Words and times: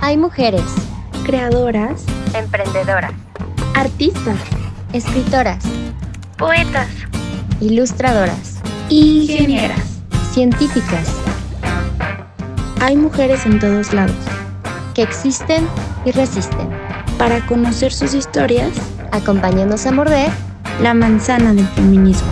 Hay 0.00 0.16
mujeres, 0.16 0.62
creadoras, 1.24 2.04
emprendedoras, 2.34 3.12
artistas, 3.74 4.36
escritoras, 4.92 5.64
poetas, 6.36 6.88
ilustradoras, 7.60 8.56
ingenieras, 8.88 9.80
científicas, 10.32 11.08
Hay 12.80 12.96
mujeres 12.96 13.44
en 13.44 13.58
todos 13.58 13.92
lados. 13.92 14.14
que 14.94 15.02
existen 15.02 15.66
y 16.04 16.10
resisten. 16.12 16.68
Para 17.18 17.44
conocer 17.46 17.92
sus 17.92 18.14
historias, 18.14 18.70
Acompáñanos 19.12 19.86
a 19.86 19.92
morder. 19.92 20.30
la 20.82 20.94
manzana 20.94 21.52
del 21.54 21.66
feminismo. 21.68 22.28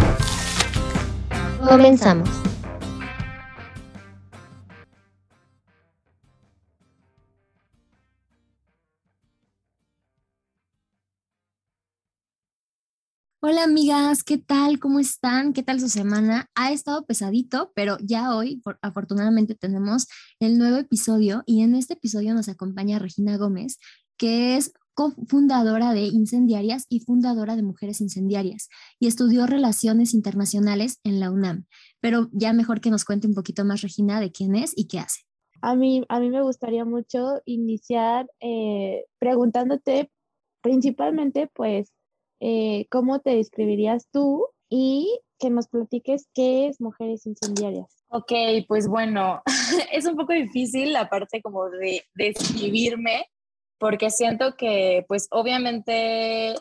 Comenzamos. 1.69 2.29
Hola 13.49 13.63
amigas, 13.63 14.25
¿qué 14.25 14.39
tal? 14.39 14.81
¿Cómo 14.81 14.99
están? 14.99 15.53
¿Qué 15.53 15.63
tal 15.63 15.79
su 15.79 15.89
semana? 15.89 16.51
Ha 16.57 16.73
estado 16.73 17.07
pesadito, 17.07 17.71
pero 17.77 17.97
ya 18.03 18.35
hoy 18.35 18.57
por- 18.57 18.77
afortunadamente 18.83 19.55
tenemos 19.55 20.09
el 20.41 20.59
nuevo 20.59 20.79
episodio 20.79 21.45
y 21.47 21.63
en 21.63 21.77
este 21.77 21.95
episodio 21.95 22.35
nos 22.35 22.49
acompaña 22.49 22.99
Regina 22.99 23.37
Gómez, 23.37 23.79
que 24.19 24.57
es 24.57 24.73
cofundadora 24.95 25.93
de 25.93 26.07
Incendiarias 26.07 26.87
y 26.89 26.99
fundadora 26.99 27.55
de 27.55 27.63
Mujeres 27.63 28.01
Incendiarias 28.01 28.69
y 28.99 29.07
estudió 29.07 29.47
Relaciones 29.47 30.13
Internacionales 30.13 30.99
en 31.05 31.21
la 31.21 31.31
UNAM. 31.31 31.67
Pero 32.01 32.29
ya 32.33 32.53
mejor 32.53 32.81
que 32.81 32.91
nos 32.91 33.05
cuente 33.05 33.29
un 33.29 33.35
poquito 33.35 33.65
más 33.65 33.81
Regina 33.81 34.19
de 34.19 34.33
quién 34.33 34.57
es 34.57 34.73
y 34.75 34.89
qué 34.89 34.99
hace. 34.99 35.21
A 35.63 35.77
mí, 35.77 36.05
a 36.09 36.19
mí 36.19 36.31
me 36.31 36.43
gustaría 36.43 36.85
mucho 36.85 37.41
iniciar 37.45 38.27
eh, 38.41 39.05
preguntándote 39.21 40.11
principalmente, 40.63 41.49
pues, 41.55 41.93
eh, 42.41 42.87
cómo 42.91 43.21
te 43.21 43.31
describirías 43.37 44.09
tú 44.13 44.47
y 44.69 45.21
que 45.39 45.51
nos 45.51 45.69
platiques 45.69 46.29
qué 46.35 46.69
es 46.69 46.81
Mujeres 46.81 47.27
Incendiarias. 47.27 47.87
Ok, 48.09 48.33
pues 48.69 48.89
bueno, 48.89 49.43
es 49.93 50.07
un 50.07 50.17
poco 50.17 50.33
difícil 50.33 50.93
la 50.93 51.09
parte 51.09 51.43
como 51.43 51.69
de 51.69 52.03
describirme, 52.15 53.27
porque 53.79 54.11
siento 54.11 54.57
que 54.57 55.05
pues 55.09 55.29
obviamente 55.31 56.55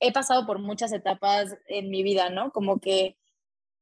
he 0.00 0.12
pasado 0.12 0.46
por 0.46 0.58
muchas 0.58 0.92
etapas 0.92 1.56
en 1.68 1.90
mi 1.90 2.02
vida, 2.02 2.30
¿no? 2.30 2.50
Como 2.50 2.80
que 2.80 3.16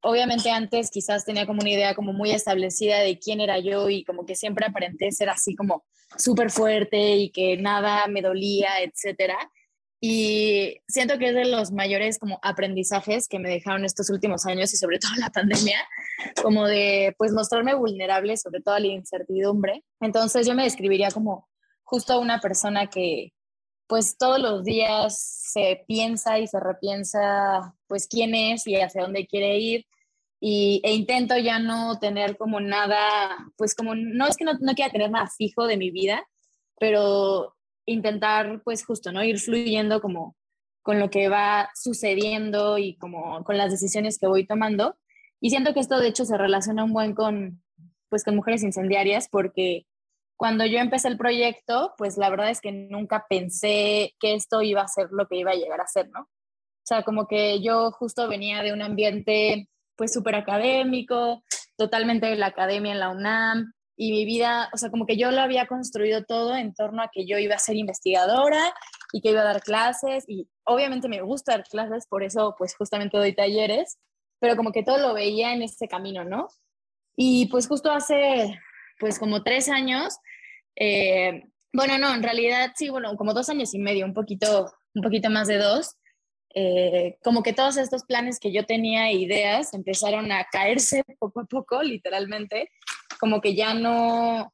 obviamente 0.02 0.50
antes 0.50 0.90
quizás 0.90 1.24
tenía 1.24 1.46
como 1.46 1.60
una 1.60 1.70
idea 1.70 1.94
como 1.94 2.12
muy 2.12 2.30
establecida 2.30 2.98
de 3.00 3.18
quién 3.18 3.40
era 3.40 3.58
yo 3.58 3.88
y 3.88 4.04
como 4.04 4.26
que 4.26 4.36
siempre 4.36 4.66
aparenté 4.66 5.10
ser 5.12 5.30
así 5.30 5.56
como 5.56 5.84
súper 6.16 6.50
fuerte 6.50 7.16
y 7.16 7.30
que 7.30 7.56
nada 7.56 8.06
me 8.06 8.22
dolía, 8.22 8.68
etcétera. 8.82 9.36
Y 10.06 10.82
siento 10.86 11.16
que 11.16 11.30
es 11.30 11.34
de 11.34 11.46
los 11.46 11.72
mayores 11.72 12.18
como 12.18 12.38
aprendizajes 12.42 13.26
que 13.26 13.38
me 13.38 13.48
dejaron 13.48 13.86
estos 13.86 14.10
últimos 14.10 14.44
años 14.44 14.74
y 14.74 14.76
sobre 14.76 14.98
todo 15.00 15.12
la 15.18 15.30
pandemia, 15.30 15.78
como 16.42 16.66
de 16.66 17.14
pues 17.16 17.32
mostrarme 17.32 17.72
vulnerable 17.72 18.36
sobre 18.36 18.60
todo 18.60 18.74
a 18.74 18.80
la 18.80 18.88
incertidumbre. 18.88 19.82
Entonces 20.02 20.46
yo 20.46 20.52
me 20.54 20.64
describiría 20.64 21.10
como 21.10 21.48
justo 21.84 22.20
una 22.20 22.38
persona 22.38 22.88
que 22.88 23.32
pues 23.86 24.18
todos 24.18 24.38
los 24.38 24.62
días 24.62 25.18
se 25.18 25.84
piensa 25.88 26.38
y 26.38 26.48
se 26.48 26.60
repiensa 26.60 27.74
pues 27.86 28.06
quién 28.06 28.34
es 28.34 28.66
y 28.66 28.76
hacia 28.76 29.04
dónde 29.04 29.26
quiere 29.26 29.56
ir 29.56 29.86
y, 30.38 30.82
e 30.84 30.92
intento 30.92 31.38
ya 31.38 31.58
no 31.58 31.98
tener 31.98 32.36
como 32.36 32.60
nada, 32.60 33.38
pues 33.56 33.74
como 33.74 33.94
no 33.94 34.26
es 34.26 34.36
que 34.36 34.44
no, 34.44 34.52
no 34.60 34.74
quiera 34.74 34.92
tener 34.92 35.10
nada 35.10 35.30
fijo 35.34 35.66
de 35.66 35.78
mi 35.78 35.90
vida, 35.90 36.26
pero 36.78 37.53
intentar 37.86 38.62
pues 38.64 38.84
justo, 38.84 39.12
¿no? 39.12 39.22
Ir 39.24 39.38
fluyendo 39.38 40.00
como 40.00 40.36
con 40.82 41.00
lo 41.00 41.10
que 41.10 41.28
va 41.28 41.70
sucediendo 41.74 42.78
y 42.78 42.96
como 42.96 43.42
con 43.44 43.56
las 43.56 43.70
decisiones 43.70 44.18
que 44.18 44.26
voy 44.26 44.46
tomando. 44.46 44.96
Y 45.40 45.50
siento 45.50 45.74
que 45.74 45.80
esto 45.80 45.98
de 45.98 46.08
hecho 46.08 46.24
se 46.24 46.38
relaciona 46.38 46.84
un 46.84 46.92
buen 46.92 47.14
con 47.14 47.62
pues 48.08 48.22
con 48.24 48.36
mujeres 48.36 48.62
incendiarias 48.62 49.28
porque 49.28 49.86
cuando 50.36 50.66
yo 50.66 50.78
empecé 50.78 51.08
el 51.08 51.18
proyecto, 51.18 51.94
pues 51.96 52.16
la 52.16 52.30
verdad 52.30 52.50
es 52.50 52.60
que 52.60 52.72
nunca 52.72 53.26
pensé 53.28 54.14
que 54.20 54.34
esto 54.34 54.62
iba 54.62 54.82
a 54.82 54.88
ser 54.88 55.08
lo 55.10 55.26
que 55.26 55.36
iba 55.36 55.52
a 55.52 55.56
llegar 55.56 55.80
a 55.80 55.86
ser, 55.86 56.10
¿no? 56.10 56.20
O 56.22 56.86
sea, 56.86 57.02
como 57.02 57.26
que 57.26 57.62
yo 57.62 57.92
justo 57.92 58.28
venía 58.28 58.62
de 58.62 58.72
un 58.72 58.82
ambiente 58.82 59.68
pues 59.96 60.12
súper 60.12 60.34
académico, 60.34 61.42
totalmente 61.76 62.26
de 62.26 62.36
la 62.36 62.46
academia 62.46 62.92
en 62.92 63.00
la 63.00 63.10
UNAM, 63.10 63.73
y 63.96 64.10
mi 64.10 64.24
vida, 64.24 64.70
o 64.72 64.76
sea, 64.76 64.90
como 64.90 65.06
que 65.06 65.16
yo 65.16 65.30
lo 65.30 65.40
había 65.40 65.66
construido 65.66 66.24
todo 66.24 66.56
en 66.56 66.74
torno 66.74 67.02
a 67.02 67.10
que 67.12 67.26
yo 67.26 67.38
iba 67.38 67.54
a 67.54 67.60
ser 67.60 67.76
investigadora 67.76 68.74
y 69.12 69.20
que 69.20 69.30
iba 69.30 69.42
a 69.42 69.44
dar 69.44 69.62
clases, 69.62 70.24
y 70.26 70.48
obviamente 70.64 71.08
me 71.08 71.22
gusta 71.22 71.52
dar 71.52 71.64
clases, 71.64 72.06
por 72.06 72.24
eso 72.24 72.54
pues 72.58 72.74
justamente 72.76 73.16
doy 73.16 73.34
talleres, 73.34 73.98
pero 74.40 74.56
como 74.56 74.72
que 74.72 74.82
todo 74.82 74.98
lo 74.98 75.14
veía 75.14 75.52
en 75.52 75.62
ese 75.62 75.86
camino, 75.86 76.24
¿no? 76.24 76.48
Y 77.16 77.46
pues 77.46 77.68
justo 77.68 77.90
hace 77.90 78.58
pues 78.98 79.18
como 79.18 79.42
tres 79.42 79.68
años, 79.68 80.18
eh, 80.76 81.44
bueno, 81.72 81.98
no, 81.98 82.14
en 82.14 82.22
realidad 82.22 82.72
sí, 82.74 82.88
bueno, 82.88 83.16
como 83.16 83.34
dos 83.34 83.48
años 83.48 83.74
y 83.74 83.78
medio, 83.78 84.06
un 84.06 84.14
poquito, 84.14 84.72
un 84.94 85.02
poquito 85.02 85.30
más 85.30 85.48
de 85.48 85.58
dos, 85.58 85.96
eh, 86.56 87.18
como 87.24 87.42
que 87.42 87.52
todos 87.52 87.76
estos 87.76 88.04
planes 88.04 88.38
que 88.38 88.52
yo 88.52 88.64
tenía 88.64 89.08
e 89.08 89.14
ideas 89.14 89.74
empezaron 89.74 90.30
a 90.30 90.44
caerse 90.44 91.02
poco 91.18 91.40
a 91.40 91.44
poco, 91.44 91.82
literalmente, 91.82 92.70
como 93.24 93.40
que 93.40 93.54
ya 93.54 93.72
no, 93.72 94.52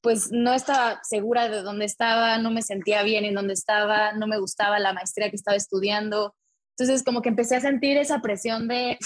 pues 0.00 0.32
no 0.32 0.52
estaba 0.52 0.98
segura 1.04 1.48
de 1.48 1.62
dónde 1.62 1.84
estaba, 1.84 2.38
no 2.38 2.50
me 2.50 2.60
sentía 2.60 3.04
bien 3.04 3.24
en 3.24 3.36
dónde 3.36 3.52
estaba, 3.52 4.14
no 4.14 4.26
me 4.26 4.40
gustaba 4.40 4.80
la 4.80 4.92
maestría 4.92 5.30
que 5.30 5.36
estaba 5.36 5.56
estudiando. 5.56 6.34
Entonces 6.76 7.04
como 7.04 7.22
que 7.22 7.28
empecé 7.28 7.54
a 7.54 7.60
sentir 7.60 7.96
esa 7.98 8.20
presión 8.20 8.66
de 8.66 8.98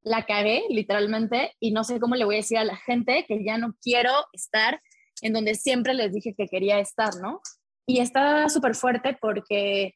la 0.00 0.24
cagué 0.24 0.62
literalmente 0.70 1.52
y 1.60 1.72
no 1.72 1.84
sé 1.84 2.00
cómo 2.00 2.14
le 2.14 2.24
voy 2.24 2.36
a 2.36 2.38
decir 2.38 2.56
a 2.56 2.64
la 2.64 2.78
gente 2.78 3.26
que 3.28 3.44
ya 3.44 3.58
no 3.58 3.74
quiero 3.82 4.12
estar 4.32 4.80
en 5.20 5.34
donde 5.34 5.54
siempre 5.54 5.92
les 5.92 6.14
dije 6.14 6.34
que 6.34 6.46
quería 6.46 6.78
estar, 6.78 7.16
¿no? 7.20 7.42
Y 7.86 8.00
estaba 8.00 8.48
súper 8.48 8.76
fuerte 8.76 9.18
porque 9.20 9.92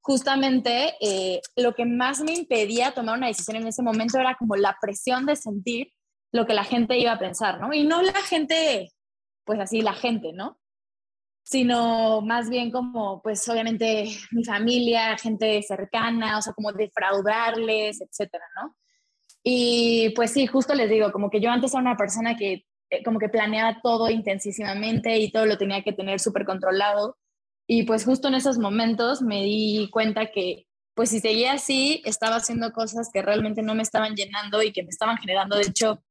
justamente 0.00 0.94
eh, 1.02 1.42
lo 1.54 1.74
que 1.74 1.84
más 1.84 2.22
me 2.22 2.32
impedía 2.32 2.92
tomar 2.92 3.18
una 3.18 3.26
decisión 3.26 3.58
en 3.58 3.66
ese 3.66 3.82
momento 3.82 4.18
era 4.18 4.36
como 4.38 4.56
la 4.56 4.74
presión 4.80 5.26
de 5.26 5.36
sentir 5.36 5.92
lo 6.32 6.46
que 6.46 6.54
la 6.54 6.64
gente 6.64 6.98
iba 6.98 7.12
a 7.12 7.18
pensar, 7.18 7.60
¿no? 7.60 7.72
Y 7.72 7.84
no 7.84 8.02
la 8.02 8.20
gente, 8.22 8.90
pues 9.44 9.60
así, 9.60 9.80
la 9.80 9.94
gente, 9.94 10.32
¿no? 10.32 10.58
Sino 11.42 12.20
más 12.20 12.50
bien 12.50 12.70
como, 12.70 13.22
pues 13.22 13.48
obviamente 13.48 14.04
mi 14.32 14.44
familia, 14.44 15.16
gente 15.16 15.62
cercana, 15.62 16.38
o 16.38 16.42
sea, 16.42 16.52
como 16.52 16.72
defraudarles, 16.72 18.00
etcétera, 18.00 18.44
¿no? 18.56 18.76
Y 19.42 20.10
pues 20.10 20.32
sí, 20.32 20.46
justo 20.46 20.74
les 20.74 20.90
digo, 20.90 21.10
como 21.12 21.30
que 21.30 21.40
yo 21.40 21.50
antes 21.50 21.72
era 21.72 21.80
una 21.80 21.96
persona 21.96 22.36
que 22.36 22.66
eh, 22.90 23.02
como 23.04 23.18
que 23.18 23.28
planeaba 23.28 23.80
todo 23.82 24.10
intensísimamente 24.10 25.18
y 25.18 25.30
todo 25.30 25.46
lo 25.46 25.58
tenía 25.58 25.82
que 25.82 25.92
tener 25.92 26.20
súper 26.20 26.44
controlado. 26.44 27.16
Y 27.66 27.84
pues 27.84 28.04
justo 28.04 28.28
en 28.28 28.34
esos 28.34 28.58
momentos 28.58 29.22
me 29.22 29.42
di 29.44 29.88
cuenta 29.90 30.30
que 30.30 30.66
pues 30.94 31.10
si 31.10 31.20
seguía 31.20 31.52
así, 31.52 32.02
estaba 32.04 32.36
haciendo 32.36 32.72
cosas 32.72 33.08
que 33.12 33.22
realmente 33.22 33.62
no 33.62 33.76
me 33.76 33.84
estaban 33.84 34.16
llenando 34.16 34.62
y 34.64 34.72
que 34.72 34.82
me 34.82 34.88
estaban 34.88 35.16
generando, 35.18 35.56
de 35.56 35.62
hecho, 35.62 36.02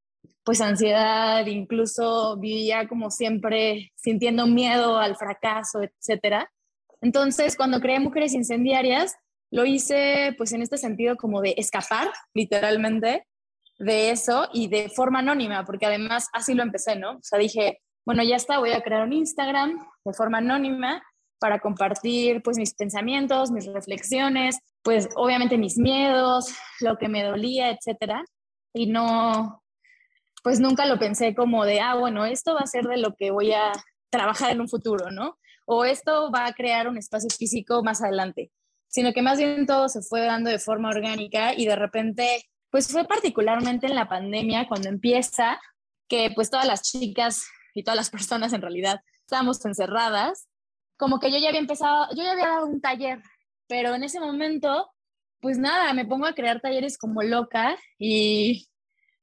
pues 0.47 0.61
ansiedad, 0.61 1.45
incluso 1.45 2.37
vivía 2.37 2.87
como 2.87 3.11
siempre 3.11 3.91
sintiendo 3.97 4.47
miedo 4.47 4.97
al 4.97 5.17
fracaso, 5.17 5.81
etcétera. 5.81 6.49
Entonces, 7.01 7.57
cuando 7.57 7.81
creé 7.81 7.99
Mujeres 7.99 8.33
Incendiarias, 8.33 9.17
lo 9.51 9.65
hice 9.65 10.33
pues 10.37 10.53
en 10.53 10.61
este 10.61 10.77
sentido 10.77 11.17
como 11.17 11.41
de 11.41 11.53
escapar, 11.57 12.07
literalmente, 12.33 13.27
de 13.77 14.11
eso 14.11 14.47
y 14.53 14.69
de 14.69 14.87
forma 14.87 15.19
anónima, 15.19 15.65
porque 15.65 15.85
además 15.85 16.29
así 16.31 16.53
lo 16.53 16.63
empecé, 16.63 16.95
¿no? 16.95 17.17
O 17.17 17.23
sea, 17.23 17.37
dije, 17.37 17.81
bueno, 18.05 18.23
ya 18.23 18.37
está, 18.37 18.59
voy 18.59 18.71
a 18.71 18.79
crear 18.79 19.03
un 19.03 19.11
Instagram 19.11 19.85
de 20.05 20.13
forma 20.13 20.37
anónima 20.37 21.03
para 21.41 21.59
compartir 21.59 22.41
pues 22.41 22.57
mis 22.57 22.73
pensamientos, 22.73 23.51
mis 23.51 23.65
reflexiones, 23.65 24.59
pues 24.81 25.09
obviamente 25.17 25.57
mis 25.57 25.77
miedos, 25.77 26.55
lo 26.79 26.97
que 26.97 27.09
me 27.09 27.23
dolía, 27.23 27.69
etcétera. 27.69 28.23
Y 28.73 28.87
no, 28.87 29.61
pues 30.47 30.61
nunca 30.61 30.85
lo 30.85 30.97
pensé 30.97 31.35
como 31.35 31.65
de, 31.65 31.81
ah, 31.81 31.95
bueno, 31.95 32.23
esto 32.23 32.53
va 32.53 32.61
a 32.61 32.67
ser 32.67 32.85
de 32.85 32.95
lo 32.95 33.15
que 33.15 33.31
voy 33.31 33.51
a 33.51 33.73
trabajar 34.09 34.49
en 34.49 34.61
un 34.61 34.69
futuro, 34.69 35.11
¿no? 35.11 35.37
O 35.65 35.83
esto 35.83 36.31
va 36.31 36.45
a 36.45 36.53
crear 36.53 36.87
un 36.87 36.97
espacio 36.97 37.29
físico 37.29 37.83
más 37.83 38.01
adelante, 38.01 38.53
sino 38.87 39.11
que 39.11 39.21
más 39.21 39.39
bien 39.39 39.65
todo 39.65 39.89
se 39.89 40.01
fue 40.01 40.21
dando 40.21 40.49
de 40.49 40.59
forma 40.59 40.87
orgánica 40.87 41.53
y 41.53 41.65
de 41.65 41.75
repente, 41.75 42.45
pues 42.69 42.89
fue 42.89 43.03
particularmente 43.03 43.87
en 43.87 43.95
la 43.95 44.07
pandemia 44.07 44.69
cuando 44.69 44.87
empieza 44.87 45.59
que 46.07 46.31
pues 46.33 46.49
todas 46.49 46.65
las 46.65 46.81
chicas 46.81 47.45
y 47.73 47.83
todas 47.83 47.97
las 47.97 48.09
personas 48.09 48.53
en 48.53 48.61
realidad 48.61 49.01
estábamos 49.25 49.65
encerradas, 49.65 50.47
como 50.95 51.19
que 51.19 51.29
yo 51.29 51.39
ya 51.39 51.49
había 51.49 51.59
empezado, 51.59 52.07
yo 52.15 52.23
ya 52.23 52.31
había 52.31 52.47
dado 52.47 52.67
un 52.67 52.79
taller, 52.79 53.21
pero 53.67 53.95
en 53.95 54.05
ese 54.05 54.21
momento, 54.21 54.89
pues 55.41 55.57
nada, 55.57 55.91
me 55.91 56.05
pongo 56.05 56.25
a 56.25 56.35
crear 56.35 56.61
talleres 56.61 56.97
como 56.97 57.21
loca 57.21 57.77
y 57.99 58.65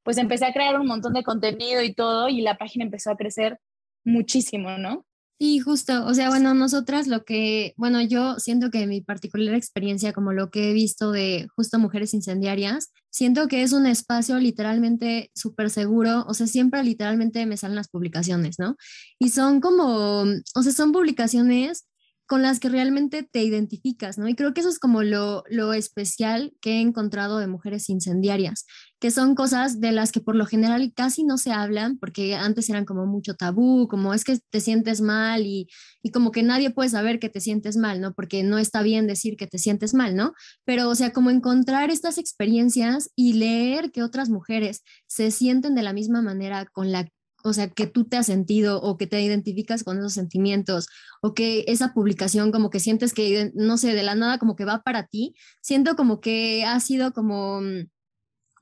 pues 0.05 0.19
empecé 0.19 0.45
a 0.45 0.53
crear 0.53 0.79
un 0.79 0.87
montón 0.87 1.15
de 1.15 1.25
contenido 1.25 1.83
y 1.83 1.95
todo 1.95 2.29
y 2.29 2.43
la 2.43 2.57
página 2.57 2.85
empezó 2.85 3.11
a 3.11 3.17
crecer 3.17 3.59
muchísimo, 4.05 4.79
¿no? 4.79 5.05
Sí, 5.41 5.59
justo, 5.59 6.07
o 6.07 6.15
sea, 6.15 6.29
bueno, 6.29 6.55
nosotras 6.55 7.09
lo 7.09 7.25
que, 7.25 7.75
bueno, 7.77 8.01
yo 8.01 8.39
siento 8.39 8.71
que 8.71 8.87
mi 8.87 9.01
particular 9.01 9.57
experiencia, 9.57 10.13
como 10.13 10.33
lo 10.33 10.49
que 10.51 10.71
he 10.71 10.73
visto 10.73 11.11
de 11.11 11.49
justo 11.57 11.81
mujeres 11.81 12.15
incendiarias, 12.15 12.93
siento 13.11 13.49
que 13.49 13.63
es 13.63 13.73
un 13.73 13.87
espacio 13.87 14.39
literalmente 14.39 15.33
súper 15.35 15.71
seguro, 15.71 16.25
o 16.29 16.35
sea, 16.35 16.47
siempre 16.47 16.85
literalmente 16.85 17.45
me 17.47 17.57
salen 17.57 17.75
las 17.75 17.89
publicaciones, 17.89 18.61
¿no? 18.61 18.77
Y 19.19 19.31
son 19.31 19.61
como, 19.61 20.23
o 20.23 20.63
sea, 20.63 20.73
son 20.73 20.93
publicaciones 20.93 21.85
con 22.27 22.43
las 22.43 22.59
que 22.59 22.69
realmente 22.69 23.23
te 23.23 23.43
identificas, 23.43 24.17
¿no? 24.17 24.29
Y 24.29 24.35
creo 24.35 24.55
que 24.55 24.61
eso 24.61 24.71
es 24.71 24.79
como 24.79 25.03
lo, 25.03 25.45
lo 25.49 25.75
especial 25.75 26.55
que 26.61 26.77
he 26.77 26.81
encontrado 26.81 27.39
de 27.39 27.47
mujeres 27.47 27.91
incendiarias, 27.91 28.65
que 28.99 29.11
son 29.11 29.35
cosas 29.35 29.81
de 29.81 29.93
las 29.93 30.13
que 30.13 30.21
por 30.21 30.35
lo 30.35 30.47
general 30.47 30.93
casi 30.95 31.25
no 31.25 31.37
se 31.37 31.53
hablan, 31.53 31.99
porque 31.99 32.35
antes 32.35 32.71
eran 32.71 32.87
como 32.87 33.05
mucho 33.07 33.35
tabú, 33.35 33.89
como 33.89 34.15
es 34.15 34.25
que 34.25 34.39
te 34.51 34.61
sientes 34.61 35.03
mal 35.03 35.45
y, 35.45 35.69
y 36.03 36.11
como 36.11 36.31
que 36.31 36.43
nadie 36.43 36.71
puede 36.71 36.89
saber 36.89 37.19
que 37.19 37.29
te 37.29 37.41
sientes 37.41 37.77
mal, 37.77 38.01
¿no? 38.01 38.15
Porque 38.15 38.43
no 38.43 38.59
está 38.59 38.83
bien 38.83 39.07
decir 39.07 39.37
que 39.37 39.47
te 39.47 39.59
sientes 39.59 39.93
mal, 39.93 40.17
¿no? 40.17 40.33
Pero, 40.65 40.89
o 40.89 40.95
sea, 40.95 41.13
como 41.13 41.31
encontrar 41.31 41.91
estas 41.91 42.17
experiencias 42.17 43.11
y 43.15 43.35
leer 43.35 43.93
que 43.93 44.03
otras 44.03 44.31
mujeres 44.31 44.83
se 45.07 45.31
sienten 45.31 45.75
de 45.75 45.83
la 45.83 45.93
misma 45.93 46.23
manera 46.23 46.67
con 46.73 46.91
la 46.91 47.07
o 47.45 47.53
sea, 47.53 47.69
que 47.69 47.87
tú 47.87 48.05
te 48.05 48.17
has 48.17 48.27
sentido 48.27 48.81
o 48.81 48.97
que 48.97 49.07
te 49.07 49.21
identificas 49.21 49.85
con 49.85 49.99
esos 49.99 50.15
sentimientos 50.15 50.87
o 51.21 51.35
que 51.35 51.65
esa 51.69 51.93
publicación 51.93 52.51
como 52.53 52.71
que 52.71 52.81
sientes 52.81 53.13
que, 53.13 53.53
no 53.55 53.77
sé, 53.77 53.95
de 53.95 54.03
la 54.03 54.15
nada 54.15 54.39
como 54.39 54.57
que 54.57 54.65
va 54.65 54.83
para 54.83 55.07
ti, 55.07 55.35
siento 55.61 55.95
como 55.95 56.21
que 56.21 56.65
ha 56.65 56.81
sido 56.81 57.13
como, 57.13 57.61
mm, 57.61 57.91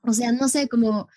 o 0.02 0.12
sea, 0.12 0.32
no 0.32 0.48
sé, 0.48 0.68
como 0.68 1.08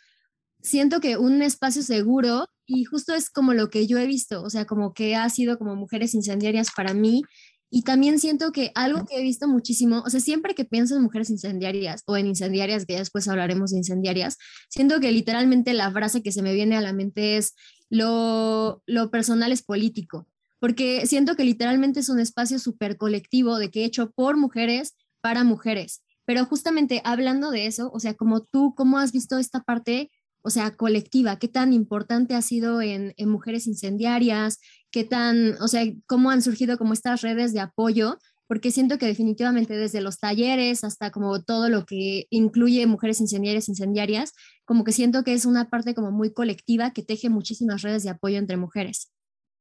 siento 0.62 1.00
que 1.00 1.18
un 1.18 1.42
espacio 1.42 1.82
seguro 1.82 2.48
y 2.68 2.86
justo 2.86 3.16
es 3.16 3.32
como 3.32 3.54
lo 3.54 3.70
que 3.70 3.88
yo 3.88 3.98
he 3.98 4.08
visto, 4.08 4.44
o 4.44 4.50
sea, 4.52 4.66
como 4.66 4.94
que 4.94 5.16
ha 5.16 5.28
sido 5.30 5.58
como 5.58 5.76
mujeres 5.76 6.14
incendiarias 6.14 6.70
para 6.76 6.94
mí 6.94 7.24
y 7.70 7.82
también 7.82 8.20
siento 8.20 8.52
que 8.52 8.72
algo 8.76 9.06
que 9.06 9.20
he 9.20 9.24
visto 9.24 9.48
muchísimo, 9.48 10.04
o 10.06 10.10
sea, 10.10 10.20
siempre 10.20 10.56
que 10.56 10.66
pienso 10.66 10.96
en 10.96 11.02
mujeres 11.02 11.30
incendiarias 11.30 12.04
o 12.06 12.16
en 12.16 12.28
incendiarias, 12.28 12.86
que 12.86 12.94
ya 12.94 13.00
después 13.00 13.28
hablaremos 13.28 13.72
de 13.72 13.78
incendiarias, 13.78 14.38
siento 14.70 15.00
que 15.00 15.12
literalmente 15.12 15.74
la 15.74 15.92
frase 15.92 16.22
que 16.24 16.32
se 16.32 16.42
me 16.42 16.54
viene 16.54 16.78
a 16.78 16.82
la 16.82 16.94
mente 16.94 17.38
es 17.38 17.56
lo, 17.90 18.82
lo 18.86 19.12
personal 19.12 19.52
es 19.52 19.64
político, 19.64 20.28
porque 20.60 21.06
siento 21.06 21.36
que 21.36 21.44
literalmente 21.44 22.00
es 22.00 22.10
un 22.10 22.20
espacio 22.20 22.60
súper 22.60 22.98
colectivo 22.98 23.58
de 23.58 23.72
que 23.72 23.86
hecho 23.86 24.12
por 24.12 24.38
mujeres 24.38 24.96
para 25.22 25.44
mujeres. 25.44 26.02
Pero 26.26 26.46
justamente 26.46 27.02
hablando 27.04 27.52
de 27.52 27.68
eso, 27.68 27.92
o 27.94 28.00
sea, 28.00 28.16
como 28.16 28.42
tú, 28.44 28.74
¿cómo 28.76 28.98
has 28.98 29.12
visto 29.12 29.38
esta 29.38 29.62
parte 29.62 30.10
o 30.46 30.52
sea, 30.52 30.76
colectiva, 30.78 31.40
qué 31.40 31.48
tan 31.48 31.74
importante 31.74 32.36
ha 32.36 32.42
sido 32.44 32.80
en, 32.80 33.16
en, 33.18 33.30
mujeres 33.30 33.66
incendiarias, 33.66 34.60
qué 34.96 35.04
tan, 35.04 35.62
o 35.62 35.68
sea, 35.68 35.84
cómo 36.08 36.30
han 36.30 36.42
surgido 36.42 36.78
como 36.78 36.94
estas 36.94 37.22
redes 37.22 37.52
de 37.52 37.60
apoyo, 37.60 38.18
porque 38.48 38.72
siento 38.72 38.98
que 38.98 39.06
definitivamente 39.06 39.76
desde 39.76 40.00
los 40.00 40.20
talleres 40.20 40.86
hasta 40.86 41.12
como 41.12 41.44
todo 41.44 41.68
lo 41.68 41.86
que 41.86 42.28
incluye 42.30 42.88
mujeres 42.88 43.20
incendiarias, 43.20 43.68
incendiarias, 43.68 44.32
como 44.64 44.86
que 44.86 44.94
siento 44.94 45.26
que 45.26 45.34
es 45.34 45.46
una 45.46 45.70
parte 45.70 45.94
como 45.96 46.12
muy 46.12 46.32
colectiva 46.32 46.92
que 46.92 47.04
teje 47.04 47.28
muchísimas 47.28 47.82
redes 47.82 48.04
de 48.04 48.12
apoyo 48.12 48.38
entre 48.38 48.56
mujeres. 48.56 49.12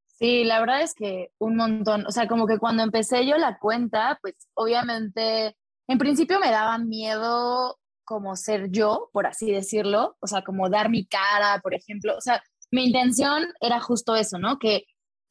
Sí, 0.06 0.44
la 0.44 0.60
verdad 0.60 0.82
es 0.82 0.94
que 0.94 1.32
un 1.38 1.56
montón, 1.56 2.06
o 2.06 2.12
sea, 2.12 2.28
como 2.28 2.46
que 2.46 2.60
cuando 2.60 2.84
empecé 2.84 3.26
yo 3.26 3.36
la 3.36 3.58
cuenta, 3.58 4.20
pues 4.22 4.36
obviamente, 4.54 5.56
en 5.88 5.98
principio 5.98 6.38
me 6.38 6.52
daba 6.52 6.78
miedo 6.78 7.80
como 8.04 8.36
ser 8.36 8.70
yo, 8.70 9.10
por 9.12 9.26
así 9.26 9.50
decirlo, 9.50 10.16
o 10.20 10.28
sea, 10.28 10.42
como 10.42 10.70
dar 10.70 10.90
mi 10.90 11.04
cara, 11.06 11.58
por 11.60 11.74
ejemplo, 11.74 12.16
o 12.16 12.20
sea, 12.20 12.40
mi 12.70 12.84
intención 12.84 13.42
era 13.60 13.80
justo 13.80 14.14
eso, 14.14 14.38
¿no? 14.38 14.60
Que 14.60 14.84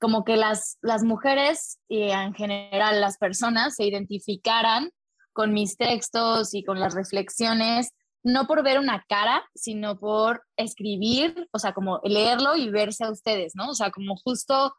como 0.03 0.25
que 0.25 0.35
las, 0.35 0.79
las 0.81 1.01
mujeres 1.01 1.79
y 1.87 2.09
en 2.11 2.33
general 2.33 2.99
las 2.99 3.17
personas 3.17 3.75
se 3.75 3.85
identificaran 3.85 4.91
con 5.31 5.53
mis 5.53 5.77
textos 5.77 6.53
y 6.53 6.65
con 6.65 6.77
las 6.77 6.93
reflexiones, 6.93 7.93
no 8.21 8.45
por 8.45 8.63
ver 8.63 8.79
una 8.79 9.05
cara, 9.07 9.45
sino 9.55 9.97
por 9.97 10.43
escribir, 10.57 11.47
o 11.53 11.57
sea, 11.57 11.71
como 11.73 12.01
leerlo 12.03 12.57
y 12.57 12.69
verse 12.69 13.05
a 13.05 13.11
ustedes, 13.11 13.53
¿no? 13.55 13.69
O 13.69 13.73
sea, 13.75 13.91
como 13.91 14.17
justo, 14.17 14.75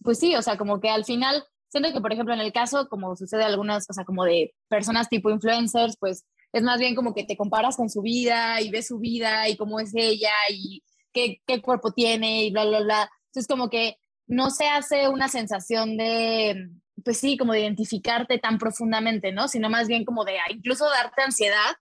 pues 0.00 0.20
sí, 0.20 0.36
o 0.36 0.42
sea, 0.42 0.56
como 0.56 0.78
que 0.78 0.90
al 0.90 1.04
final, 1.04 1.42
siento 1.68 1.92
que, 1.92 2.00
por 2.00 2.12
ejemplo, 2.12 2.32
en 2.32 2.40
el 2.40 2.52
caso, 2.52 2.88
como 2.88 3.16
sucede 3.16 3.42
algunas, 3.42 3.90
o 3.90 3.92
sea, 3.92 4.04
como 4.04 4.24
de 4.24 4.54
personas 4.68 5.08
tipo 5.08 5.28
influencers, 5.28 5.96
pues 5.98 6.24
es 6.52 6.62
más 6.62 6.78
bien 6.78 6.94
como 6.94 7.14
que 7.14 7.24
te 7.24 7.36
comparas 7.36 7.76
con 7.76 7.90
su 7.90 8.00
vida 8.00 8.60
y 8.60 8.70
ves 8.70 8.86
su 8.86 9.00
vida 9.00 9.48
y 9.48 9.56
cómo 9.56 9.80
es 9.80 9.90
ella 9.92 10.30
y 10.52 10.84
qué, 11.12 11.42
qué 11.48 11.60
cuerpo 11.60 11.90
tiene 11.90 12.44
y 12.44 12.52
bla, 12.52 12.64
bla, 12.64 12.80
bla. 12.80 13.10
Entonces 13.26 13.48
como 13.48 13.68
que 13.68 13.96
no 14.32 14.48
se 14.48 14.66
hace 14.66 15.08
una 15.08 15.28
sensación 15.28 15.98
de, 15.98 16.70
pues 17.04 17.18
sí, 17.18 17.36
como 17.36 17.52
de 17.52 17.60
identificarte 17.60 18.38
tan 18.38 18.56
profundamente, 18.56 19.30
¿no? 19.30 19.46
Sino 19.46 19.68
más 19.68 19.88
bien 19.88 20.06
como 20.06 20.24
de 20.24 20.38
incluso 20.48 20.88
darte 20.88 21.22
ansiedad 21.22 21.76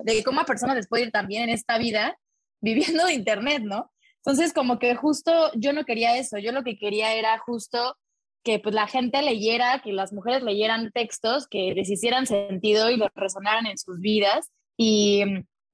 de 0.00 0.24
cómo 0.24 0.40
a 0.40 0.44
personas 0.44 0.74
les 0.74 0.88
puede 0.88 1.04
ir 1.04 1.12
también 1.12 1.44
en 1.44 1.50
esta 1.50 1.78
vida 1.78 2.18
viviendo 2.60 3.06
de 3.06 3.14
internet, 3.14 3.62
¿no? 3.62 3.92
Entonces 4.16 4.52
como 4.52 4.80
que 4.80 4.96
justo 4.96 5.52
yo 5.54 5.72
no 5.72 5.84
quería 5.84 6.16
eso, 6.16 6.38
yo 6.38 6.50
lo 6.50 6.64
que 6.64 6.78
quería 6.78 7.14
era 7.14 7.38
justo 7.38 7.96
que 8.42 8.58
pues 8.58 8.74
la 8.74 8.88
gente 8.88 9.22
leyera, 9.22 9.80
que 9.80 9.92
las 9.92 10.12
mujeres 10.12 10.42
leyeran 10.42 10.90
textos 10.90 11.46
que 11.46 11.74
les 11.74 11.88
hicieran 11.88 12.26
sentido 12.26 12.90
y 12.90 12.96
los 12.96 13.08
resonaran 13.14 13.66
en 13.66 13.78
sus 13.78 14.00
vidas. 14.00 14.50
Y 14.76 15.22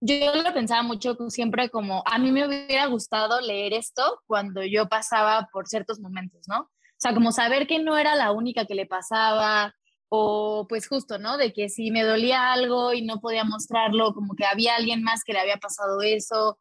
yo 0.01 0.35
lo 0.35 0.55
pensaba 0.55 0.83
mucho 0.83 1.17
siempre 1.29 1.71
como, 1.71 2.03
a 2.07 2.19
mí 2.19 2.33
me 2.33 2.47
hubiera 2.47 2.87
gustado 2.87 3.41
leer 3.41 3.75
esto 3.75 4.21
cuando 4.27 4.65
yo 4.65 4.89
pasaba 4.89 5.49
por 5.53 5.67
ciertos 5.69 6.01
momentos, 6.01 6.49
¿no? 6.49 6.61
O 6.61 7.03
sea, 7.03 7.15
como 7.15 7.33
saber 7.33 7.67
que 7.67 7.79
no 7.79 7.97
era 7.97 8.15
la 8.15 8.33
única 8.33 8.67
que 8.67 8.75
le 8.75 8.87
pasaba, 8.87 9.75
o 10.11 10.67
pues 10.69 10.89
justo, 10.89 11.19
¿no? 11.19 11.37
De 11.39 11.53
que 11.53 11.69
si 11.69 11.91
me 11.91 12.03
dolía 12.03 12.53
algo 12.53 12.93
y 12.93 13.03
no 13.03 13.21
podía 13.21 13.45
mostrarlo, 13.45 14.13
como 14.13 14.35
que 14.35 14.45
había 14.45 14.75
alguien 14.77 15.03
más 15.03 15.23
que 15.25 15.33
le 15.33 15.41
había 15.41 15.57
pasado 15.59 16.03
eso. 16.03 16.59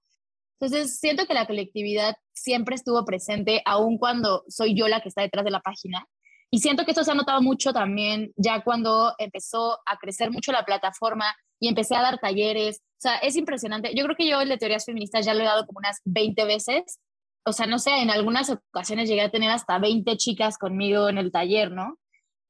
Entonces, 0.60 1.00
siento 1.00 1.26
que 1.26 1.34
la 1.34 1.48
colectividad 1.48 2.16
siempre 2.32 2.76
estuvo 2.76 3.04
presente, 3.06 3.62
aun 3.66 3.98
cuando 3.98 4.44
soy 4.48 4.76
yo 4.76 4.88
la 4.88 5.02
que 5.02 5.10
está 5.10 5.24
detrás 5.24 5.46
de 5.46 5.52
la 5.52 5.62
página. 5.62 6.08
Y 6.52 6.60
siento 6.60 6.86
que 6.86 6.92
esto 6.92 7.04
se 7.04 7.12
ha 7.12 7.16
notado 7.16 7.42
mucho 7.42 7.74
también 7.74 8.34
ya 8.36 8.64
cuando 8.64 9.14
empezó 9.18 9.80
a 9.86 9.98
crecer 9.98 10.32
mucho 10.32 10.52
la 10.52 10.66
plataforma 10.66 11.36
y 11.60 11.68
empecé 11.68 11.96
a 11.96 12.02
dar 12.02 12.20
talleres. 12.20 12.78
O 12.78 13.02
sea, 13.02 13.18
es 13.18 13.36
impresionante. 13.36 13.94
Yo 13.96 14.04
creo 14.06 14.16
que 14.16 14.28
yo 14.28 14.42
el 14.42 14.50
de 14.50 14.58
teorías 14.58 14.86
feministas 14.86 15.26
ya 15.26 15.34
lo 15.34 15.42
he 15.42 15.46
dado 15.46 15.66
como 15.66 15.80
unas 15.80 16.02
20 16.06 16.46
veces. 16.46 17.00
O 17.46 17.54
sea, 17.54 17.66
no 17.66 17.80
sé, 17.80 17.92
en 17.92 18.10
algunas 18.10 18.50
ocasiones 18.50 19.10
llegué 19.10 19.22
a 19.22 19.32
tener 19.32 19.50
hasta 19.50 19.80
20 19.80 20.18
chicas 20.18 20.58
conmigo 20.58 21.10
en 21.10 21.18
el 21.18 21.32
taller, 21.32 21.72
¿no? 21.72 21.98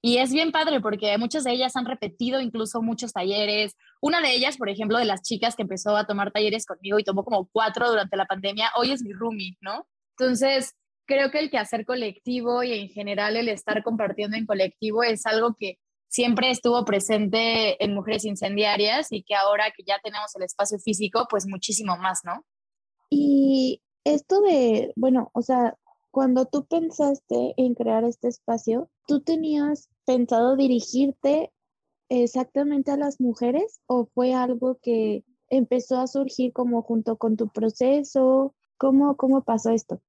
Y 0.01 0.17
es 0.17 0.31
bien 0.31 0.51
padre 0.51 0.79
porque 0.79 1.17
muchas 1.17 1.43
de 1.43 1.51
ellas 1.51 1.75
han 1.75 1.85
repetido 1.85 2.39
incluso 2.39 2.81
muchos 2.81 3.11
talleres. 3.11 3.75
Una 4.01 4.21
de 4.21 4.31
ellas, 4.33 4.57
por 4.57 4.69
ejemplo, 4.69 4.97
de 4.97 5.05
las 5.05 5.21
chicas 5.21 5.55
que 5.55 5.63
empezó 5.63 5.97
a 5.97 6.05
tomar 6.07 6.31
talleres 6.31 6.65
conmigo 6.65 6.99
y 6.99 7.03
tomó 7.03 7.25
como 7.25 7.49
cuatro 7.51 7.89
durante 7.89 8.15
la 8.15 8.25
pandemia, 8.25 8.71
hoy 8.77 8.91
es 8.91 9.03
mi 9.03 9.11
roomie, 9.11 9.57
¿no? 9.59 9.85
Entonces, 10.17 10.73
creo 11.05 11.31
que 11.31 11.39
el 11.39 11.49
quehacer 11.49 11.85
colectivo 11.85 12.63
y 12.63 12.71
en 12.73 12.89
general 12.89 13.35
el 13.35 13.49
estar 13.49 13.83
compartiendo 13.83 14.37
en 14.37 14.45
colectivo 14.45 15.03
es 15.03 15.25
algo 15.25 15.55
que 15.57 15.79
siempre 16.09 16.49
estuvo 16.49 16.83
presente 16.83 17.81
en 17.83 17.93
Mujeres 17.93 18.25
Incendiarias 18.25 19.07
y 19.11 19.23
que 19.23 19.35
ahora 19.35 19.71
que 19.75 19.83
ya 19.83 19.99
tenemos 20.03 20.35
el 20.35 20.43
espacio 20.43 20.79
físico, 20.79 21.27
pues 21.29 21.47
muchísimo 21.47 21.95
más, 21.97 22.21
¿no? 22.25 22.43
Y 23.09 23.81
esto 24.03 24.41
de, 24.41 24.91
bueno, 24.95 25.29
o 25.33 25.41
sea, 25.41 25.77
cuando 26.11 26.45
tú 26.45 26.65
pensaste 26.65 27.53
en 27.57 27.75
crear 27.75 28.03
este 28.03 28.27
espacio, 28.27 28.89
¿tú 29.07 29.21
tenías 29.21 29.89
pensado 30.05 30.55
dirigirte 30.55 31.51
exactamente 32.09 32.91
a 32.91 32.97
las 32.97 33.21
mujeres 33.21 33.79
o 33.85 34.07
fue 34.13 34.33
algo 34.33 34.79
que 34.81 35.23
empezó 35.49 35.99
a 35.99 36.07
surgir 36.07 36.51
como 36.53 36.81
junto 36.81 37.17
con 37.17 37.37
tu 37.37 37.49
proceso? 37.49 38.55
¿Cómo, 38.77 39.15
cómo 39.15 39.43
pasó 39.43 39.69
esto? 39.69 40.01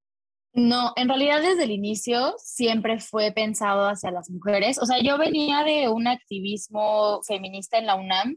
No, 0.53 0.93
en 0.97 1.09
realidad 1.09 1.43
desde 1.43 1.65
el 1.65 1.71
inicio 1.71 2.35
siempre 2.39 2.99
fue 2.99 3.33
pensado 3.33 3.89
hacia 3.89 4.11
las 4.11 4.31
mujeres. 4.31 4.79
O 4.81 4.87
sea, 4.87 4.99
yo 5.01 5.17
venía 5.17 5.63
de 5.65 5.89
un 5.89 6.09
activismo 6.09 7.23
feminista 7.23 7.79
en 7.79 7.87
la 7.87 7.95
UNAM, 7.95 8.37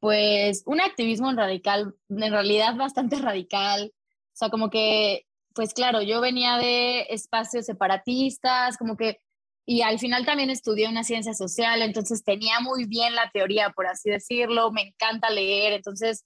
pues 0.00 0.62
un 0.66 0.80
activismo 0.80 1.32
radical, 1.32 1.94
en 2.10 2.32
realidad 2.32 2.76
bastante 2.76 3.16
radical. 3.18 3.92
O 3.94 4.36
sea, 4.36 4.50
como 4.50 4.70
que 4.70 5.26
pues 5.54 5.74
claro, 5.74 6.02
yo 6.02 6.20
venía 6.20 6.56
de 6.56 7.02
espacios 7.10 7.66
separatistas, 7.66 8.76
como 8.76 8.96
que, 8.96 9.20
y 9.66 9.82
al 9.82 9.98
final 9.98 10.24
también 10.26 10.50
estudié 10.50 10.88
una 10.88 11.04
ciencia 11.04 11.34
social, 11.34 11.82
entonces 11.82 12.24
tenía 12.24 12.60
muy 12.60 12.86
bien 12.86 13.14
la 13.14 13.30
teoría, 13.32 13.70
por 13.70 13.86
así 13.86 14.10
decirlo, 14.10 14.72
me 14.72 14.82
encanta 14.82 15.30
leer, 15.30 15.72
entonces 15.74 16.24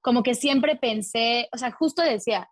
como 0.00 0.22
que 0.22 0.34
siempre 0.34 0.76
pensé, 0.76 1.48
o 1.52 1.58
sea, 1.58 1.72
justo 1.72 2.02
decía, 2.02 2.48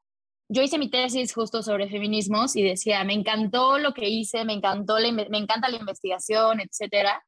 yo 0.55 0.63
hice 0.63 0.79
mi 0.79 0.89
tesis 0.89 1.35
justo 1.35 1.63
sobre 1.63 1.89
feminismos 1.89 2.57
y 2.57 2.63
decía, 2.63 3.05
me 3.05 3.13
encantó 3.13 3.79
lo 3.79 3.93
que 3.93 4.09
hice, 4.09 4.45
me 4.45 4.55
encantó, 4.55 4.97
me 5.13 5.39
encanta 5.39 5.69
la 5.69 5.77
investigación, 5.77 6.61
etcétera, 6.61 7.23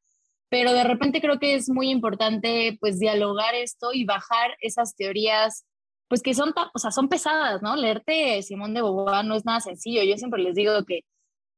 pero 0.49 0.73
de 0.73 0.83
repente 0.83 1.21
creo 1.21 1.37
que 1.37 1.55
es 1.55 1.69
muy 1.69 1.89
importante 1.89 2.77
pues 2.79 2.99
dialogar 2.99 3.53
esto 3.53 3.93
y 3.93 4.05
bajar 4.05 4.55
esas 4.61 4.95
teorías 4.95 5.65
pues 6.07 6.21
que 6.21 6.33
son, 6.33 6.53
o 6.73 6.79
sea, 6.79 6.91
son 6.91 7.09
pesadas, 7.09 7.61
¿no? 7.61 7.75
Leerte 7.75 8.41
Simón 8.41 8.73
de 8.73 8.81
Beauvoir 8.81 9.25
no 9.25 9.35
es 9.35 9.45
nada 9.45 9.59
sencillo. 9.59 10.03
Yo 10.03 10.17
siempre 10.17 10.41
les 10.41 10.55
digo 10.55 10.71
que 10.85 11.01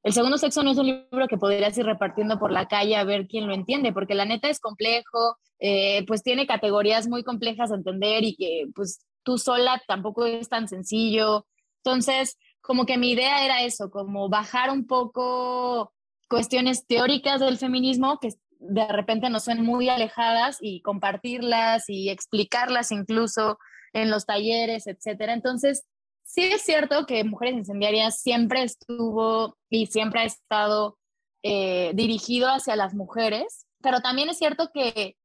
el 0.02 0.14
segundo 0.14 0.38
sexo 0.38 0.64
no 0.64 0.72
es 0.72 0.78
un 0.78 0.88
libro 0.88 1.28
que 1.28 1.38
podrías 1.38 1.78
ir 1.78 1.86
repartiendo 1.86 2.40
por 2.40 2.52
la 2.52 2.68
calle 2.68 2.96
a 2.96 3.04
ver 3.04 3.28
quién 3.28 3.48
lo 3.48 3.54
entiende, 3.54 3.94
porque 3.94 4.16
la 4.16 4.26
neta 4.26 4.50
es 4.50 4.60
complejo, 4.60 5.38
eh, 5.60 6.04
pues 6.08 6.24
tiene 6.24 6.48
categorías 6.48 7.08
muy 7.08 7.24
complejas 7.24 7.70
de 7.70 7.76
entender 7.76 8.24
y 8.24 8.36
que 8.36 8.66
pues 8.74 9.06
tú 9.24 9.38
sola 9.38 9.82
tampoco 9.88 10.26
es 10.26 10.50
tan 10.50 10.68
sencillo. 10.68 11.46
Entonces, 11.84 12.38
como 12.62 12.86
que 12.86 12.98
mi 12.98 13.12
idea 13.12 13.46
era 13.46 13.64
eso, 13.64 13.90
como 13.90 14.30
bajar 14.30 14.70
un 14.70 14.86
poco 14.86 15.94
cuestiones 16.30 16.86
teóricas 16.86 17.40
del 17.40 17.58
feminismo 17.58 18.20
que 18.20 18.30
de 18.60 18.88
repente 18.88 19.30
nos 19.30 19.46
son 19.46 19.62
muy 19.62 19.90
alejadas 19.90 20.58
y 20.62 20.82
compartirlas 20.82 21.90
y 21.90 22.10
explicarlas 22.10 22.92
incluso 22.92 23.58
en 23.94 24.12
los 24.12 24.26
talleres, 24.26 24.86
etcétera. 24.86 25.34
Entonces, 25.34 25.86
sí 26.24 26.44
es 26.44 26.62
cierto 26.62 27.06
que 27.06 27.24
Mujeres 27.24 27.56
Incendiarias 27.56 28.22
siempre 28.22 28.64
estuvo 28.64 29.58
y 29.70 29.88
siempre 29.88 30.22
ha 30.22 30.26
estado 30.26 30.98
eh, 31.42 31.92
dirigido 31.96 32.50
hacia 32.50 32.76
las 32.76 32.94
mujeres, 32.94 33.66
pero 33.82 34.02
también 34.02 34.30
es 34.30 34.38
cierto 34.38 34.70
que, 34.74 35.16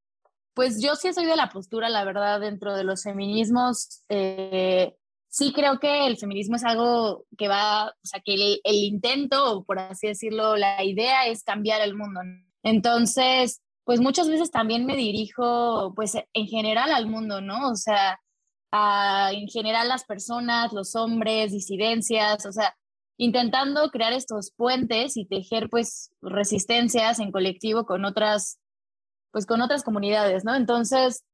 pues 0.54 0.80
yo 0.80 0.94
sí 0.94 1.12
soy 1.12 1.26
de 1.26 1.36
la 1.36 1.50
postura, 1.50 1.88
la 1.88 2.04
verdad, 2.04 2.40
dentro 2.40 2.74
de 2.74 2.84
los 2.84 3.02
feminismos, 3.02 4.02
eh, 4.08 4.94
sí 5.34 5.52
creo 5.52 5.80
que 5.80 6.06
el 6.06 6.16
feminismo 6.16 6.54
es 6.54 6.62
algo 6.62 7.26
que 7.36 7.48
va, 7.48 7.88
o 7.88 8.06
sea, 8.06 8.20
que 8.24 8.34
el, 8.34 8.60
intento, 8.64 9.64
por 9.64 9.80
así 9.80 10.06
decirlo, 10.06 10.56
la 10.56 10.84
idea 10.84 11.26
es 11.26 11.42
cambiar 11.42 11.80
el 11.80 11.96
mundo. 11.96 12.20
Entonces, 12.62 13.60
pues 13.82 14.00
muchas 14.00 14.28
veces 14.28 14.52
también 14.52 14.86
me 14.86 14.94
dirijo, 14.94 15.92
pues 15.96 16.14
en 16.14 16.46
general 16.46 16.92
al 16.92 17.08
mundo, 17.08 17.40
¿no? 17.40 17.70
O 17.70 17.74
sea, 17.74 18.20
en 19.32 19.48
general 19.48 19.88
las 19.88 20.04
personas, 20.04 20.72
los 20.72 20.94
hombres, 20.94 21.50
disidencias, 21.50 22.46
o 22.46 22.52
sea, 22.52 22.76
intentando 23.16 23.90
crear 23.90 24.12
estos 24.12 24.52
puentes 24.52 25.16
y 25.16 25.26
tejer 25.26 25.68
pues 25.68 26.12
resistencias 26.22 27.18
en 27.18 27.32
colectivo 27.32 27.86
con 27.86 28.04
otras, 28.04 28.60
pues 29.32 29.46
con 29.46 29.62
otras 29.62 29.82
comunidades, 29.82 30.44
¿no? 30.44 30.54
Entonces, 30.54 31.24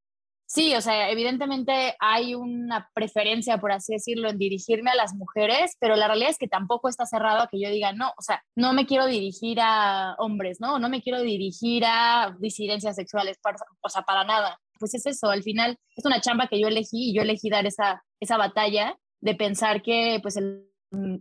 sí, 0.50 0.74
o 0.74 0.80
sea, 0.80 1.10
evidentemente 1.10 1.94
hay 2.00 2.34
una 2.34 2.90
preferencia, 2.92 3.58
por 3.58 3.72
así 3.72 3.92
decirlo, 3.92 4.28
en 4.28 4.38
dirigirme 4.38 4.90
a 4.90 4.96
las 4.96 5.14
mujeres, 5.14 5.76
pero 5.78 5.94
la 5.94 6.08
realidad 6.08 6.30
es 6.30 6.38
que 6.38 6.48
tampoco 6.48 6.88
está 6.88 7.06
cerrado 7.06 7.42
a 7.42 7.48
que 7.48 7.60
yo 7.60 7.70
diga, 7.70 7.92
no, 7.92 8.08
o 8.18 8.22
sea, 8.22 8.42
no 8.56 8.72
me 8.72 8.86
quiero 8.86 9.06
dirigir 9.06 9.58
a 9.60 10.16
hombres, 10.18 10.60
¿no? 10.60 10.78
No 10.78 10.88
me 10.88 11.02
quiero 11.02 11.20
dirigir 11.22 11.84
a 11.86 12.36
disidencias 12.40 12.96
sexuales, 12.96 13.38
o 13.80 13.88
sea, 13.88 14.02
para 14.02 14.24
nada 14.24 14.58
pues 14.80 14.94
es 14.94 15.04
eso, 15.04 15.28
al 15.28 15.42
final 15.42 15.78
es 15.94 16.06
una 16.06 16.22
chamba 16.22 16.48
que 16.48 16.58
yo 16.58 16.66
elegí 16.66 17.10
y 17.10 17.14
yo 17.14 17.20
elegí 17.20 17.50
dar 17.50 17.66
esa, 17.66 18.02
esa 18.18 18.38
batalla 18.38 18.96
de 19.20 19.34
pensar 19.34 19.82
que 19.82 20.18
pues 20.22 20.38
el, 20.38 20.66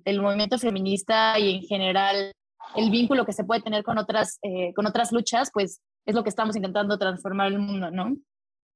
el 0.06 0.22
movimiento 0.22 0.58
feminista 0.58 1.38
y 1.38 1.58
en 1.58 1.62
general 1.64 2.32
el 2.76 2.90
vínculo 2.90 3.26
que 3.26 3.34
se 3.34 3.44
puede 3.44 3.62
tener 3.62 3.84
con 3.84 3.98
otras, 3.98 4.40
eh, 4.42 4.74
con 4.74 4.86
otras 4.88 5.12
luchas, 5.12 5.50
pues 5.54 5.82
es 6.06 6.16
lo 6.16 6.24
que 6.24 6.30
estamos 6.30 6.56
intentando 6.56 6.98
transformar 6.98 7.48
el 7.48 7.60
mundo, 7.60 7.92
¿no? 7.92 8.16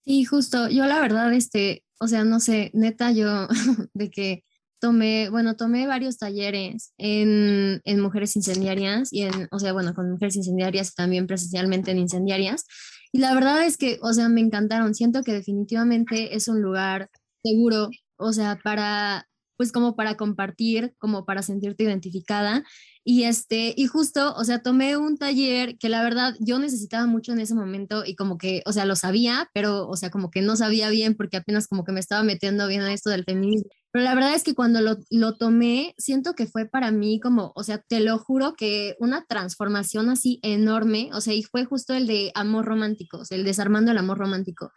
Sí, 0.05 0.25
justo. 0.25 0.69
Yo 0.69 0.85
la 0.85 0.99
verdad, 0.99 1.33
este, 1.33 1.83
o 1.99 2.07
sea, 2.07 2.23
no 2.25 2.39
sé, 2.39 2.71
neta, 2.73 3.11
yo 3.11 3.47
de 3.93 4.09
que 4.09 4.43
tomé, 4.79 5.29
bueno, 5.29 5.55
tomé 5.55 5.87
varios 5.87 6.17
talleres 6.17 6.93
en, 6.97 7.81
en, 7.85 7.99
mujeres 8.01 8.35
incendiarias 8.35 9.13
y 9.13 9.21
en, 9.21 9.47
o 9.51 9.59
sea, 9.59 9.71
bueno, 9.71 9.93
con 9.93 10.11
mujeres 10.11 10.35
incendiarias 10.35 10.91
y 10.91 10.95
también 10.95 11.25
presencialmente 11.25 11.91
en 11.91 11.99
incendiarias. 11.99 12.65
Y 13.13 13.19
la 13.19 13.33
verdad 13.33 13.65
es 13.65 13.77
que, 13.77 13.97
o 14.01 14.11
sea, 14.11 14.27
me 14.27 14.41
encantaron. 14.41 14.93
Siento 14.93 15.23
que 15.23 15.33
definitivamente 15.33 16.35
es 16.35 16.49
un 16.49 16.61
lugar 16.61 17.09
seguro, 17.43 17.89
o 18.17 18.33
sea, 18.33 18.59
para, 18.61 19.27
pues 19.57 19.71
como 19.71 19.95
para 19.95 20.15
compartir, 20.17 20.93
como 20.97 21.25
para 21.25 21.41
sentirte 21.41 21.83
identificada. 21.83 22.63
Y 23.05 23.23
este, 23.23 23.73
y 23.75 23.87
justo, 23.87 24.33
o 24.35 24.43
sea, 24.45 24.61
tomé 24.61 24.95
un 24.95 25.17
taller 25.17 25.77
que 25.77 25.89
la 25.89 26.03
verdad 26.03 26.35
yo 26.39 26.57
necesitaba 26.59 27.05
mucho 27.05 27.33
en 27.33 27.41
ese 27.41 27.53
momento 27.53 28.03
y 28.05 28.15
como 28.15 28.37
que, 28.37 28.61
o 28.65 28.71
sea, 28.71 28.85
lo 28.85 28.95
sabía, 28.95 29.49
pero, 29.53 29.87
o 29.87 29.97
sea, 29.97 30.09
como 30.09 30.31
que 30.31 30.41
no 30.41 30.55
sabía 30.55 30.89
bien 30.89 31.15
porque 31.15 31.37
apenas 31.37 31.67
como 31.67 31.83
que 31.83 31.91
me 31.91 31.99
estaba 31.99 32.23
metiendo 32.23 32.67
bien 32.67 32.81
a 32.81 32.93
esto 32.93 33.09
del 33.09 33.25
feminismo. 33.25 33.69
Pero 33.91 34.05
la 34.05 34.15
verdad 34.15 34.33
es 34.33 34.43
que 34.43 34.55
cuando 34.55 34.81
lo, 34.81 34.97
lo, 35.11 35.37
tomé, 35.37 35.93
siento 35.99 36.33
que 36.33 36.47
fue 36.47 36.65
para 36.65 36.89
mí 36.91 37.19
como, 37.19 37.51
o 37.55 37.63
sea, 37.63 37.77
te 37.77 37.99
lo 37.99 38.17
juro 38.17 38.55
que 38.55 38.95
una 38.99 39.23
transformación 39.25 40.09
así 40.09 40.39
enorme, 40.41 41.11
o 41.13 41.21
sea, 41.21 41.35
y 41.35 41.43
fue 41.43 41.65
justo 41.65 41.93
el 41.93 42.07
de 42.07 42.31
amor 42.33 42.65
romántico, 42.65 43.19
o 43.19 43.25
sea, 43.25 43.37
el 43.37 43.43
desarmando 43.43 43.91
el 43.91 43.99
amor 43.99 44.17
romántico. 44.17 44.71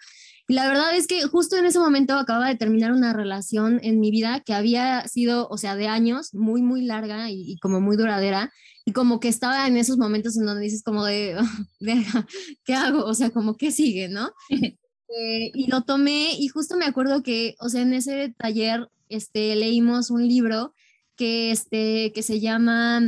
Y 0.48 0.54
la 0.54 0.68
verdad 0.68 0.94
es 0.94 1.06
que 1.06 1.22
justo 1.24 1.56
en 1.56 1.66
ese 1.66 1.78
momento 1.78 2.14
acababa 2.14 2.48
de 2.48 2.56
terminar 2.56 2.92
una 2.92 3.12
relación 3.12 3.80
en 3.82 3.98
mi 3.98 4.10
vida 4.10 4.40
que 4.40 4.54
había 4.54 5.06
sido, 5.08 5.48
o 5.48 5.58
sea, 5.58 5.76
de 5.76 5.88
años, 5.88 6.34
muy, 6.34 6.62
muy 6.62 6.82
larga 6.82 7.30
y, 7.30 7.52
y 7.52 7.58
como 7.58 7.80
muy 7.80 7.96
duradera. 7.96 8.52
Y 8.84 8.92
como 8.92 9.18
que 9.18 9.28
estaba 9.28 9.66
en 9.66 9.76
esos 9.76 9.98
momentos 9.98 10.36
en 10.36 10.46
donde 10.46 10.62
dices 10.62 10.84
como 10.84 11.04
de, 11.04 11.36
¿qué 12.64 12.74
hago? 12.74 13.04
O 13.04 13.14
sea, 13.14 13.30
como, 13.30 13.56
¿qué 13.56 13.70
sigue, 13.70 14.08
no? 14.08 14.30
Eh, 15.08 15.52
y 15.54 15.68
lo 15.68 15.82
tomé 15.82 16.32
y 16.36 16.48
justo 16.48 16.76
me 16.76 16.84
acuerdo 16.84 17.22
que, 17.22 17.54
o 17.60 17.68
sea, 17.68 17.82
en 17.82 17.92
ese 17.92 18.34
taller 18.36 18.88
este, 19.08 19.54
leímos 19.54 20.10
un 20.10 20.26
libro 20.26 20.74
que, 21.14 21.52
este, 21.52 22.10
que 22.12 22.24
se 22.24 22.40
llama 22.40 23.00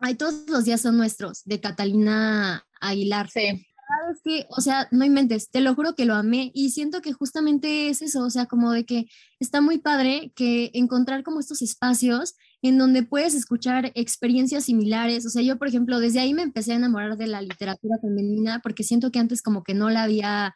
Ay, 0.00 0.14
todos 0.14 0.48
los 0.48 0.64
días 0.64 0.80
son 0.80 0.96
nuestros, 0.96 1.42
de 1.44 1.60
Catalina 1.60 2.64
Aguilar. 2.80 3.28
Sí. 3.30 3.66
Es 4.12 4.20
que, 4.22 4.46
o 4.50 4.60
sea, 4.60 4.86
no 4.90 5.04
inventes, 5.04 5.50
te 5.50 5.60
lo 5.60 5.74
juro 5.74 5.94
que 5.94 6.04
lo 6.04 6.14
amé 6.14 6.50
y 6.54 6.70
siento 6.70 7.00
que 7.00 7.12
justamente 7.14 7.88
es 7.88 8.02
eso, 8.02 8.22
o 8.22 8.30
sea, 8.30 8.46
como 8.46 8.70
de 8.72 8.84
que 8.84 9.06
está 9.40 9.60
muy 9.62 9.78
padre 9.78 10.32
que 10.36 10.70
encontrar 10.74 11.22
como 11.22 11.40
estos 11.40 11.62
espacios 11.62 12.34
en 12.60 12.76
donde 12.76 13.02
puedes 13.02 13.34
escuchar 13.34 13.90
experiencias 13.94 14.64
similares, 14.64 15.24
o 15.24 15.30
sea, 15.30 15.42
yo, 15.42 15.58
por 15.58 15.68
ejemplo, 15.68 16.00
desde 16.00 16.20
ahí 16.20 16.34
me 16.34 16.42
empecé 16.42 16.72
a 16.72 16.76
enamorar 16.76 17.16
de 17.16 17.28
la 17.28 17.40
literatura 17.40 17.96
femenina 18.00 18.60
porque 18.62 18.84
siento 18.84 19.10
que 19.10 19.20
antes 19.20 19.42
como 19.42 19.62
que 19.62 19.74
no 19.74 19.88
la 19.88 20.02
había 20.02 20.54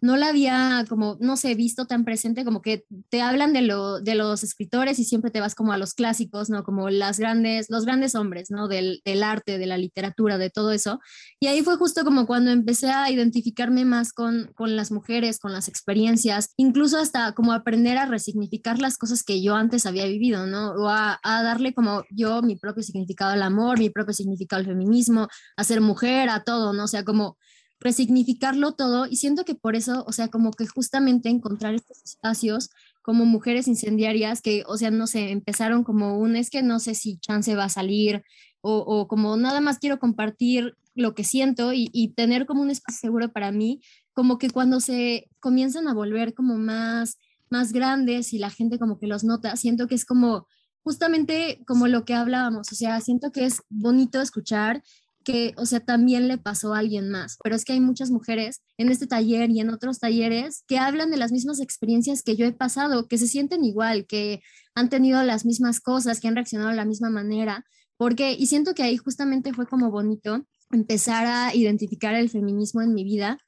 no 0.00 0.16
la 0.16 0.28
había 0.28 0.84
como, 0.88 1.16
no 1.20 1.36
sé, 1.36 1.54
visto 1.54 1.86
tan 1.86 2.04
presente, 2.04 2.44
como 2.44 2.62
que 2.62 2.84
te 3.10 3.20
hablan 3.20 3.52
de, 3.52 3.62
lo, 3.62 4.00
de 4.00 4.14
los 4.14 4.42
escritores 4.42 4.98
y 4.98 5.04
siempre 5.04 5.30
te 5.30 5.40
vas 5.40 5.54
como 5.54 5.72
a 5.72 5.78
los 5.78 5.94
clásicos, 5.94 6.48
¿no? 6.48 6.64
Como 6.64 6.88
las 6.90 7.18
grandes, 7.18 7.68
los 7.68 7.84
grandes 7.84 8.14
hombres, 8.14 8.50
¿no? 8.50 8.68
Del, 8.68 9.02
del, 9.04 9.22
arte, 9.22 9.58
de 9.58 9.66
la 9.66 9.76
literatura, 9.76 10.38
de 10.38 10.50
todo 10.50 10.72
eso. 10.72 11.00
Y 11.38 11.48
ahí 11.48 11.62
fue 11.62 11.76
justo 11.76 12.04
como 12.04 12.26
cuando 12.26 12.50
empecé 12.50 12.90
a 12.90 13.10
identificarme 13.10 13.84
más 13.84 14.12
con, 14.12 14.52
con 14.54 14.76
las 14.76 14.90
mujeres, 14.90 15.38
con 15.38 15.52
las 15.52 15.68
experiencias, 15.68 16.54
incluso 16.56 16.98
hasta 16.98 17.32
como 17.32 17.52
aprender 17.52 17.98
a 17.98 18.06
resignificar 18.06 18.78
las 18.78 18.96
cosas 18.96 19.22
que 19.22 19.42
yo 19.42 19.54
antes 19.54 19.86
había 19.86 20.06
vivido, 20.06 20.46
¿no? 20.46 20.72
O 20.72 20.88
a, 20.88 21.20
a 21.22 21.42
darle 21.42 21.74
como 21.74 22.04
yo 22.10 22.42
mi 22.42 22.56
propio 22.56 22.82
significado 22.82 23.32
al 23.32 23.42
amor, 23.42 23.78
mi 23.78 23.90
propio 23.90 24.14
significado 24.14 24.60
al 24.60 24.66
feminismo, 24.66 25.28
a 25.56 25.64
ser 25.64 25.80
mujer, 25.80 26.30
a 26.30 26.42
todo, 26.42 26.72
¿no? 26.72 26.84
O 26.84 26.88
sea, 26.88 27.04
como 27.04 27.36
resignificarlo 27.80 28.72
todo 28.72 29.06
y 29.06 29.16
siento 29.16 29.44
que 29.44 29.54
por 29.54 29.74
eso, 29.74 30.04
o 30.06 30.12
sea, 30.12 30.28
como 30.28 30.52
que 30.52 30.66
justamente 30.66 31.30
encontrar 31.30 31.74
estos 31.74 32.02
espacios 32.04 32.70
como 33.02 33.24
mujeres 33.24 33.66
incendiarias 33.68 34.42
que, 34.42 34.64
o 34.66 34.76
sea, 34.76 34.90
no 34.90 35.06
sé, 35.06 35.30
empezaron 35.30 35.82
como 35.82 36.18
un, 36.18 36.36
es 36.36 36.50
que 36.50 36.62
no 36.62 36.78
sé 36.78 36.94
si 36.94 37.18
chance 37.18 37.56
va 37.56 37.64
a 37.64 37.68
salir 37.70 38.22
o, 38.60 38.78
o 38.78 39.08
como 39.08 39.36
nada 39.38 39.60
más 39.60 39.78
quiero 39.78 39.98
compartir 39.98 40.76
lo 40.94 41.14
que 41.14 41.24
siento 41.24 41.72
y, 41.72 41.88
y, 41.92 42.08
tener 42.08 42.44
como 42.46 42.62
un 42.62 42.70
espacio 42.70 43.00
seguro 43.00 43.32
para 43.32 43.52
mí, 43.52 43.80
como 44.12 44.36
que 44.36 44.50
cuando 44.50 44.80
se 44.80 45.30
comienzan 45.38 45.88
a 45.88 45.94
volver 45.94 46.34
como 46.34 46.58
más, 46.58 47.16
más 47.48 47.72
grandes 47.72 48.34
y 48.34 48.38
la 48.38 48.50
gente 48.50 48.78
como 48.78 48.98
que 48.98 49.06
los 49.06 49.24
nota, 49.24 49.56
siento 49.56 49.86
que 49.86 49.94
es 49.94 50.04
como 50.04 50.46
justamente 50.82 51.62
como 51.66 51.88
lo 51.88 52.04
que 52.04 52.14
hablábamos, 52.14 52.70
o 52.72 52.74
sea, 52.74 53.00
siento 53.00 53.32
que 53.32 53.46
es 53.46 53.62
bonito 53.70 54.20
escuchar 54.20 54.82
que, 55.30 55.54
o 55.56 55.66
sea, 55.66 55.80
también 55.80 56.28
le 56.28 56.38
pasó 56.38 56.74
a 56.74 56.78
alguien 56.78 57.10
más. 57.10 57.38
Pero 57.42 57.56
es 57.56 57.64
que 57.64 57.72
hay 57.72 57.80
muchas 57.80 58.10
mujeres 58.10 58.62
en 58.78 58.90
este 58.90 59.06
taller 59.06 59.50
y 59.50 59.60
en 59.60 59.70
otros 59.70 59.98
talleres 59.98 60.64
que 60.66 60.78
hablan 60.78 61.10
de 61.10 61.16
las 61.16 61.32
mismas 61.32 61.60
experiencias 61.60 62.22
que 62.22 62.36
yo 62.36 62.46
he 62.46 62.52
pasado, 62.52 63.06
que 63.08 63.18
se 63.18 63.28
sienten 63.28 63.64
igual, 63.64 64.06
que 64.06 64.42
han 64.74 64.88
tenido 64.88 65.22
las 65.22 65.44
mismas 65.44 65.80
cosas, 65.80 66.20
que 66.20 66.28
han 66.28 66.34
reaccionado 66.34 66.70
de 66.70 66.76
la 66.76 66.84
misma 66.84 67.10
manera. 67.10 67.64
Porque, 67.96 68.32
y 68.32 68.46
siento 68.46 68.74
que 68.74 68.82
ahí 68.82 68.96
justamente 68.96 69.52
fue 69.52 69.66
como 69.66 69.90
bonito 69.90 70.46
empezar 70.70 71.26
a 71.26 71.54
identificar 71.54 72.14
el 72.14 72.30
feminismo 72.30 72.82
en 72.82 72.94
mi 72.94 73.04
vida 73.04 73.38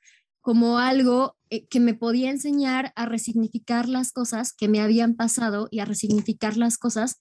como 0.42 0.78
algo 0.78 1.36
eh, 1.50 1.66
que 1.68 1.80
me 1.80 1.94
podía 1.94 2.30
enseñar 2.30 2.92
a 2.96 3.06
resignificar 3.06 3.88
las 3.88 4.12
cosas 4.12 4.52
que 4.52 4.68
me 4.68 4.80
habían 4.80 5.14
pasado 5.14 5.68
y 5.70 5.78
a 5.78 5.84
resignificar 5.84 6.56
las 6.56 6.78
cosas 6.78 7.18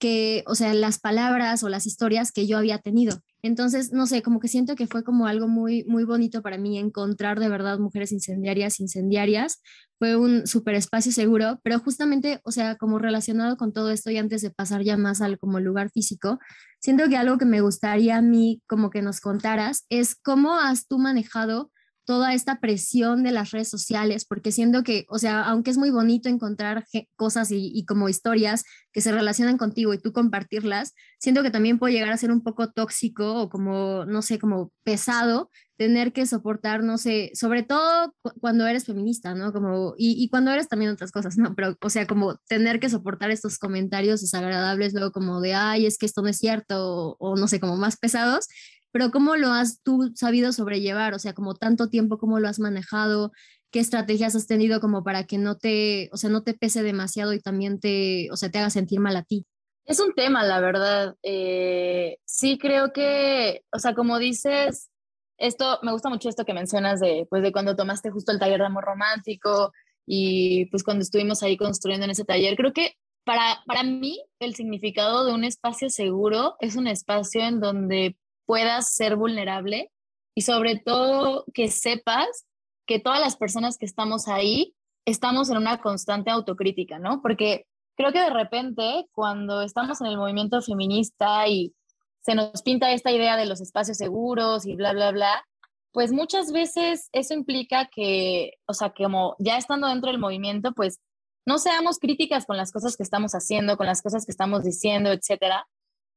que, 0.00 0.42
o 0.46 0.54
sea, 0.56 0.74
las 0.74 0.98
palabras 0.98 1.62
o 1.62 1.68
las 1.68 1.86
historias 1.86 2.32
que 2.32 2.46
yo 2.46 2.58
había 2.58 2.78
tenido. 2.78 3.20
Entonces, 3.42 3.92
no 3.92 4.06
sé, 4.06 4.22
como 4.22 4.40
que 4.40 4.48
siento 4.48 4.74
que 4.74 4.86
fue 4.86 5.04
como 5.04 5.26
algo 5.26 5.46
muy, 5.46 5.84
muy 5.84 6.04
bonito 6.04 6.42
para 6.42 6.58
mí 6.58 6.78
encontrar 6.78 7.38
de 7.38 7.48
verdad 7.48 7.78
mujeres 7.78 8.10
incendiarias, 8.10 8.80
incendiarias. 8.80 9.62
Fue 9.98 10.16
un 10.16 10.46
súper 10.46 10.74
espacio 10.74 11.12
seguro, 11.12 11.60
pero 11.62 11.78
justamente, 11.78 12.40
o 12.44 12.50
sea, 12.50 12.76
como 12.76 12.98
relacionado 12.98 13.56
con 13.56 13.72
todo 13.72 13.90
esto 13.90 14.10
y 14.10 14.16
antes 14.16 14.40
de 14.40 14.50
pasar 14.50 14.82
ya 14.82 14.96
más 14.96 15.20
al 15.20 15.38
como 15.38 15.60
lugar 15.60 15.90
físico, 15.90 16.38
siento 16.80 17.08
que 17.08 17.18
algo 17.18 17.36
que 17.36 17.44
me 17.44 17.60
gustaría 17.60 18.16
a 18.16 18.22
mí 18.22 18.62
como 18.66 18.88
que 18.88 19.02
nos 19.02 19.20
contaras 19.20 19.84
es 19.90 20.14
cómo 20.16 20.54
has 20.54 20.88
tú 20.88 20.98
manejado 20.98 21.70
toda 22.10 22.34
esta 22.34 22.58
presión 22.58 23.22
de 23.22 23.30
las 23.30 23.52
redes 23.52 23.68
sociales, 23.68 24.24
porque 24.24 24.50
siento 24.50 24.82
que, 24.82 25.06
o 25.08 25.20
sea, 25.20 25.42
aunque 25.44 25.70
es 25.70 25.78
muy 25.78 25.90
bonito 25.90 26.28
encontrar 26.28 26.84
cosas 27.14 27.52
y, 27.52 27.84
como 27.86 28.08
historias 28.08 28.64
que 28.90 29.00
se 29.00 29.12
relacionan 29.12 29.56
contigo 29.56 29.94
y 29.94 29.98
tú 29.98 30.12
compartirlas, 30.12 30.92
siento 31.20 31.44
que 31.44 31.52
también 31.52 31.78
puede 31.78 31.94
llegar 31.94 32.10
a 32.10 32.16
ser 32.16 32.32
un 32.32 32.42
poco 32.42 32.72
tóxico 32.72 33.42
o 33.42 33.48
como, 33.48 34.06
no 34.06 34.22
sé, 34.22 34.40
como 34.40 34.72
pesado 34.82 35.50
tener 35.76 36.12
que 36.12 36.26
soportar, 36.26 36.82
no 36.82 36.98
sé, 36.98 37.30
sobre 37.34 37.62
todo 37.62 38.12
cuando 38.40 38.66
eres 38.66 38.86
feminista, 38.86 39.36
¿no? 39.36 39.52
Como, 39.52 39.94
y, 39.96 40.20
y, 40.20 40.28
cuando 40.30 40.50
eres 40.50 40.66
también 40.66 40.90
otras 40.90 41.12
cosas, 41.12 41.38
¿no? 41.38 41.54
Pero, 41.54 41.76
o 41.80 41.90
sea, 41.90 42.08
como 42.08 42.34
tener 42.48 42.80
que 42.80 42.90
soportar 42.90 43.30
estos 43.30 43.56
comentarios 43.56 44.20
desagradables, 44.20 44.94
luego 44.94 45.12
como 45.12 45.40
de, 45.40 45.54
ay, 45.54 45.86
es 45.86 45.96
que 45.96 46.06
esto 46.06 46.22
no 46.22 46.28
es 46.28 46.38
cierto, 46.38 47.14
o, 47.14 47.16
o 47.20 47.36
no 47.36 47.46
sé, 47.46 47.60
como 47.60 47.76
más 47.76 47.96
pesados, 47.96 48.48
pero 48.92 49.10
¿cómo 49.10 49.36
lo 49.36 49.48
has 49.48 49.82
tú 49.82 50.12
sabido 50.14 50.52
sobrellevar? 50.52 51.14
O 51.14 51.18
sea, 51.18 51.32
como 51.32 51.54
tanto 51.54 51.88
tiempo, 51.88 52.18
¿cómo 52.18 52.40
lo 52.40 52.48
has 52.48 52.58
manejado? 52.58 53.32
¿Qué 53.70 53.78
estrategias 53.78 54.34
has 54.34 54.46
tenido 54.46 54.80
como 54.80 55.04
para 55.04 55.24
que 55.24 55.38
no 55.38 55.56
te, 55.56 56.08
o 56.12 56.16
sea, 56.16 56.30
no 56.30 56.42
te 56.42 56.54
pese 56.54 56.82
demasiado 56.82 57.32
y 57.32 57.40
también 57.40 57.78
te, 57.78 58.28
o 58.32 58.36
sea, 58.36 58.50
te 58.50 58.58
haga 58.58 58.70
sentir 58.70 59.00
mal 59.00 59.16
a 59.16 59.22
ti? 59.22 59.46
Es 59.84 60.00
un 60.00 60.12
tema, 60.14 60.44
la 60.44 60.60
verdad. 60.60 61.16
Eh, 61.22 62.18
sí 62.24 62.58
creo 62.58 62.92
que, 62.92 63.62
o 63.72 63.78
sea, 63.78 63.94
como 63.94 64.18
dices, 64.18 64.90
esto, 65.38 65.78
me 65.82 65.92
gusta 65.92 66.10
mucho 66.10 66.28
esto 66.28 66.44
que 66.44 66.54
mencionas 66.54 67.00
de, 67.00 67.26
pues, 67.30 67.42
de 67.42 67.52
cuando 67.52 67.76
tomaste 67.76 68.10
justo 68.10 68.30
el 68.30 68.38
taller 68.38 68.60
de 68.60 68.66
amor 68.66 68.84
romántico 68.84 69.72
y 70.06 70.66
pues 70.66 70.84
cuando 70.84 71.02
estuvimos 71.02 71.42
ahí 71.42 71.56
construyendo 71.56 72.04
en 72.04 72.10
ese 72.10 72.24
taller. 72.24 72.56
Creo 72.56 72.72
que 72.72 72.94
para, 73.24 73.62
para 73.66 73.82
mí 73.82 74.22
el 74.38 74.54
significado 74.54 75.24
de 75.24 75.32
un 75.32 75.44
espacio 75.44 75.88
seguro 75.90 76.56
es 76.60 76.76
un 76.76 76.86
espacio 76.86 77.42
en 77.42 77.60
donde 77.60 78.16
puedas 78.50 78.92
ser 78.92 79.14
vulnerable 79.14 79.92
y 80.34 80.42
sobre 80.42 80.74
todo 80.74 81.44
que 81.54 81.68
sepas 81.68 82.48
que 82.84 82.98
todas 82.98 83.20
las 83.20 83.36
personas 83.36 83.78
que 83.78 83.86
estamos 83.86 84.26
ahí 84.26 84.74
estamos 85.04 85.50
en 85.50 85.58
una 85.58 85.80
constante 85.80 86.32
autocrítica, 86.32 86.98
¿no? 86.98 87.22
Porque 87.22 87.68
creo 87.96 88.10
que 88.10 88.18
de 88.18 88.30
repente 88.30 89.06
cuando 89.12 89.62
estamos 89.62 90.00
en 90.00 90.08
el 90.08 90.16
movimiento 90.16 90.60
feminista 90.62 91.46
y 91.46 91.76
se 92.22 92.34
nos 92.34 92.62
pinta 92.62 92.90
esta 92.90 93.12
idea 93.12 93.36
de 93.36 93.46
los 93.46 93.60
espacios 93.60 93.98
seguros 93.98 94.66
y 94.66 94.74
bla, 94.74 94.94
bla, 94.94 95.12
bla, 95.12 95.44
pues 95.92 96.10
muchas 96.10 96.50
veces 96.50 97.08
eso 97.12 97.34
implica 97.34 97.86
que, 97.86 98.54
o 98.66 98.74
sea, 98.74 98.90
que 98.90 99.04
como 99.04 99.36
ya 99.38 99.58
estando 99.58 99.86
dentro 99.86 100.10
del 100.10 100.18
movimiento, 100.18 100.72
pues 100.72 100.98
no 101.46 101.58
seamos 101.58 102.00
críticas 102.00 102.46
con 102.46 102.56
las 102.56 102.72
cosas 102.72 102.96
que 102.96 103.04
estamos 103.04 103.30
haciendo, 103.36 103.76
con 103.76 103.86
las 103.86 104.02
cosas 104.02 104.26
que 104.26 104.32
estamos 104.32 104.64
diciendo, 104.64 105.12
etcétera, 105.12 105.68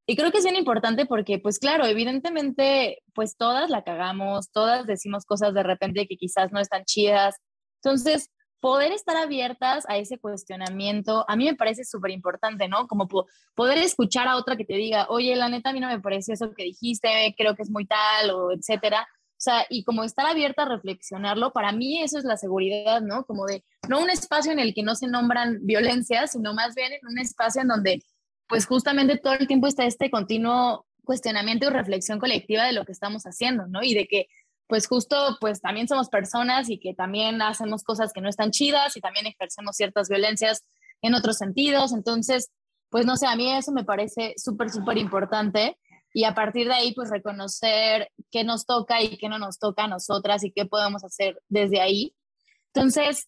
y 0.05 0.15
creo 0.15 0.31
que 0.31 0.39
es 0.39 0.43
bien 0.43 0.55
importante 0.55 1.05
porque, 1.05 1.39
pues 1.39 1.60
claro, 1.60 1.86
evidentemente, 1.86 3.03
pues 3.13 3.38
todas 3.38 3.69
la 3.69 3.83
cagamos, 3.83 4.51
todas 4.51 4.86
decimos 4.86 5.25
cosas 5.25 5.53
de 5.53 5.63
repente 5.63 6.07
que 6.07 6.17
quizás 6.17 6.51
no 6.51 6.60
están 6.60 6.83
chidas. 6.86 7.36
Entonces, 7.81 8.29
poder 8.60 8.91
estar 8.91 9.15
abiertas 9.17 9.86
a 9.89 9.98
ese 9.98 10.17
cuestionamiento, 10.19 11.25
a 11.27 11.36
mí 11.36 11.45
me 11.45 11.55
parece 11.55 11.83
súper 11.86 12.12
importante, 12.12 12.67
¿no? 12.67 12.88
Como 12.88 13.07
poder 13.55 13.77
escuchar 13.77 14.27
a 14.27 14.38
otra 14.38 14.55
que 14.57 14.65
te 14.65 14.75
diga, 14.75 15.05
oye, 15.10 15.36
la 15.36 15.50
neta, 15.50 15.69
a 15.69 15.74
mí 15.74 15.79
no 15.79 15.88
me 15.88 16.00
parece 16.00 16.33
eso 16.33 16.53
que 16.53 16.63
dijiste, 16.63 17.36
creo 17.38 17.55
que 17.55 17.63
es 17.63 17.69
muy 17.69 17.86
tal, 17.86 18.31
o 18.31 18.51
etcétera. 18.53 19.07
O 19.33 19.41
sea, 19.43 19.65
y 19.69 19.83
como 19.83 20.05
estar 20.05 20.25
abierta 20.25 20.63
a 20.63 20.69
reflexionarlo, 20.69 21.51
para 21.51 21.74
mí 21.74 22.01
eso 22.01 22.17
es 22.17 22.24
la 22.24 22.38
seguridad, 22.38 23.01
¿no? 23.01 23.25
Como 23.25 23.45
de, 23.45 23.65
no 23.89 24.00
un 24.01 24.10
espacio 24.10 24.53
en 24.53 24.60
el 24.60 24.74
que 24.74 24.83
no 24.83 24.95
se 24.95 25.07
nombran 25.07 25.60
violencias, 25.63 26.31
sino 26.31 26.53
más 26.53 26.75
bien 26.75 26.93
en 26.93 27.05
un 27.05 27.19
espacio 27.19 27.62
en 27.62 27.67
donde 27.67 28.01
pues 28.53 28.67
justamente 28.67 29.17
todo 29.17 29.33
el 29.33 29.48
tiempo 29.48 29.65
está 29.65 29.83
este 29.83 30.12
continuo 30.12 30.86
cuestionamiento 31.03 31.65
y 31.65 31.69
reflexión 31.72 32.19
colectiva 32.19 32.65
de 32.65 32.74
lo 32.74 32.86
que 32.86 32.91
estamos 32.91 33.24
haciendo, 33.24 33.65
¿no? 33.65 33.81
Y 33.81 33.95
de 33.95 34.05
que 34.05 34.27
pues 34.67 34.86
justo 34.86 35.38
pues 35.41 35.60
también 35.60 35.88
somos 35.88 36.07
personas 36.07 36.69
y 36.69 36.77
que 36.77 36.93
también 36.93 37.41
hacemos 37.41 37.83
cosas 37.83 38.13
que 38.13 38.22
no 38.22 38.29
están 38.29 38.51
chidas 38.51 38.95
y 38.95 39.01
también 39.01 39.25
ejercemos 39.25 39.75
ciertas 39.75 40.07
violencias 40.07 40.63
en 41.01 41.15
otros 41.15 41.39
sentidos. 41.39 41.93
Entonces, 41.93 42.51
pues 42.89 43.07
no 43.07 43.17
sé, 43.17 43.25
a 43.25 43.36
mí 43.36 43.51
eso 43.51 43.72
me 43.72 43.86
parece 43.86 44.36
súper, 44.38 44.69
súper 44.69 45.00
importante 45.00 45.75
y 46.13 46.25
a 46.25 46.36
partir 46.36 46.67
de 46.67 46.75
ahí 46.75 46.93
pues 46.93 47.10
reconocer 47.10 48.12
qué 48.29 48.43
nos 48.43 48.67
toca 48.67 49.01
y 49.01 49.17
qué 49.17 49.30
no 49.30 49.39
nos 49.39 49.58
toca 49.58 49.86
a 49.86 49.88
nosotras 49.88 50.43
y 50.43 50.51
qué 50.51 50.67
podemos 50.67 51.04
hacer 51.04 51.41
desde 51.49 51.82
ahí. 51.82 52.15
Entonces, 52.71 53.27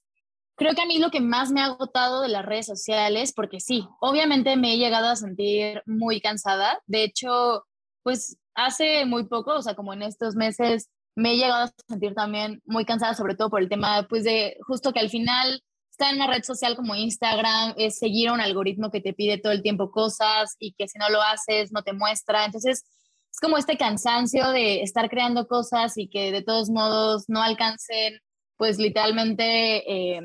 Creo 0.56 0.74
que 0.74 0.82
a 0.82 0.86
mí 0.86 1.00
lo 1.00 1.12
que 1.12 1.20
más 1.20 1.52
me 1.52 1.62
ha 1.62 1.66
agotado 1.66 2.22
de 2.22 2.30
las 2.30 2.46
redes 2.46 2.66
sociales, 2.66 3.34
porque 3.34 3.60
sí, 3.60 3.88
obviamente 4.00 4.56
me 4.56 4.74
he 4.74 4.78
llegado 4.78 5.08
a 5.08 5.16
sentir 5.16 5.82
muy 5.86 6.22
cansada. 6.22 6.80
De 6.88 7.04
hecho, 7.04 7.66
pues 8.04 8.38
hace 8.54 9.06
muy 9.06 9.28
poco, 9.28 9.56
o 9.56 9.62
sea, 9.62 9.76
como 9.76 9.94
en 9.94 10.02
estos 10.02 10.36
meses, 10.36 10.90
me 11.16 11.34
he 11.34 11.38
llegado 11.38 11.66
a 11.66 11.74
sentir 11.88 12.14
también 12.14 12.62
muy 12.66 12.86
cansada, 12.86 13.14
sobre 13.16 13.36
todo 13.36 13.50
por 13.50 13.62
el 13.62 13.70
tema, 13.70 14.06
pues 14.10 14.24
de 14.24 14.58
justo 14.66 14.94
que 14.94 15.00
al 15.00 15.10
final 15.10 15.62
está 15.92 16.10
en 16.10 16.18
una 16.18 16.28
red 16.28 16.44
social 16.44 16.76
como 16.76 16.96
Instagram, 16.96 17.74
es 17.78 17.98
seguir 17.98 18.32
un 18.32 18.42
algoritmo 18.42 18.92
que 18.92 19.02
te 19.02 19.14
pide 19.14 19.38
todo 19.38 19.54
el 19.54 19.62
tiempo 19.62 19.92
cosas 19.92 20.56
y 20.60 20.74
que 20.74 20.88
si 20.88 20.98
no 21.00 21.10
lo 21.10 21.22
haces 21.22 21.72
no 21.72 21.84
te 21.84 21.94
muestra. 21.94 22.46
Entonces, 22.46 22.84
es 23.32 23.40
como 23.42 23.58
este 23.58 23.78
cansancio 23.78 24.50
de 24.52 24.82
estar 24.82 25.10
creando 25.10 25.48
cosas 25.48 25.98
y 25.98 26.10
que 26.10 26.32
de 26.32 26.42
todos 26.42 26.70
modos 26.70 27.26
no 27.28 27.42
alcancen 27.42 28.20
pues 28.58 28.78
literalmente 28.78 30.16
eh, 30.16 30.22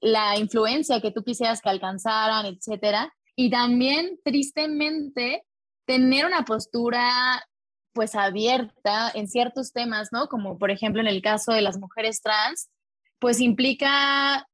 la 0.00 0.38
influencia 0.38 1.00
que 1.00 1.10
tú 1.10 1.22
quisieras 1.22 1.60
que 1.60 1.68
alcanzaran, 1.68 2.46
etcétera. 2.46 3.12
Y 3.36 3.50
también, 3.50 4.18
tristemente, 4.24 5.44
tener 5.86 6.26
una 6.26 6.44
postura 6.44 7.44
pues 7.92 8.14
abierta 8.14 9.10
en 9.14 9.28
ciertos 9.28 9.72
temas, 9.72 10.10
¿no? 10.12 10.28
Como 10.28 10.58
por 10.58 10.70
ejemplo 10.70 11.00
en 11.00 11.08
el 11.08 11.22
caso 11.22 11.52
de 11.52 11.62
las 11.62 11.78
mujeres 11.78 12.20
trans, 12.22 12.68
pues 13.18 13.40
implica 13.40 14.46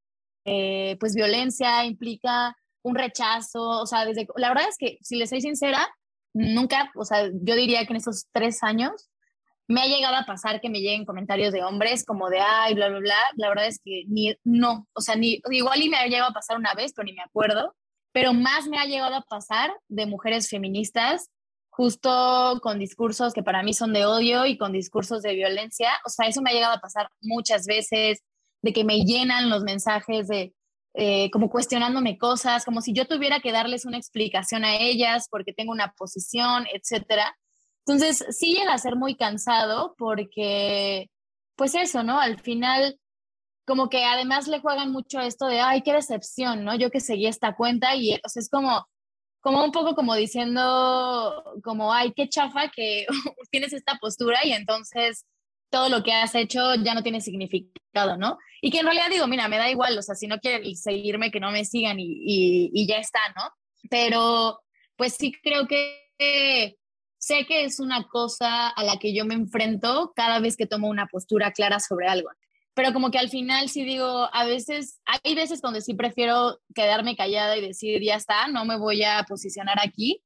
eh, 0.45 0.97
pues 0.99 1.13
violencia, 1.13 1.85
implica 1.85 2.55
un 2.83 2.95
rechazo, 2.95 3.61
o 3.61 3.85
sea, 3.85 4.05
desde, 4.05 4.27
la 4.35 4.49
verdad 4.49 4.69
es 4.69 4.77
que 4.77 4.97
si 5.01 5.17
les 5.17 5.29
soy 5.29 5.41
sincera, 5.41 5.87
nunca, 6.33 6.91
o 6.95 7.03
sea, 7.03 7.29
yo 7.33 7.55
diría 7.55 7.85
que 7.85 7.93
en 7.93 7.97
esos 7.97 8.27
tres 8.31 8.61
años 8.61 9.09
me 9.67 9.81
ha 9.81 9.85
llegado 9.85 10.15
a 10.15 10.25
pasar 10.25 10.61
que 10.61 10.69
me 10.69 10.79
lleguen 10.79 11.05
comentarios 11.05 11.51
de 11.51 11.63
hombres 11.63 12.05
como 12.05 12.29
de, 12.29 12.39
ay, 12.39 12.75
bla, 12.75 12.89
bla, 12.89 12.99
bla. 12.99 13.17
La 13.35 13.49
verdad 13.49 13.67
es 13.67 13.79
que 13.83 14.03
ni, 14.07 14.35
no, 14.43 14.87
o 14.93 15.01
sea, 15.01 15.15
ni, 15.15 15.41
igual 15.51 15.81
y 15.81 15.89
me 15.89 15.97
ha 15.97 16.07
llegado 16.07 16.29
a 16.29 16.33
pasar 16.33 16.57
una 16.57 16.73
vez, 16.73 16.93
pero 16.95 17.05
ni 17.05 17.13
me 17.13 17.23
acuerdo. 17.23 17.75
Pero 18.11 18.33
más 18.33 18.67
me 18.67 18.77
ha 18.77 18.85
llegado 18.85 19.15
a 19.15 19.21
pasar 19.23 19.73
de 19.87 20.05
mujeres 20.05 20.49
feministas, 20.49 21.29
justo 21.69 22.59
con 22.61 22.79
discursos 22.79 23.33
que 23.33 23.43
para 23.43 23.63
mí 23.63 23.73
son 23.73 23.91
de 23.91 24.05
odio 24.05 24.45
y 24.45 24.57
con 24.57 24.71
discursos 24.71 25.21
de 25.21 25.33
violencia. 25.33 25.89
O 26.05 26.09
sea, 26.09 26.27
eso 26.27 26.41
me 26.41 26.51
ha 26.51 26.53
llegado 26.53 26.75
a 26.75 26.79
pasar 26.79 27.09
muchas 27.21 27.65
veces, 27.65 28.23
de 28.61 28.73
que 28.73 28.83
me 28.83 29.03
llenan 29.03 29.49
los 29.49 29.63
mensajes 29.63 30.27
de, 30.27 30.53
eh, 30.95 31.29
como 31.31 31.49
cuestionándome 31.49 32.17
cosas, 32.17 32.63
como 32.63 32.81
si 32.81 32.93
yo 32.93 33.05
tuviera 33.05 33.41
que 33.41 33.51
darles 33.51 33.85
una 33.85 33.97
explicación 33.97 34.63
a 34.63 34.77
ellas 34.77 35.27
porque 35.29 35.53
tengo 35.53 35.71
una 35.71 35.91
posición, 35.91 36.65
etcétera. 36.73 37.37
Entonces, 37.87 38.25
sí 38.31 38.55
llega 38.55 38.73
a 38.73 38.77
ser 38.79 38.95
muy 38.95 39.15
cansado 39.15 39.95
porque, 39.97 41.09
pues 41.55 41.75
eso, 41.75 42.01
¿no? 42.01 42.19
Al 42.19 42.39
final, 42.39 42.99
como 43.65 43.89
que 43.89 44.03
además 44.05 44.47
le 44.47 44.59
juegan 44.59 44.91
mucho 44.91 45.19
esto 45.19 45.45
de, 45.47 45.59
ay, 45.61 45.83
qué 45.83 45.93
decepción, 45.93 46.63
¿no? 46.63 46.75
Yo 46.75 46.89
que 46.89 46.99
seguí 46.99 47.27
esta 47.27 47.55
cuenta 47.55 47.95
y, 47.95 48.15
o 48.15 48.29
sea, 48.29 48.41
es 48.41 48.49
como, 48.49 48.87
como 49.39 49.63
un 49.63 49.71
poco 49.71 49.93
como 49.95 50.15
diciendo, 50.15 51.43
como, 51.63 51.93
ay, 51.93 52.13
qué 52.15 52.27
chafa 52.27 52.69
que 52.69 53.05
tienes 53.51 53.71
esta 53.73 53.95
postura 53.99 54.39
y 54.43 54.53
entonces 54.53 55.25
todo 55.69 55.89
lo 55.89 56.03
que 56.03 56.13
has 56.13 56.33
hecho 56.35 56.75
ya 56.75 56.95
no 56.95 57.03
tiene 57.03 57.21
significado, 57.21 58.17
¿no? 58.17 58.39
Y 58.61 58.71
que 58.71 58.79
en 58.79 58.85
realidad 58.85 59.09
digo, 59.11 59.27
mira, 59.27 59.47
me 59.47 59.57
da 59.57 59.69
igual, 59.69 59.97
o 59.97 60.01
sea, 60.01 60.15
si 60.15 60.25
no 60.27 60.39
quieren 60.39 60.75
seguirme, 60.75 61.31
que 61.31 61.39
no 61.39 61.51
me 61.51 61.65
sigan 61.65 61.99
y, 61.99 62.05
y, 62.05 62.71
y 62.73 62.87
ya 62.87 62.97
está, 62.97 63.19
¿no? 63.35 63.51
Pero, 63.89 64.61
pues 64.95 65.15
sí 65.15 65.33
creo 65.43 65.67
que 65.67 66.77
sé 67.25 67.47
que 67.47 67.63
es 67.63 67.79
una 67.79 68.07
cosa 68.07 68.67
a 68.67 68.83
la 68.83 68.97
que 68.97 69.15
yo 69.15 69.25
me 69.25 69.33
enfrento 69.33 70.13
cada 70.15 70.39
vez 70.39 70.55
que 70.55 70.67
tomo 70.67 70.89
una 70.89 71.07
postura 71.07 71.51
clara 71.53 71.79
sobre 71.79 72.07
algo. 72.07 72.29
Pero 72.75 72.93
como 72.93 73.09
que 73.09 73.17
al 73.17 73.29
final 73.29 73.67
sí 73.67 73.83
digo, 73.83 74.29
a 74.31 74.45
veces, 74.45 74.99
hay 75.23 75.33
veces 75.33 75.59
donde 75.59 75.81
sí 75.81 75.95
prefiero 75.95 76.59
quedarme 76.75 77.15
callada 77.15 77.57
y 77.57 77.61
decir, 77.61 78.03
ya 78.03 78.13
está, 78.13 78.47
no 78.47 78.63
me 78.65 78.77
voy 78.77 79.03
a 79.03 79.23
posicionar 79.27 79.77
aquí, 79.81 80.21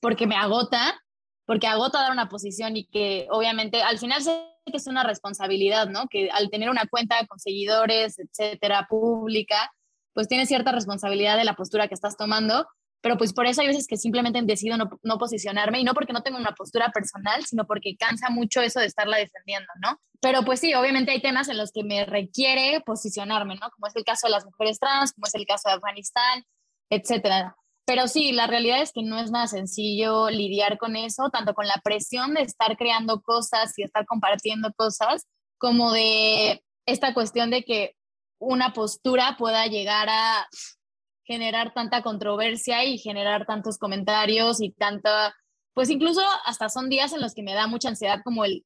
porque 0.00 0.26
me 0.26 0.34
agota, 0.34 1.00
porque 1.46 1.68
agota 1.68 2.00
dar 2.00 2.10
una 2.10 2.28
posición 2.28 2.76
y 2.76 2.86
que 2.86 3.28
obviamente 3.30 3.82
al 3.82 3.98
final 3.98 4.20
sé 4.20 4.44
que 4.66 4.78
es 4.78 4.88
una 4.88 5.04
responsabilidad, 5.04 5.88
¿no? 5.88 6.08
Que 6.08 6.30
al 6.30 6.50
tener 6.50 6.68
una 6.68 6.86
cuenta 6.90 7.24
con 7.28 7.38
seguidores, 7.38 8.18
etcétera, 8.18 8.88
pública, 8.90 9.72
pues 10.14 10.26
tienes 10.26 10.48
cierta 10.48 10.72
responsabilidad 10.72 11.36
de 11.36 11.44
la 11.44 11.54
postura 11.54 11.86
que 11.86 11.94
estás 11.94 12.16
tomando 12.16 12.66
pero 13.00 13.16
pues 13.16 13.32
por 13.32 13.46
eso 13.46 13.60
hay 13.60 13.68
veces 13.68 13.86
que 13.86 13.96
simplemente 13.96 14.40
decido 14.42 14.76
no, 14.76 14.90
no, 15.02 15.18
posicionarme 15.18 15.80
y 15.80 15.84
no 15.84 15.94
porque 15.94 16.12
no 16.12 16.22
tengo 16.22 16.38
una 16.38 16.54
postura 16.54 16.90
personal, 16.92 17.44
sino 17.44 17.66
porque 17.66 17.96
cansa 17.96 18.30
mucho 18.30 18.60
eso 18.60 18.80
de 18.80 18.86
estarla 18.86 19.16
defendiendo, 19.16 19.68
¿no? 19.80 20.00
Pero 20.20 20.44
pues 20.44 20.60
sí, 20.60 20.74
obviamente 20.74 21.10
hay 21.10 21.22
temas 21.22 21.48
en 21.48 21.56
los 21.56 21.72
que 21.72 21.82
me 21.82 22.04
requiere 22.04 22.80
posicionarme, 22.84 23.54
¿no? 23.54 23.70
Como 23.70 23.86
es 23.86 23.96
el 23.96 24.04
caso 24.04 24.26
de 24.26 24.32
las 24.32 24.44
mujeres 24.44 24.78
trans, 24.78 25.12
como 25.12 25.26
es 25.26 25.34
el 25.34 25.46
caso 25.46 25.68
de 25.68 25.76
Afganistán, 25.76 26.44
etcétera. 26.90 27.56
Pero 27.86 28.06
sí, 28.06 28.32
la 28.32 28.46
realidad 28.46 28.82
es 28.82 28.92
que 28.92 29.02
no 29.02 29.18
es 29.18 29.30
nada 29.30 29.46
sencillo 29.46 30.28
lidiar 30.30 30.78
con 30.78 30.94
eso, 30.94 31.30
tanto 31.30 31.54
con 31.54 31.66
la 31.66 31.80
presión 31.82 32.34
de 32.34 32.42
estar 32.42 32.76
creando 32.76 33.22
cosas 33.22 33.76
y 33.78 33.82
estar 33.82 34.06
compartiendo 34.06 34.72
cosas, 34.74 35.26
como 35.58 35.92
de 35.92 36.62
esta 36.86 37.14
cuestión 37.14 37.50
de 37.50 37.64
que 37.64 37.96
una 38.38 38.72
postura 38.72 39.36
pueda 39.38 39.66
llegar 39.66 40.08
a 40.08 40.46
generar 41.30 41.72
tanta 41.72 42.02
controversia 42.02 42.84
y 42.84 42.98
generar 42.98 43.46
tantos 43.46 43.78
comentarios 43.78 44.60
y 44.60 44.72
tanta, 44.72 45.32
pues 45.74 45.88
incluso 45.88 46.22
hasta 46.44 46.68
son 46.68 46.88
días 46.88 47.12
en 47.12 47.20
los 47.20 47.34
que 47.34 47.44
me 47.44 47.54
da 47.54 47.68
mucha 47.68 47.88
ansiedad 47.88 48.18
como 48.24 48.44
el, 48.44 48.64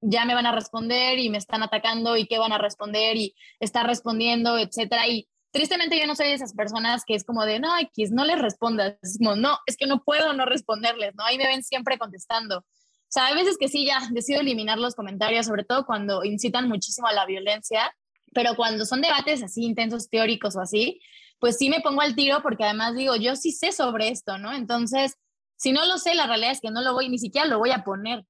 ya 0.00 0.24
me 0.24 0.34
van 0.34 0.46
a 0.46 0.52
responder 0.52 1.18
y 1.18 1.28
me 1.28 1.38
están 1.38 1.64
atacando 1.64 2.16
y 2.16 2.26
qué 2.26 2.38
van 2.38 2.52
a 2.52 2.58
responder 2.58 3.16
y 3.16 3.34
está 3.58 3.82
respondiendo, 3.82 4.56
etcétera. 4.58 5.08
Y 5.08 5.26
tristemente 5.50 5.98
yo 5.98 6.06
no 6.06 6.14
soy 6.14 6.28
de 6.28 6.34
esas 6.34 6.54
personas 6.54 7.02
que 7.04 7.16
es 7.16 7.24
como 7.24 7.44
de, 7.44 7.58
no, 7.58 7.76
X, 7.80 8.12
no 8.12 8.24
les 8.24 8.38
respondas. 8.38 8.96
Es 9.02 9.18
como, 9.18 9.34
no, 9.34 9.58
es 9.66 9.76
que 9.76 9.88
no 9.88 10.04
puedo 10.04 10.32
no 10.34 10.46
responderles, 10.46 11.16
¿no? 11.16 11.24
Ahí 11.24 11.36
me 11.36 11.48
ven 11.48 11.64
siempre 11.64 11.98
contestando. 11.98 12.58
O 12.58 12.64
sea, 13.08 13.26
hay 13.26 13.34
veces 13.34 13.56
que 13.58 13.66
sí, 13.66 13.86
ya 13.86 13.98
decido 14.12 14.40
eliminar 14.40 14.78
los 14.78 14.94
comentarios, 14.94 15.46
sobre 15.46 15.64
todo 15.64 15.84
cuando 15.84 16.22
incitan 16.22 16.68
muchísimo 16.68 17.08
a 17.08 17.12
la 17.12 17.26
violencia, 17.26 17.92
pero 18.32 18.54
cuando 18.54 18.84
son 18.86 19.00
debates 19.00 19.42
así 19.42 19.64
intensos, 19.64 20.08
teóricos 20.08 20.54
o 20.54 20.60
así, 20.60 21.00
pues 21.38 21.58
sí 21.58 21.68
me 21.70 21.80
pongo 21.80 22.00
al 22.00 22.14
tiro 22.14 22.42
porque 22.42 22.64
además 22.64 22.94
digo, 22.94 23.16
yo 23.16 23.36
sí 23.36 23.52
sé 23.52 23.72
sobre 23.72 24.08
esto, 24.08 24.38
¿no? 24.38 24.52
Entonces, 24.52 25.16
si 25.56 25.72
no 25.72 25.86
lo 25.86 25.98
sé, 25.98 26.14
la 26.14 26.26
realidad 26.26 26.52
es 26.52 26.60
que 26.60 26.70
no 26.70 26.82
lo 26.82 26.94
voy, 26.94 27.08
ni 27.08 27.18
siquiera 27.18 27.46
lo 27.46 27.58
voy 27.58 27.70
a 27.70 27.84
poner 27.84 28.24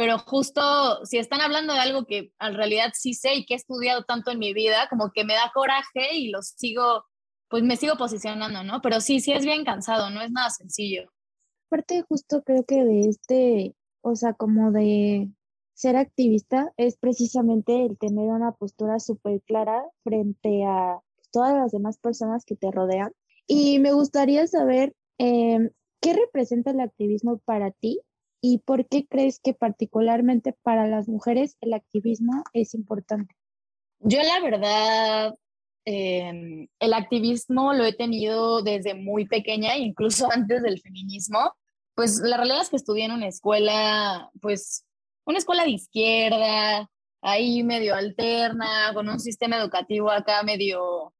pero 0.00 0.18
justo 0.18 1.04
si 1.04 1.18
están 1.18 1.42
hablando 1.42 1.74
de 1.74 1.80
algo 1.80 2.06
que 2.06 2.32
en 2.40 2.54
realidad 2.54 2.92
sí 2.94 3.12
sé 3.12 3.34
y 3.34 3.44
que 3.44 3.52
he 3.52 3.56
estudiado 3.58 4.02
tanto 4.04 4.30
en 4.30 4.38
mi 4.38 4.54
vida, 4.54 4.88
como 4.88 5.12
que 5.12 5.26
me 5.26 5.34
da 5.34 5.52
coraje 5.52 6.14
y 6.16 6.30
los 6.30 6.54
sigo, 6.56 7.04
pues 7.50 7.62
me 7.64 7.76
sigo 7.76 7.96
posicionando, 7.96 8.64
¿no? 8.64 8.80
Pero 8.80 9.02
sí, 9.02 9.20
sí 9.20 9.32
es 9.32 9.44
bien 9.44 9.62
cansado, 9.62 10.08
no 10.08 10.22
es 10.22 10.30
nada 10.30 10.48
sencillo. 10.48 11.12
Aparte, 11.66 12.00
justo 12.08 12.42
creo 12.42 12.64
que 12.64 12.82
de 12.82 13.00
este, 13.10 13.74
o 14.00 14.16
sea, 14.16 14.32
como 14.32 14.72
de 14.72 15.28
ser 15.74 15.96
activista, 15.96 16.72
es 16.78 16.96
precisamente 16.96 17.84
el 17.84 17.98
tener 17.98 18.30
una 18.30 18.52
postura 18.52 19.00
súper 19.00 19.42
clara 19.42 19.84
frente 20.02 20.64
a 20.64 20.98
todas 21.30 21.54
las 21.54 21.72
demás 21.72 21.98
personas 21.98 22.44
que 22.44 22.56
te 22.56 22.70
rodean. 22.70 23.12
Y 23.46 23.78
me 23.78 23.92
gustaría 23.92 24.46
saber 24.46 24.94
em, 25.18 25.70
qué 26.00 26.14
representa 26.14 26.70
el 26.70 26.80
activismo 26.80 27.38
para 27.44 27.70
ti 27.72 28.00
¿Y 28.40 28.58
por 28.58 28.86
qué 28.88 29.06
crees 29.06 29.38
que 29.38 29.52
particularmente 29.52 30.54
para 30.62 30.86
las 30.86 31.08
mujeres 31.08 31.56
el 31.60 31.74
activismo 31.74 32.42
es 32.52 32.74
importante? 32.74 33.34
Yo 34.00 34.18
la 34.22 34.40
verdad, 34.40 35.34
em, 35.84 36.66
el 36.78 36.94
activismo 36.94 37.74
lo 37.74 37.84
he 37.84 37.92
tenido 37.92 38.62
desde 38.62 38.94
muy 38.94 39.26
pequeña, 39.26 39.76
incluso 39.76 40.26
antes 40.32 40.62
del 40.62 40.80
feminismo. 40.80 41.52
Pues 41.94 42.20
la 42.24 42.38
realidad 42.38 42.62
es 42.62 42.70
que 42.70 42.76
estudié 42.76 43.04
en 43.04 43.12
una 43.12 43.28
escuela, 43.28 44.30
pues 44.40 44.86
una 45.26 45.38
escuela 45.38 45.64
de 45.64 45.70
izquierda, 45.70 46.90
ahí 47.20 47.62
medio 47.62 47.94
alterna, 47.94 48.92
con 48.94 49.08
un 49.08 49.20
sistema 49.20 49.58
educativo 49.58 50.10
acá 50.10 50.42
medio 50.42 51.12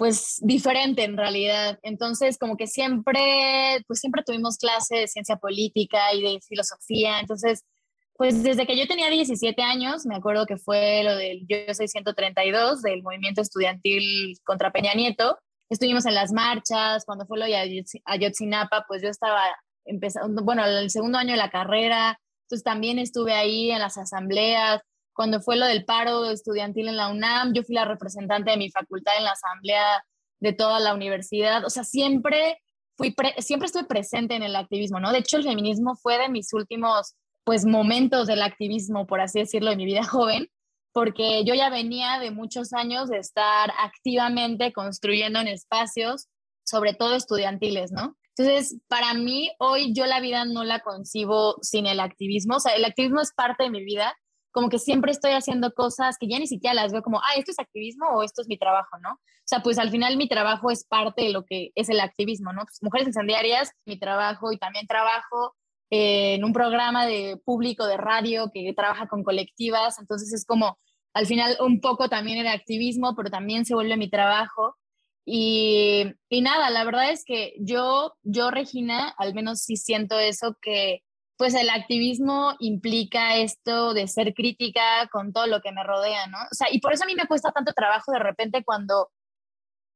pues 0.00 0.38
diferente 0.40 1.04
en 1.04 1.18
realidad. 1.18 1.78
Entonces, 1.82 2.38
como 2.38 2.56
que 2.56 2.66
siempre, 2.66 3.84
pues 3.86 4.00
siempre 4.00 4.22
tuvimos 4.24 4.56
clases 4.56 4.98
de 4.98 5.08
ciencia 5.08 5.36
política 5.36 6.14
y 6.14 6.22
de 6.22 6.40
filosofía. 6.40 7.20
Entonces, 7.20 7.66
pues 8.14 8.42
desde 8.42 8.66
que 8.66 8.78
yo 8.78 8.86
tenía 8.86 9.10
17 9.10 9.60
años, 9.60 10.06
me 10.06 10.16
acuerdo 10.16 10.46
que 10.46 10.56
fue 10.56 11.02
lo 11.04 11.14
del 11.16 11.46
Yo 11.46 11.74
Soy 11.74 11.86
132, 11.86 12.80
del 12.80 13.02
movimiento 13.02 13.42
estudiantil 13.42 14.38
contra 14.42 14.72
Peña 14.72 14.94
Nieto. 14.94 15.38
Estuvimos 15.68 16.06
en 16.06 16.14
las 16.14 16.32
marchas, 16.32 17.04
cuando 17.04 17.26
fue 17.26 17.38
lo 17.38 17.44
de 17.44 17.84
Ayotzinapa, 18.06 18.86
pues 18.88 19.02
yo 19.02 19.10
estaba 19.10 19.42
empezando, 19.84 20.42
bueno, 20.42 20.64
el 20.64 20.88
segundo 20.88 21.18
año 21.18 21.32
de 21.32 21.36
la 21.36 21.50
carrera, 21.50 22.18
entonces 22.44 22.64
también 22.64 22.98
estuve 22.98 23.34
ahí 23.34 23.70
en 23.70 23.80
las 23.80 23.98
asambleas, 23.98 24.80
cuando 25.20 25.42
fue 25.42 25.56
lo 25.56 25.66
del 25.66 25.84
paro 25.84 26.30
estudiantil 26.30 26.88
en 26.88 26.96
la 26.96 27.08
UNAM, 27.08 27.52
yo 27.52 27.62
fui 27.62 27.74
la 27.74 27.84
representante 27.84 28.52
de 28.52 28.56
mi 28.56 28.70
facultad 28.70 29.12
en 29.18 29.24
la 29.24 29.32
asamblea 29.32 30.02
de 30.40 30.54
toda 30.54 30.80
la 30.80 30.94
universidad, 30.94 31.62
o 31.66 31.68
sea, 31.68 31.84
siempre 31.84 32.58
fui 32.96 33.14
siempre 33.36 33.66
estuve 33.66 33.84
presente 33.84 34.34
en 34.34 34.42
el 34.42 34.56
activismo, 34.56 34.98
¿no? 34.98 35.12
De 35.12 35.18
hecho, 35.18 35.36
el 35.36 35.42
feminismo 35.42 35.94
fue 35.94 36.16
de 36.16 36.30
mis 36.30 36.54
últimos 36.54 37.16
pues 37.44 37.66
momentos 37.66 38.28
del 38.28 38.40
activismo, 38.40 39.06
por 39.06 39.20
así 39.20 39.40
decirlo, 39.40 39.68
de 39.68 39.76
mi 39.76 39.84
vida 39.84 40.04
joven, 40.08 40.48
porque 40.90 41.44
yo 41.44 41.52
ya 41.52 41.68
venía 41.68 42.18
de 42.18 42.30
muchos 42.30 42.72
años 42.72 43.10
de 43.10 43.18
estar 43.18 43.74
activamente 43.78 44.72
construyendo 44.72 45.38
en 45.38 45.48
espacios, 45.48 46.28
sobre 46.64 46.94
todo 46.94 47.14
estudiantiles, 47.14 47.92
¿no? 47.92 48.16
Entonces, 48.38 48.80
para 48.88 49.12
mí, 49.12 49.50
hoy 49.58 49.92
yo 49.92 50.06
la 50.06 50.20
vida 50.20 50.46
no 50.46 50.64
la 50.64 50.80
concibo 50.80 51.58
sin 51.60 51.84
el 51.84 52.00
activismo, 52.00 52.56
o 52.56 52.60
sea, 52.60 52.74
el 52.74 52.86
activismo 52.86 53.20
es 53.20 53.34
parte 53.34 53.64
de 53.64 53.70
mi 53.70 53.84
vida, 53.84 54.16
como 54.52 54.68
que 54.68 54.78
siempre 54.78 55.12
estoy 55.12 55.32
haciendo 55.32 55.72
cosas 55.72 56.16
que 56.18 56.28
ya 56.28 56.38
ni 56.38 56.46
siquiera 56.46 56.74
las 56.74 56.92
veo 56.92 57.02
como, 57.02 57.20
ah, 57.20 57.34
esto 57.36 57.50
es 57.50 57.58
activismo 57.58 58.06
o 58.08 58.22
esto 58.22 58.42
es 58.42 58.48
mi 58.48 58.58
trabajo, 58.58 58.98
¿no? 59.02 59.12
O 59.12 59.46
sea, 59.50 59.62
pues 59.62 59.78
al 59.78 59.90
final 59.90 60.16
mi 60.16 60.28
trabajo 60.28 60.70
es 60.70 60.84
parte 60.84 61.22
de 61.22 61.30
lo 61.30 61.44
que 61.44 61.70
es 61.74 61.88
el 61.88 62.00
activismo, 62.00 62.52
¿no? 62.52 62.62
Pues 62.62 62.82
Mujeres 62.82 63.08
Incendiarias, 63.08 63.72
mi 63.84 63.98
trabajo 63.98 64.52
y 64.52 64.58
también 64.58 64.86
trabajo 64.86 65.54
en 65.90 66.44
un 66.44 66.52
programa 66.52 67.06
de 67.06 67.36
público 67.44 67.86
de 67.86 67.96
radio 67.96 68.50
que 68.54 68.72
trabaja 68.74 69.08
con 69.08 69.24
colectivas, 69.24 69.98
entonces 69.98 70.32
es 70.32 70.46
como, 70.46 70.78
al 71.14 71.26
final 71.26 71.56
un 71.60 71.80
poco 71.80 72.08
también 72.08 72.38
era 72.38 72.52
activismo, 72.52 73.14
pero 73.16 73.30
también 73.30 73.64
se 73.64 73.74
vuelve 73.74 73.96
mi 73.96 74.08
trabajo. 74.08 74.76
Y, 75.24 76.04
y 76.28 76.40
nada, 76.40 76.70
la 76.70 76.84
verdad 76.84 77.10
es 77.10 77.24
que 77.24 77.54
yo, 77.58 78.14
yo, 78.22 78.50
Regina, 78.50 79.14
al 79.18 79.34
menos 79.34 79.60
sí 79.62 79.76
siento 79.76 80.18
eso, 80.18 80.56
que 80.62 81.02
pues 81.40 81.54
el 81.54 81.70
activismo 81.70 82.54
implica 82.58 83.36
esto 83.36 83.94
de 83.94 84.08
ser 84.08 84.34
crítica 84.34 85.08
con 85.10 85.32
todo 85.32 85.46
lo 85.46 85.62
que 85.62 85.72
me 85.72 85.82
rodea, 85.82 86.26
¿no? 86.26 86.36
O 86.36 86.54
sea, 86.54 86.68
y 86.70 86.80
por 86.80 86.92
eso 86.92 87.04
a 87.04 87.06
mí 87.06 87.14
me 87.14 87.26
cuesta 87.26 87.50
tanto 87.50 87.72
trabajo 87.72 88.12
de 88.12 88.18
repente 88.18 88.62
cuando 88.62 89.08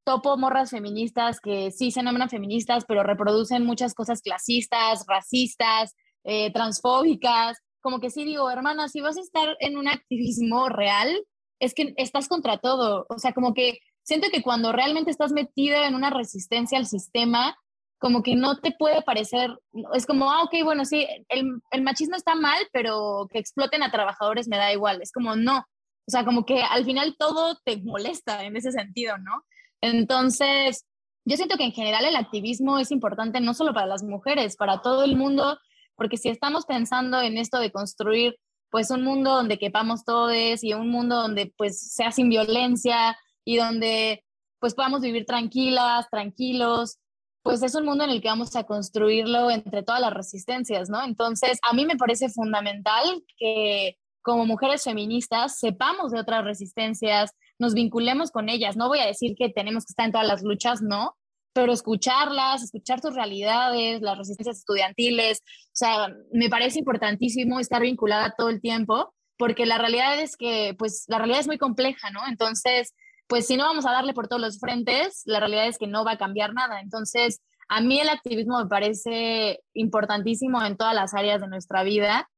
topo 0.06 0.38
morras 0.38 0.70
feministas 0.70 1.40
que 1.40 1.70
sí 1.70 1.90
se 1.90 2.02
nombran 2.02 2.30
feministas, 2.30 2.86
pero 2.88 3.02
reproducen 3.02 3.66
muchas 3.66 3.92
cosas 3.92 4.22
clasistas, 4.22 5.04
racistas, 5.06 5.94
eh, 6.24 6.50
transfóbicas, 6.50 7.58
como 7.82 8.00
que 8.00 8.08
sí 8.08 8.24
digo, 8.24 8.48
hermana, 8.50 8.88
si 8.88 9.02
vas 9.02 9.18
a 9.18 9.20
estar 9.20 9.54
en 9.60 9.76
un 9.76 9.86
activismo 9.86 10.70
real, 10.70 11.14
es 11.60 11.74
que 11.74 11.92
estás 11.98 12.26
contra 12.26 12.56
todo, 12.56 13.04
o 13.10 13.18
sea, 13.18 13.34
como 13.34 13.52
que 13.52 13.80
siento 14.02 14.28
que 14.32 14.42
cuando 14.42 14.72
realmente 14.72 15.10
estás 15.10 15.32
metida 15.32 15.86
en 15.86 15.94
una 15.94 16.08
resistencia 16.08 16.78
al 16.78 16.86
sistema, 16.86 17.54
como 17.98 18.22
que 18.22 18.36
no 18.36 18.58
te 18.58 18.72
puede 18.72 19.02
parecer, 19.02 19.56
es 19.94 20.06
como, 20.06 20.30
ah, 20.30 20.42
ok, 20.42 20.64
bueno, 20.64 20.84
sí, 20.84 21.06
el, 21.28 21.60
el, 21.70 21.82
machismo 21.82 22.16
está 22.16 22.34
mal, 22.34 22.58
pero 22.72 23.28
que 23.32 23.38
exploten 23.38 23.82
a 23.82 23.90
trabajadores 23.90 24.48
me 24.48 24.56
da 24.58 24.72
igual, 24.72 25.00
es 25.00 25.12
como, 25.12 25.36
no, 25.36 25.58
o 25.58 26.10
sea, 26.10 26.24
como 26.24 26.44
que 26.44 26.62
al 26.62 26.84
final 26.84 27.16
todo 27.18 27.58
te 27.64 27.78
molesta 27.82 28.44
en 28.44 28.56
ese 28.56 28.72
sentido, 28.72 29.16
¿no? 29.18 29.44
Entonces, 29.80 30.86
yo 31.24 31.36
siento 31.36 31.56
que 31.56 31.64
en 31.64 31.72
general 31.72 32.04
el 32.04 32.16
activismo 32.16 32.78
es 32.78 32.90
importante 32.90 33.40
no 33.40 33.54
solo 33.54 33.72
para 33.72 33.86
las 33.86 34.02
mujeres, 34.02 34.56
para 34.56 34.82
todo 34.82 35.04
el 35.04 35.16
mundo, 35.16 35.58
porque 35.96 36.16
si 36.16 36.28
estamos 36.28 36.66
pensando 36.66 37.20
en 37.20 37.38
esto 37.38 37.58
de 37.58 37.72
construir 37.72 38.36
pues 38.70 38.90
un 38.90 39.02
mundo 39.02 39.30
donde 39.30 39.58
quepamos 39.58 40.04
todos 40.04 40.34
y 40.62 40.74
un 40.74 40.90
mundo 40.90 41.16
donde 41.16 41.52
pues 41.56 41.92
sea 41.92 42.10
sin 42.10 42.28
violencia 42.28 43.16
y 43.44 43.56
donde 43.56 44.24
pues 44.58 44.74
podamos 44.74 45.00
vivir 45.00 45.26
tranquilas, 45.26 46.08
tranquilos, 46.10 46.98
pues 47.44 47.62
es 47.62 47.74
un 47.74 47.84
mundo 47.84 48.04
en 48.04 48.10
el 48.10 48.22
que 48.22 48.28
vamos 48.28 48.56
a 48.56 48.64
construirlo 48.64 49.50
entre 49.50 49.82
todas 49.82 50.00
las 50.00 50.14
resistencias, 50.14 50.88
¿no? 50.88 51.04
Entonces, 51.04 51.58
a 51.62 51.74
mí 51.74 51.84
me 51.84 51.96
parece 51.96 52.30
fundamental 52.30 53.22
que 53.36 53.98
como 54.22 54.46
mujeres 54.46 54.82
feministas 54.82 55.58
sepamos 55.58 56.10
de 56.10 56.20
otras 56.20 56.42
resistencias, 56.42 57.32
nos 57.58 57.74
vinculemos 57.74 58.30
con 58.30 58.48
ellas. 58.48 58.78
No 58.78 58.88
voy 58.88 59.00
a 59.00 59.06
decir 59.06 59.34
que 59.36 59.50
tenemos 59.50 59.84
que 59.84 59.90
estar 59.90 60.06
en 60.06 60.12
todas 60.12 60.26
las 60.26 60.42
luchas, 60.42 60.80
no, 60.80 61.16
pero 61.52 61.74
escucharlas, 61.74 62.62
escuchar 62.62 63.00
sus 63.02 63.14
realidades, 63.14 64.00
las 64.00 64.16
resistencias 64.16 64.56
estudiantiles, 64.60 65.42
o 65.44 65.74
sea, 65.74 66.08
me 66.32 66.48
parece 66.48 66.78
importantísimo 66.78 67.60
estar 67.60 67.82
vinculada 67.82 68.34
todo 68.38 68.48
el 68.48 68.62
tiempo, 68.62 69.12
porque 69.36 69.66
la 69.66 69.76
realidad 69.76 70.18
es 70.18 70.38
que, 70.38 70.74
pues, 70.78 71.04
la 71.08 71.18
realidad 71.18 71.40
es 71.40 71.46
muy 71.46 71.58
compleja, 71.58 72.10
¿no? 72.10 72.20
Entonces, 72.26 72.94
pues 73.26 73.46
si 73.46 73.56
no 73.56 73.64
vamos 73.64 73.86
a 73.86 73.92
darle 73.92 74.14
por 74.14 74.28
todos 74.28 74.42
los 74.42 74.58
frentes, 74.58 75.22
la 75.24 75.40
realidad 75.40 75.66
es 75.66 75.78
que 75.78 75.86
no 75.86 76.04
va 76.04 76.12
a 76.12 76.18
cambiar 76.18 76.52
nada. 76.52 76.80
Entonces, 76.80 77.40
a 77.68 77.80
mí 77.80 78.00
el 78.00 78.08
activismo 78.08 78.58
me 78.58 78.68
parece 78.68 79.60
importantísimo 79.72 80.62
en 80.62 80.76
todas 80.76 80.94
las 80.94 81.14
áreas 81.14 81.40
de 81.40 81.48
nuestra 81.48 81.82
vida 81.82 82.28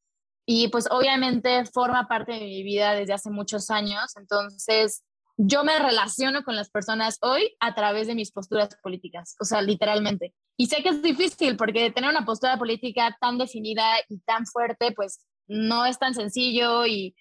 y 0.47 0.69
pues 0.69 0.89
obviamente 0.91 1.65
forma 1.67 2.07
parte 2.07 2.33
de 2.33 2.41
mi 2.41 2.63
vida 2.63 2.95
desde 2.95 3.15
hace 3.15 3.31
muchos 3.31 3.71
años. 3.71 4.17
Entonces, 4.17 5.03
yo 5.37 5.65
me 5.65 5.79
relaciono 5.79 6.45
con 6.45 6.57
las 6.57 6.71
personas 6.71 7.19
hoy 7.21 7.55
a 7.61 7.75
través 7.75 8.07
de 8.07 8.15
mis 8.15 8.31
posturas 8.31 8.77
políticas, 8.83 9.37
o 9.41 9.45
sea, 9.45 9.61
literalmente. 9.61 10.35
Y 10.57 10.67
sé 10.67 10.83
que 10.83 10.91
es 10.91 11.03
difícil 11.03 11.57
porque 11.57 11.91
tener 11.91 12.09
una 12.09 12.25
postura 12.25 12.57
política 12.59 13.17
tan 13.21 13.37
definida 13.37 13.85
y 14.09 14.19
tan 14.21 14.47
fuerte, 14.47 14.93
pues 14.93 15.27
no 15.47 15.85
es 15.85 15.99
tan 15.99 16.15
sencillo 16.15 16.87
y, 16.87 17.15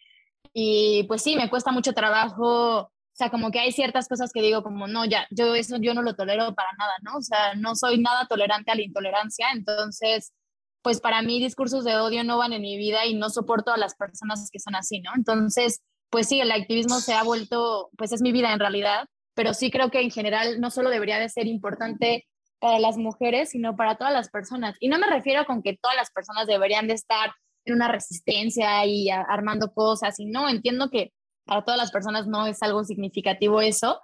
y 0.53 1.03
pues 1.07 1.23
sí, 1.23 1.35
me 1.35 1.49
cuesta 1.49 1.71
mucho 1.71 1.93
trabajo 1.93 2.91
o 3.15 3.17
sea, 3.17 3.29
como 3.29 3.49
que 3.49 3.59
hay 3.59 3.71
ciertas 3.71 4.09
cosas 4.09 4.33
que 4.33 4.41
digo 4.41 4.61
como, 4.61 4.87
no, 4.87 5.05
ya, 5.05 5.25
yo 5.31 5.55
eso 5.55 5.77
yo 5.79 5.93
no 5.93 6.01
lo 6.01 6.17
tolero 6.17 6.53
para 6.53 6.73
nada, 6.77 6.91
¿no? 7.01 7.15
O 7.15 7.21
sea, 7.21 7.55
no 7.55 7.73
soy 7.73 7.97
nada 7.97 8.27
tolerante 8.27 8.71
a 8.71 8.75
la 8.75 8.81
intolerancia, 8.81 9.47
entonces, 9.53 10.33
pues 10.81 10.99
para 10.99 11.21
mí 11.21 11.39
discursos 11.39 11.85
de 11.85 11.95
odio 11.95 12.25
no 12.25 12.37
van 12.37 12.51
en 12.51 12.61
mi 12.61 12.77
vida 12.77 13.05
y 13.05 13.13
no 13.13 13.29
soporto 13.29 13.71
a 13.71 13.77
las 13.77 13.95
personas 13.95 14.49
que 14.51 14.59
son 14.59 14.75
así, 14.75 14.99
¿no? 14.99 15.11
Entonces, 15.15 15.81
pues 16.09 16.27
sí, 16.27 16.41
el 16.41 16.51
activismo 16.51 16.99
se 16.99 17.13
ha 17.13 17.23
vuelto, 17.23 17.89
pues 17.97 18.11
es 18.11 18.21
mi 18.21 18.33
vida 18.33 18.51
en 18.51 18.59
realidad, 18.59 19.05
pero 19.33 19.53
sí 19.53 19.71
creo 19.71 19.89
que 19.89 20.01
en 20.01 20.11
general 20.11 20.59
no 20.59 20.69
solo 20.69 20.89
debería 20.89 21.17
de 21.17 21.29
ser 21.29 21.47
importante 21.47 22.27
para 22.59 22.79
las 22.79 22.97
mujeres, 22.97 23.51
sino 23.51 23.77
para 23.77 23.95
todas 23.95 24.11
las 24.11 24.29
personas. 24.29 24.75
Y 24.81 24.89
no 24.89 24.99
me 24.99 25.07
refiero 25.07 25.45
con 25.45 25.63
que 25.63 25.77
todas 25.81 25.95
las 25.95 26.11
personas 26.11 26.47
deberían 26.47 26.89
de 26.89 26.95
estar 26.95 27.31
en 27.63 27.75
una 27.75 27.87
resistencia 27.87 28.85
y 28.85 29.09
armando 29.09 29.71
cosas, 29.73 30.19
y 30.19 30.25
no, 30.25 30.49
entiendo 30.49 30.89
que 30.89 31.13
para 31.45 31.63
todas 31.63 31.77
las 31.77 31.91
personas 31.91 32.27
no 32.27 32.47
es 32.47 32.61
algo 32.61 32.83
significativo 32.83 33.61
eso, 33.61 33.99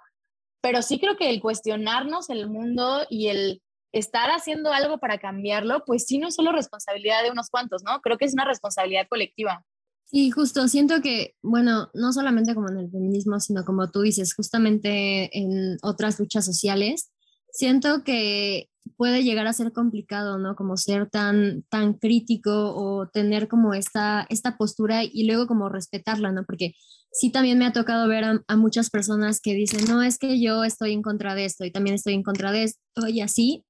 pero 0.60 0.82
sí 0.82 0.98
creo 0.98 1.16
que 1.16 1.30
el 1.30 1.40
cuestionarnos 1.40 2.30
el 2.30 2.48
mundo 2.48 3.02
y 3.10 3.28
el 3.28 3.62
estar 3.92 4.30
haciendo 4.30 4.72
algo 4.72 4.98
para 4.98 5.18
cambiarlo, 5.18 5.84
pues 5.84 6.06
sí 6.06 6.18
no 6.18 6.28
es 6.28 6.34
solo 6.34 6.52
responsabilidad 6.52 7.22
de 7.22 7.30
unos 7.30 7.50
cuantos, 7.50 7.82
¿no? 7.84 8.00
Creo 8.00 8.16
que 8.16 8.24
es 8.24 8.32
una 8.32 8.44
responsabilidad 8.46 9.06
colectiva. 9.08 9.64
Sí, 10.04 10.30
justo, 10.30 10.68
siento 10.68 11.00
que, 11.02 11.34
bueno, 11.42 11.90
no 11.94 12.12
solamente 12.12 12.54
como 12.54 12.70
en 12.70 12.78
el 12.78 12.90
feminismo, 12.90 13.40
sino 13.40 13.64
como 13.64 13.90
tú 13.90 14.02
dices, 14.02 14.34
justamente 14.34 15.36
en 15.38 15.78
otras 15.82 16.18
luchas 16.18 16.44
sociales, 16.44 17.10
siento 17.50 18.02
que 18.04 18.68
puede 18.96 19.22
llegar 19.24 19.46
a 19.46 19.52
ser 19.52 19.72
complicado, 19.72 20.38
¿no? 20.38 20.54
Como 20.54 20.76
ser 20.76 21.08
tan, 21.08 21.62
tan 21.70 21.94
crítico 21.94 22.74
o 22.74 23.08
tener 23.08 23.48
como 23.48 23.74
esta, 23.74 24.26
esta 24.28 24.56
postura 24.56 25.02
y 25.04 25.24
luego 25.26 25.46
como 25.46 25.68
respetarla, 25.68 26.32
¿no? 26.32 26.44
Porque 26.44 26.74
sí 27.12 27.30
también 27.30 27.58
me 27.58 27.66
ha 27.66 27.72
tocado 27.72 28.08
ver 28.08 28.24
a, 28.24 28.56
muchas 28.56 28.90
personas 28.90 29.40
que 29.40 29.54
dicen, 29.54 29.84
no, 29.86 30.02
es 30.02 30.18
que 30.18 30.40
yo 30.40 30.64
estoy 30.64 30.92
en 30.92 31.02
contra 31.02 31.34
de 31.34 31.44
esto 31.44 31.64
y 31.64 31.70
también 31.70 31.94
estoy 31.94 32.14
en 32.14 32.22
contra 32.22 32.52
de 32.52 32.64
esto 32.64 33.08
y 33.08 33.20
así, 33.20 33.64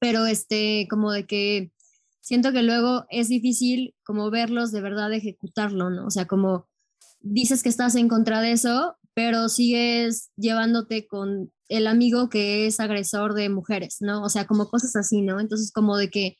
pero 0.00 0.26
este, 0.26 0.86
como 0.90 1.12
de 1.12 1.26
que 1.26 1.72
siento 2.20 2.52
que 2.52 2.62
luego 2.62 3.06
es 3.08 3.28
difícil 3.28 3.94
como 4.04 4.30
verlos 4.30 4.72
de 4.72 4.80
verdad 4.80 5.12
ejecutarlo, 5.12 5.90
¿no? 5.90 6.06
O 6.06 6.10
sea, 6.10 6.26
como 6.26 6.68
dices 7.20 7.62
que 7.62 7.68
estás 7.68 7.94
en 7.94 8.08
contra 8.08 8.40
de 8.40 8.52
eso, 8.52 8.96
pero 9.14 9.48
sigues 9.48 10.30
llevándote 10.36 11.06
con 11.06 11.52
el 11.68 11.86
amigo 11.86 12.28
que 12.28 12.66
es 12.66 12.80
agresor 12.80 13.34
de 13.34 13.48
mujeres, 13.48 13.98
¿no? 14.00 14.22
O 14.22 14.28
sea, 14.28 14.46
como 14.46 14.68
cosas 14.68 14.96
así, 14.96 15.22
¿no? 15.22 15.38
Entonces, 15.40 15.70
como 15.72 15.96
de 15.96 16.10
que 16.10 16.36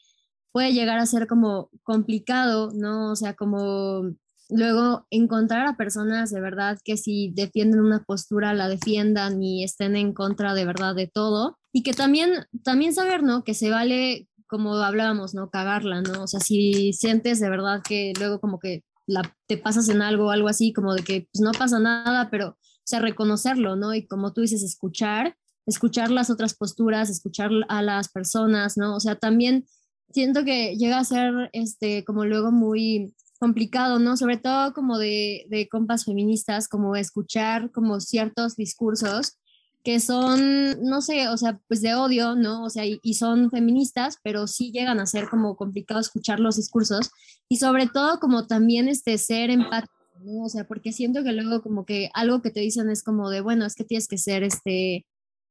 puede 0.53 0.73
llegar 0.73 0.99
a 0.99 1.07
ser 1.07 1.27
como 1.29 1.71
complicado, 1.85 2.73
¿no? 2.75 3.13
O 3.13 3.17
sea, 3.17 3.35
como 3.35 4.15
luego 4.53 5.07
encontrar 5.11 5.67
a 5.67 5.77
personas 5.77 6.31
de 6.31 6.41
verdad 6.41 6.79
que 6.85 6.97
si 6.97 7.33
defienden 7.35 7.81
una 7.81 8.05
postura 8.05 8.55
la 8.55 8.69
defiendan 8.69 9.43
y 9.43 9.65
estén 9.65 9.97
en 9.97 10.13
contra 10.13 10.55
de 10.55 10.65
verdad 10.65 10.95
de 10.95 11.07
todo. 11.07 11.59
Y 11.73 11.83
que 11.83 11.93
también 11.93 12.47
también 12.65 12.93
saber 12.93 13.23
no 13.23 13.45
que 13.45 13.55
se 13.55 13.71
vale 13.71 14.29
como 14.51 14.75
hablábamos 14.75 15.33
no 15.33 15.49
cagarla 15.49 16.03
no 16.03 16.25
o 16.25 16.27
sea 16.27 16.41
si 16.41 16.93
sientes 16.93 17.39
de 17.39 17.49
verdad 17.49 17.83
que 17.89 18.13
luego 18.19 18.41
como 18.41 18.59
que 18.59 18.83
la, 19.07 19.23
te 19.47 19.57
pasas 19.57 19.89
en 19.89 20.03
algo 20.03 20.33
algo 20.33 20.49
así 20.49 20.73
como 20.73 20.93
de 20.95 21.05
que 21.05 21.29
pues 21.33 21.41
no 21.41 21.53
pasa 21.53 21.79
nada 21.79 22.29
pero 22.31 22.49
o 22.49 22.57
sea 22.85 22.99
reconocerlo 22.99 23.77
no 23.77 23.95
y 23.95 24.07
como 24.07 24.33
tú 24.33 24.41
dices 24.41 24.65
escuchar 24.65 25.37
escuchar 25.67 26.11
las 26.11 26.31
otras 26.31 26.55
posturas 26.55 27.11
escuchar 27.11 27.53
a 27.69 27.81
las 27.81 28.09
personas 28.09 28.77
no 28.77 28.97
o 28.97 29.01
sea 29.01 29.15
también 29.15 29.67
siento 30.11 30.45
que 30.45 30.77
llega 30.77 30.99
a 30.99 31.05
ser 31.05 31.51
este 31.53 32.05
como 32.05 32.25
luego 32.25 32.51
muy 32.51 33.15
complicado, 33.41 33.99
¿no? 33.99 34.17
Sobre 34.17 34.37
todo 34.37 34.73
como 34.75 34.99
de, 34.99 35.47
de 35.49 35.69
compas 35.69 36.05
feministas, 36.05 36.69
como 36.69 36.95
escuchar 36.95 37.73
como 37.73 37.99
ciertos 38.01 38.55
discursos 38.55 39.39
que 39.83 39.99
son, 39.99 40.83
no 40.83 41.01
sé, 41.01 41.29
o 41.29 41.37
sea, 41.37 41.59
pues 41.67 41.81
de 41.81 41.95
odio, 41.95 42.35
¿no? 42.37 42.65
O 42.65 42.71
sea, 42.71 42.85
y, 42.85 43.15
son 43.15 43.51
feministas, 43.51 44.19
pero 44.23 44.47
sí 44.47 44.73
llegan 44.73 45.01
a 45.01 45.07
ser 45.07 45.29
como 45.29 45.57
complicado 45.57 46.01
escuchar 46.01 46.39
los 46.39 46.57
discursos 46.57 47.11
y 47.49 47.57
sobre 47.57 47.87
todo 47.87 48.21
como 48.21 48.47
también 48.47 48.89
este 48.89 49.17
ser 49.17 49.49
empático, 49.51 49.95
¿no? 50.23 50.45
O 50.45 50.49
sea, 50.51 50.65
porque 50.65 50.93
siento 50.93 51.25
que 51.25 51.33
luego 51.33 51.63
como 51.63 51.87
que 51.87 52.11
algo 52.13 52.43
que 52.43 52.51
te 52.51 52.61
dicen 52.61 52.91
es 52.91 53.03
como 53.03 53.31
de, 53.31 53.41
bueno, 53.41 53.65
es 53.65 53.75
que 53.75 53.85
tienes 53.85 54.07
que 54.07 54.19
ser 54.19 54.43
este 54.43 55.07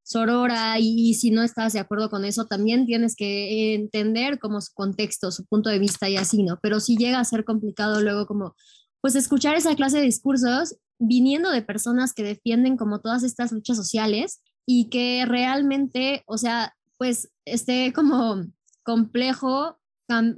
sorora 0.10 0.80
y, 0.80 1.14
si 1.14 1.30
no 1.30 1.44
estás 1.44 1.74
de 1.74 1.80
acuerdo 1.80 2.10
con 2.10 2.26
eso, 2.26 2.48
también 2.48 2.88
tienes 2.88 3.16
que 3.16 3.76
entender 3.76 4.40
como 4.40 4.60
su 4.60 4.74
contexto, 4.74 5.32
su 5.32 5.46
punto 5.46 5.70
de 5.70 5.78
vista 5.78 6.10
y 6.10 6.18
así, 6.18 6.42
¿no? 6.42 6.60
Pero 6.64 6.80
sí 6.80 6.98
llega 6.98 7.20
a 7.20 7.26
ser 7.26 7.46
complicado 7.46 8.02
luego 8.02 8.26
como, 8.26 8.56
pues 9.02 9.16
escuchar 9.16 9.56
esa 9.56 9.76
clase 9.76 9.98
de 9.98 10.06
discursos 10.06 10.78
viniendo 10.98 11.52
de 11.52 11.62
personas 11.62 12.14
que 12.14 12.24
defienden 12.24 12.76
como 12.76 13.02
todas 13.02 13.22
estas 13.22 13.52
luchas 13.52 13.78
sociales 13.78 14.42
y 14.66 14.90
que 14.90 15.26
realmente, 15.28 16.24
o 16.26 16.40
sea, 16.40 16.74
pues 16.98 17.30
esté 17.46 17.94
como 17.94 18.44
complejo, 18.84 19.78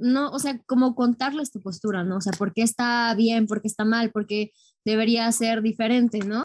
no, 0.00 0.30
o 0.30 0.38
sea, 0.38 0.58
como 0.66 0.94
contarles 0.94 1.50
tu 1.50 1.62
postura, 1.62 2.04
¿no? 2.04 2.18
O 2.18 2.20
sea, 2.20 2.34
por 2.34 2.52
qué 2.52 2.60
está 2.60 3.14
bien, 3.14 3.46
por 3.46 3.62
qué 3.62 3.68
está 3.68 3.86
mal, 3.86 4.10
por 4.10 4.26
qué 4.26 4.52
debería 4.84 5.32
ser 5.32 5.62
diferente, 5.62 6.18
¿no? 6.18 6.44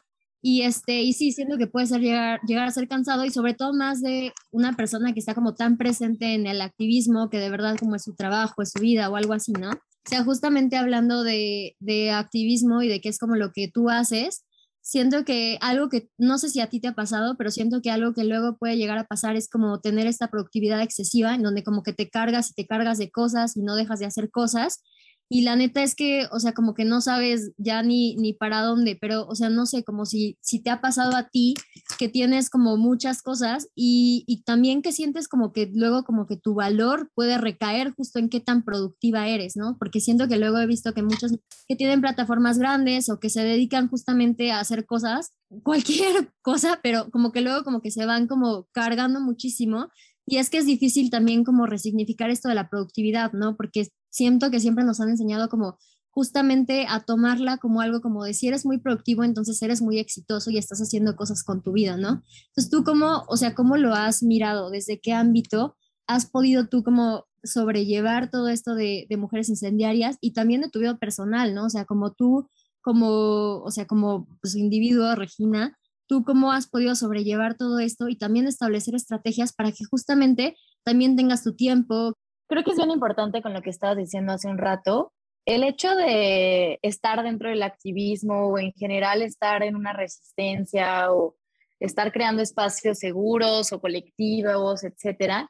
Y, 0.50 0.62
este, 0.62 1.02
y 1.02 1.12
sí, 1.12 1.34
siento 1.34 1.58
que 1.58 1.68
puede 1.68 1.88
ser 1.88 2.00
llegar, 2.00 2.40
llegar 2.48 2.70
a 2.70 2.72
ser 2.72 2.88
cansado 2.88 3.26
y 3.26 3.32
sobre 3.32 3.54
todo 3.54 3.74
más 3.74 4.02
de 4.02 4.32
una 4.50 4.78
persona 4.78 5.12
que 5.12 5.20
está 5.20 5.36
como 5.36 5.56
tan 5.56 5.76
presente 5.76 6.36
en 6.36 6.48
el 6.48 6.62
activismo 6.62 7.30
que 7.30 7.38
de 7.38 7.50
verdad 7.50 7.76
como 7.78 7.96
es 7.96 8.06
su 8.06 8.16
trabajo, 8.16 8.62
es 8.62 8.72
su 8.72 8.80
vida 8.80 9.10
o 9.10 9.18
algo 9.18 9.34
así, 9.34 9.52
¿no? 9.52 9.72
O 9.72 10.10
sea, 10.10 10.24
justamente 10.24 10.78
hablando 10.78 11.24
de, 11.24 11.76
de 11.82 12.12
activismo 12.12 12.82
y 12.82 12.88
de 12.88 13.02
qué 13.02 13.10
es 13.10 13.20
como 13.20 13.36
lo 13.36 13.52
que 13.52 13.68
tú 13.68 13.90
haces, 13.90 14.46
siento 14.82 15.26
que 15.26 15.58
algo 15.60 15.90
que 15.90 16.08
no 16.18 16.38
sé 16.38 16.48
si 16.48 16.62
a 16.62 16.68
ti 16.68 16.80
te 16.80 16.88
ha 16.88 16.96
pasado, 16.96 17.36
pero 17.38 17.52
siento 17.52 17.82
que 17.82 17.92
algo 17.92 18.14
que 18.14 18.24
luego 18.24 18.56
puede 18.56 18.78
llegar 18.78 19.00
a 19.00 19.04
pasar 19.04 19.36
es 19.36 19.50
como 19.50 19.82
tener 19.82 20.08
esta 20.08 20.30
productividad 20.30 20.82
excesiva 20.82 21.36
en 21.36 21.44
donde 21.44 21.66
como 21.66 21.84
que 21.84 21.92
te 21.92 22.10
cargas 22.10 22.52
y 22.52 22.54
te 22.54 22.66
cargas 22.66 23.00
de 23.00 23.12
cosas 23.12 23.58
y 23.58 23.64
no 23.64 23.76
dejas 23.76 24.00
de 24.00 24.06
hacer 24.06 24.32
cosas 24.32 24.82
y 25.30 25.42
la 25.42 25.56
neta 25.56 25.84
es 25.84 25.96
que, 25.96 26.28
o 26.32 26.40
sea, 26.40 26.54
como 26.54 26.74
que 26.74 26.86
no 26.86 27.02
sabes 27.02 27.52
ya 27.58 27.84
ni, 27.84 28.16
ni 28.16 28.34
para 28.34 28.62
dónde, 28.62 28.98
pero, 29.00 29.26
o 29.28 29.36
sea, 29.36 29.50
no 29.50 29.66
sé, 29.66 29.84
como 29.84 30.06
si, 30.06 30.38
si 30.42 30.62
te 30.62 30.70
ha 30.70 30.80
pasado 30.80 31.16
a 31.16 31.30
ti 31.30 31.54
que 31.98 32.08
tienes 32.08 32.50
como 32.50 32.78
muchas 32.78 33.22
cosas 33.22 33.68
y, 33.76 34.24
y 34.28 34.44
también 34.44 34.82
que 34.82 34.92
sientes 34.92 35.28
como 35.28 35.52
que 35.52 35.70
luego 35.74 36.04
como 36.04 36.28
que 36.28 36.38
tu 36.38 36.54
valor 36.54 37.12
puede 37.14 37.38
recaer 37.38 37.94
justo 37.94 38.20
en 38.20 38.30
qué 38.30 38.40
tan 38.40 38.64
productiva 38.64 39.28
eres, 39.28 39.58
¿no? 39.58 39.78
Porque 39.78 40.00
siento 40.00 40.28
que 40.28 40.38
luego 40.38 40.60
he 40.60 40.68
visto 40.68 40.94
que 40.94 41.04
muchos 41.04 41.34
que 41.68 41.76
tienen 41.76 42.02
plataformas 42.02 42.58
grandes 42.58 43.10
o 43.10 43.20
que 43.20 43.30
se 43.30 43.44
dedican 43.44 43.90
justamente 43.90 44.52
a 44.52 44.60
hacer 44.60 44.86
cosas, 44.86 45.34
cualquier 45.64 46.32
cosa, 46.42 46.80
pero 46.82 47.10
como 47.12 47.32
que 47.32 47.42
luego 47.42 47.64
como 47.64 47.82
que 47.82 47.92
se 47.92 48.06
van 48.06 48.28
como 48.28 48.68
cargando 48.72 49.20
muchísimo 49.20 49.90
y 50.30 50.38
es 50.38 50.50
que 50.50 50.58
es 50.58 50.66
difícil 50.66 51.10
también 51.10 51.46
como 51.46 51.66
resignificar 51.68 52.30
esto 52.30 52.50
de 52.50 52.56
la 52.56 52.70
productividad, 52.70 53.32
¿no? 53.32 53.56
Porque 53.56 53.88
siento 54.18 54.50
que 54.50 54.60
siempre 54.60 54.84
nos 54.84 55.00
han 55.00 55.10
enseñado 55.10 55.48
como 55.48 55.78
justamente 56.10 56.88
a 56.90 57.02
tomarla 57.02 57.58
como 57.58 57.82
algo 57.82 58.02
como 58.02 58.24
de 58.24 58.34
si 58.34 58.48
eres 58.48 58.66
muy 58.66 58.80
productivo, 58.80 59.24
entonces 59.24 59.62
eres 59.62 59.82
muy 59.84 60.00
exitoso 60.00 60.50
y 60.50 60.58
estás 60.58 60.80
haciendo 60.80 61.16
cosas 61.16 61.44
con 61.44 61.62
tu 61.62 61.74
vida, 61.74 61.96
¿no? 61.96 62.24
Entonces 62.48 62.72
tú 62.72 62.84
cómo, 62.84 63.24
o 63.28 63.38
sea, 63.38 63.54
¿cómo 63.54 63.78
lo 63.78 63.94
has 63.94 64.24
mirado? 64.24 64.72
¿Desde 64.72 65.00
qué 65.00 65.14
ámbito 65.14 65.76
has 66.08 66.26
podido 66.26 66.68
tú 66.68 66.84
como 66.84 67.26
sobrellevar 67.44 68.32
todo 68.32 68.48
esto 68.48 68.74
de, 68.74 69.06
de 69.08 69.18
mujeres 69.18 69.50
incendiarias 69.50 70.18
y 70.20 70.34
también 70.34 70.62
de 70.62 70.70
tu 70.70 70.80
vida 70.80 70.98
personal, 70.98 71.54
¿no? 71.54 71.66
O 71.66 71.70
sea, 71.70 71.86
como 71.86 72.14
tú, 72.14 72.50
como, 72.82 73.62
o 73.62 73.70
sea, 73.70 73.86
como 73.86 74.28
pues, 74.42 74.56
individuo, 74.56 75.14
Regina, 75.14 75.78
¿Tú 76.08 76.24
cómo 76.24 76.54
has 76.54 76.68
podido 76.68 76.96
sobrellevar 76.96 77.58
todo 77.58 77.80
esto 77.80 78.08
y 78.08 78.16
también 78.16 78.48
establecer 78.48 78.96
estrategias 78.96 79.52
para 79.52 79.74
que 79.74 79.84
justamente 79.84 80.56
también 80.84 81.18
tengas 81.18 81.44
tu 81.44 81.54
tiempo? 81.54 82.18
Creo 82.48 82.64
que 82.64 82.72
es 82.72 82.78
bien 82.78 82.92
importante 82.92 83.42
con 83.42 83.54
lo 83.54 83.62
que 83.62 83.70
estabas 83.70 83.98
diciendo 83.98 84.34
hace 84.34 84.48
un 84.48 84.58
rato, 84.58 85.14
el 85.46 85.64
hecho 85.64 85.96
de 85.96 86.80
estar 86.82 87.24
dentro 87.24 87.50
del 87.50 87.64
activismo 87.64 88.48
o 88.48 88.58
en 88.58 88.74
general 88.74 89.22
estar 89.22 89.64
en 89.64 89.76
una 89.76 89.94
resistencia 89.94 91.12
o 91.12 91.36
estar 91.80 92.12
creando 92.12 92.42
espacios 92.42 93.00
seguros 93.00 93.72
o 93.72 93.80
colectivos, 93.80 94.84
etcétera, 94.84 95.50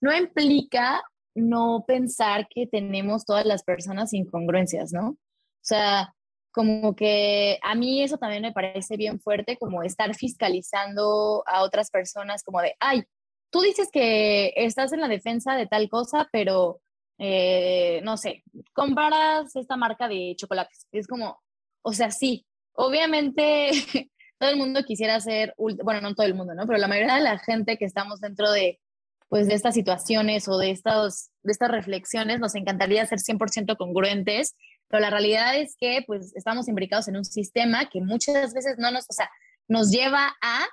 no 0.00 0.14
implica 0.14 1.02
no 1.34 1.84
pensar 1.86 2.48
que 2.48 2.66
tenemos 2.66 3.24
todas 3.24 3.46
las 3.46 3.62
personas 3.62 4.12
incongruencias, 4.12 4.92
¿no? 4.92 5.10
O 5.10 5.16
sea, 5.62 6.14
como 6.50 6.96
que 6.96 7.58
a 7.62 7.74
mí 7.74 8.02
eso 8.02 8.18
también 8.18 8.42
me 8.42 8.52
parece 8.52 8.96
bien 8.96 9.20
fuerte, 9.20 9.56
como 9.56 9.82
estar 9.82 10.14
fiscalizando 10.14 11.42
a 11.46 11.62
otras 11.62 11.90
personas, 11.90 12.42
como 12.42 12.60
de, 12.60 12.74
ay, 12.80 13.04
tú 13.50 13.60
dices 13.60 13.88
que 13.92 14.52
estás 14.56 14.92
en 14.92 15.00
la 15.00 15.08
defensa 15.08 15.54
de 15.56 15.66
tal 15.66 15.88
cosa, 15.88 16.28
pero, 16.32 16.80
eh, 17.18 18.00
no 18.04 18.16
sé, 18.16 18.42
comparas 18.72 19.54
esta 19.56 19.76
marca 19.76 20.08
de 20.08 20.34
chocolates. 20.36 20.86
Es 20.92 21.06
como, 21.06 21.40
o 21.82 21.92
sea, 21.92 22.10
sí, 22.10 22.46
obviamente 22.72 23.70
todo 24.38 24.50
el 24.50 24.56
mundo 24.56 24.84
quisiera 24.84 25.20
ser, 25.20 25.54
bueno, 25.56 26.00
no 26.00 26.14
todo 26.14 26.26
el 26.26 26.34
mundo, 26.34 26.54
¿no? 26.54 26.66
Pero 26.66 26.78
la 26.78 26.88
mayoría 26.88 27.16
de 27.16 27.22
la 27.22 27.38
gente 27.38 27.76
que 27.76 27.84
estamos 27.84 28.20
dentro 28.20 28.50
de, 28.52 28.80
pues, 29.28 29.46
de 29.48 29.54
estas 29.54 29.74
situaciones 29.74 30.48
o 30.48 30.58
de, 30.58 30.70
estos, 30.70 31.30
de 31.42 31.52
estas 31.52 31.70
reflexiones, 31.70 32.40
nos 32.40 32.54
encantaría 32.54 33.06
ser 33.06 33.18
100% 33.18 33.76
congruentes 33.76 34.54
pero 34.88 35.02
la 35.02 35.10
realidad 35.10 35.56
es 35.56 35.76
que 35.78 36.02
pues 36.06 36.34
estamos 36.34 36.68
imbricados 36.68 37.08
en 37.08 37.16
un 37.16 37.24
sistema 37.24 37.88
que 37.88 38.00
muchas 38.00 38.54
veces 38.54 38.76
no 38.78 38.90
nos, 38.90 39.04
o 39.08 39.12
sea, 39.12 39.30
nos 39.68 39.90
lleva 39.90 40.34
a 40.42 40.66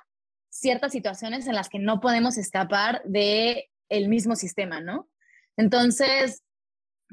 ciertas 0.58 0.92
situaciones 0.92 1.46
en 1.46 1.54
las 1.54 1.68
que 1.68 1.78
no 1.78 2.00
podemos 2.00 2.38
escapar 2.38 3.02
de 3.04 3.70
el 3.88 4.08
mismo 4.08 4.36
sistema, 4.36 4.80
¿no? 4.80 5.08
Entonces, 5.56 6.42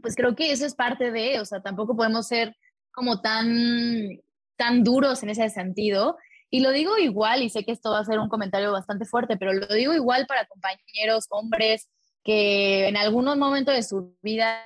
pues 0.01 0.15
creo 0.15 0.35
que 0.35 0.51
eso 0.51 0.65
es 0.65 0.75
parte 0.75 1.11
de, 1.11 1.39
o 1.39 1.45
sea, 1.45 1.61
tampoco 1.61 1.95
podemos 1.95 2.27
ser 2.27 2.55
como 2.91 3.21
tan 3.21 4.19
tan 4.55 4.83
duros 4.83 5.23
en 5.23 5.29
ese 5.29 5.49
sentido. 5.49 6.17
Y 6.49 6.59
lo 6.59 6.71
digo 6.71 6.97
igual, 6.97 7.41
y 7.41 7.49
sé 7.49 7.65
que 7.65 7.71
esto 7.71 7.91
va 7.91 7.99
a 7.99 8.05
ser 8.05 8.19
un 8.19 8.29
comentario 8.29 8.71
bastante 8.71 9.05
fuerte, 9.05 9.37
pero 9.37 9.53
lo 9.53 9.67
digo 9.67 9.93
igual 9.93 10.27
para 10.27 10.45
compañeros, 10.45 11.25
hombres, 11.29 11.89
que 12.23 12.87
en 12.87 12.95
algunos 12.95 13.37
momentos 13.37 13.73
de 13.75 13.83
su 13.83 14.15
vida 14.21 14.61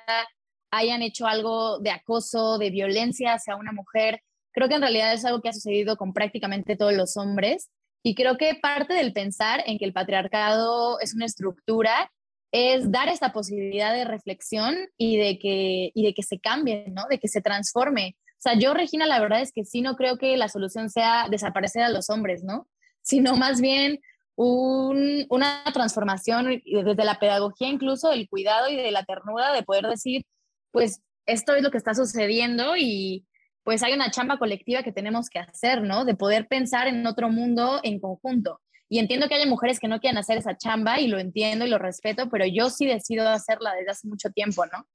hayan 0.70 1.02
hecho 1.02 1.28
algo 1.28 1.80
de 1.80 1.92
acoso, 1.92 2.58
de 2.58 2.70
violencia 2.70 3.34
hacia 3.34 3.56
una 3.56 3.72
mujer. 3.72 4.22
Creo 4.52 4.68
que 4.68 4.76
en 4.76 4.82
realidad 4.82 5.14
es 5.14 5.24
algo 5.24 5.42
que 5.42 5.50
ha 5.50 5.54
sucedido 5.54 5.96
con 5.96 6.14
prácticamente 6.14 6.76
todos 6.76 6.94
los 6.94 7.16
hombres. 7.16 7.70
Y 8.08 8.16
creo 8.16 8.38
que 8.38 8.56
parte 8.56 8.94
del 8.94 9.12
pensar 9.12 9.62
en 9.66 9.78
que 9.78 9.84
el 9.84 9.92
patriarcado 9.92 10.98
es 11.02 11.14
una 11.14 11.26
estructura 11.26 12.10
es 12.54 12.90
dar 12.90 13.10
esta 13.10 13.34
posibilidad 13.34 13.92
de 13.92 14.06
reflexión 14.06 14.78
y 14.96 15.18
de 15.18 15.38
que, 15.38 15.92
y 15.94 16.06
de 16.06 16.14
que 16.14 16.24
se 16.24 16.40
cambie, 16.40 16.86
¿no? 16.90 17.04
De 17.10 17.20
que 17.20 17.28
se 17.28 17.42
transforme. 17.42 18.16
O 18.30 18.40
sea, 18.40 18.58
yo, 18.58 18.74
Regina, 18.74 19.06
la 19.08 19.20
verdad 19.20 19.42
es 19.42 19.52
que 19.52 19.66
sí 19.66 19.82
no 19.82 19.98
creo 19.98 20.18
que 20.18 20.38
la 20.38 20.48
solución 20.48 20.90
sea 20.90 21.28
desaparecer 21.30 21.84
a 21.84 21.90
los 21.90 22.10
hombres, 22.10 22.46
¿no? 22.46 22.70
Sino 23.02 23.36
más 23.36 23.60
bien 23.60 24.00
una 24.38 25.66
transformación 25.74 26.62
desde 26.64 27.04
la 27.04 27.20
pedagogía, 27.20 27.68
incluso 27.68 28.12
del 28.12 28.30
cuidado 28.30 28.70
y 28.70 28.78
de 28.78 28.92
la 28.92 29.04
ternura, 29.04 29.52
de 29.52 29.64
poder 29.64 29.86
decir, 29.86 30.24
pues 30.72 31.02
esto 31.26 31.56
es 31.56 31.62
lo 31.62 31.72
que 31.72 31.78
está 31.78 31.94
sucediendo 31.94 32.78
y 32.78 33.27
pues 33.68 33.84
hay 33.84 33.92
una 33.92 34.10
chamba 34.10 34.38
colectiva 34.38 34.82
que 34.82 34.94
tenemos 34.94 35.30
que 35.30 35.40
hacer, 35.40 35.82
¿no? 35.82 36.06
De 36.06 36.16
poder 36.16 36.48
pensar 36.48 36.88
en 36.88 37.06
otro 37.06 37.30
mundo 37.30 37.82
en 37.84 38.00
conjunto. 38.00 38.62
Y 38.88 38.98
entiendo 38.98 39.28
que 39.28 39.36
haya 39.36 39.46
mujeres 39.46 39.82
que 39.82 39.90
no 39.90 40.00
quieran 40.00 40.18
hacer 40.18 40.38
esa 40.38 40.56
chamba 40.56 41.02
y 41.02 41.10
lo 41.10 41.20
entiendo 41.20 41.66
y 41.66 41.70
lo 41.70 41.78
respeto, 41.78 42.30
pero 42.30 42.46
yo 42.46 42.70
sí 42.70 42.86
decido 42.86 43.28
hacerla 43.28 43.74
desde 43.74 43.92
hace 43.92 44.08
mucho 44.08 44.30
tiempo, 44.30 44.66
¿no? 44.68 44.88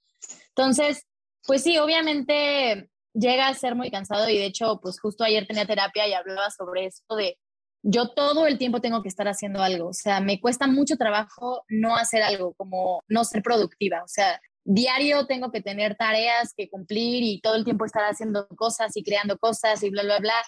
Entonces, 0.57 1.05
pues 1.47 1.63
sí, 1.63 1.77
obviamente 1.77 2.89
llega 3.13 3.49
a 3.49 3.55
ser 3.55 3.75
muy 3.75 3.91
cansado 3.91 4.27
y 4.31 4.39
de 4.39 4.47
hecho, 4.47 4.81
pues 4.83 4.99
justo 4.99 5.23
ayer 5.23 5.47
tenía 5.47 5.67
terapia 5.67 6.09
y 6.09 6.15
hablaba 6.15 6.49
sobre 6.49 6.87
esto 6.87 7.15
de 7.15 7.37
yo 7.83 8.09
todo 8.09 8.47
el 8.47 8.57
tiempo 8.57 8.81
tengo 8.81 9.03
que 9.03 9.09
estar 9.11 9.29
haciendo 9.29 9.63
algo, 9.63 9.89
o 9.89 9.93
sea, 9.93 10.23
me 10.23 10.41
cuesta 10.41 10.67
mucho 10.67 10.97
trabajo 10.97 11.67
no 11.69 11.95
hacer 11.95 12.23
algo, 12.23 12.55
como 12.55 13.03
no 13.07 13.25
ser 13.25 13.43
productiva, 13.43 14.03
o 14.03 14.09
sea, 14.09 14.41
diario 14.65 15.27
tengo 15.27 15.51
que 15.51 15.61
tener 15.61 15.97
tareas 15.97 16.53
que 16.57 16.69
cumplir 16.69 17.23
y 17.23 17.41
todo 17.41 17.57
el 17.57 17.65
tiempo 17.65 17.85
estar 17.85 18.05
haciendo 18.05 18.47
cosas 18.49 18.97
y 18.97 19.03
creando 19.03 19.39
cosas 19.39 19.83
y 19.83 19.91
bla, 19.91 20.03
bla, 20.03 20.19
bla. 20.19 20.43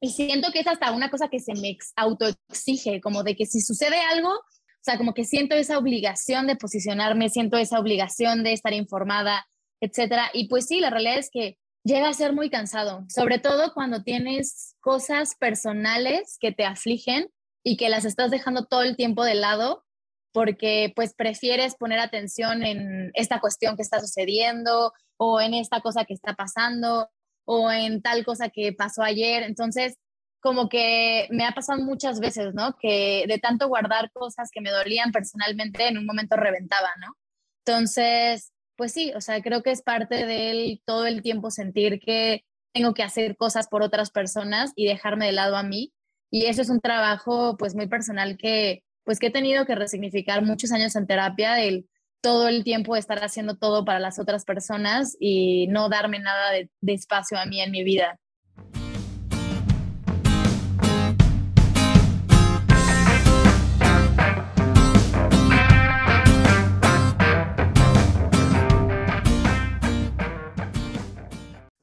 Y 0.00 0.10
siento 0.10 0.50
que 0.52 0.60
es 0.60 0.66
hasta 0.66 0.92
una 0.92 1.10
cosa 1.10 1.28
que 1.28 1.38
se 1.38 1.54
me 1.54 1.76
autoexige, 1.96 3.00
como 3.00 3.22
de 3.22 3.36
que 3.36 3.46
si 3.46 3.60
sucede 3.60 4.00
algo, 4.00 4.30
o 4.30 4.84
sea, 4.84 4.98
como 4.98 5.14
que 5.14 5.24
siento 5.24 5.54
esa 5.54 5.78
obligación 5.78 6.46
de 6.48 6.56
posicionarme, 6.56 7.28
siento 7.28 7.56
esa 7.56 7.78
obligación 7.78 8.42
de 8.42 8.52
estar 8.52 8.72
informada, 8.72 9.46
etcétera. 9.80 10.30
Y 10.32 10.48
pues 10.48 10.66
sí, 10.66 10.80
la 10.80 10.90
realidad 10.90 11.18
es 11.18 11.30
que 11.30 11.56
llega 11.84 12.08
a 12.08 12.14
ser 12.14 12.32
muy 12.32 12.50
cansado, 12.50 13.04
sobre 13.08 13.38
todo 13.38 13.74
cuando 13.74 14.02
tienes 14.02 14.74
cosas 14.80 15.36
personales 15.36 16.36
que 16.40 16.52
te 16.52 16.64
afligen 16.64 17.28
y 17.64 17.76
que 17.76 17.88
las 17.88 18.04
estás 18.04 18.30
dejando 18.30 18.66
todo 18.66 18.82
el 18.82 18.96
tiempo 18.96 19.24
de 19.24 19.34
lado 19.34 19.84
porque 20.32 20.92
pues 20.96 21.14
prefieres 21.14 21.76
poner 21.76 22.00
atención 22.00 22.64
en 22.64 23.10
esta 23.14 23.40
cuestión 23.40 23.76
que 23.76 23.82
está 23.82 24.00
sucediendo 24.00 24.92
o 25.16 25.40
en 25.40 25.54
esta 25.54 25.80
cosa 25.80 26.04
que 26.04 26.14
está 26.14 26.34
pasando 26.34 27.08
o 27.44 27.70
en 27.70 28.02
tal 28.02 28.24
cosa 28.24 28.48
que 28.48 28.72
pasó 28.72 29.02
ayer. 29.02 29.42
Entonces, 29.42 29.96
como 30.40 30.68
que 30.68 31.28
me 31.30 31.44
ha 31.44 31.52
pasado 31.52 31.82
muchas 31.82 32.18
veces, 32.18 32.54
¿no? 32.54 32.76
Que 32.76 33.24
de 33.28 33.38
tanto 33.38 33.68
guardar 33.68 34.10
cosas 34.12 34.50
que 34.50 34.60
me 34.60 34.70
dolían 34.70 35.12
personalmente, 35.12 35.86
en 35.86 35.98
un 35.98 36.06
momento 36.06 36.36
reventaba, 36.36 36.88
¿no? 37.00 37.16
Entonces, 37.64 38.52
pues 38.76 38.92
sí, 38.92 39.12
o 39.14 39.20
sea, 39.20 39.40
creo 39.40 39.62
que 39.62 39.70
es 39.70 39.82
parte 39.82 40.26
de 40.26 40.80
todo 40.84 41.06
el 41.06 41.22
tiempo 41.22 41.50
sentir 41.50 42.00
que 42.00 42.44
tengo 42.72 42.94
que 42.94 43.04
hacer 43.04 43.36
cosas 43.36 43.68
por 43.68 43.82
otras 43.82 44.10
personas 44.10 44.72
y 44.74 44.86
dejarme 44.86 45.26
de 45.26 45.32
lado 45.32 45.56
a 45.56 45.62
mí. 45.62 45.92
Y 46.30 46.46
eso 46.46 46.62
es 46.62 46.70
un 46.70 46.80
trabajo 46.80 47.56
pues 47.56 47.74
muy 47.74 47.86
personal 47.86 48.36
que 48.36 48.82
pues 49.04 49.18
que 49.18 49.28
he 49.28 49.30
tenido 49.30 49.66
que 49.66 49.74
resignificar 49.74 50.42
muchos 50.42 50.72
años 50.72 50.96
en 50.96 51.06
terapia, 51.06 51.60
el 51.60 51.86
todo 52.20 52.46
el 52.48 52.62
tiempo 52.62 52.94
estar 52.94 53.18
haciendo 53.24 53.56
todo 53.56 53.84
para 53.84 53.98
las 53.98 54.20
otras 54.20 54.44
personas 54.44 55.16
y 55.18 55.66
no 55.66 55.88
darme 55.88 56.20
nada 56.20 56.52
de, 56.52 56.70
de 56.80 56.92
espacio 56.92 57.36
a 57.36 57.46
mí 57.46 57.60
en 57.60 57.72
mi 57.72 57.82
vida. 57.82 58.20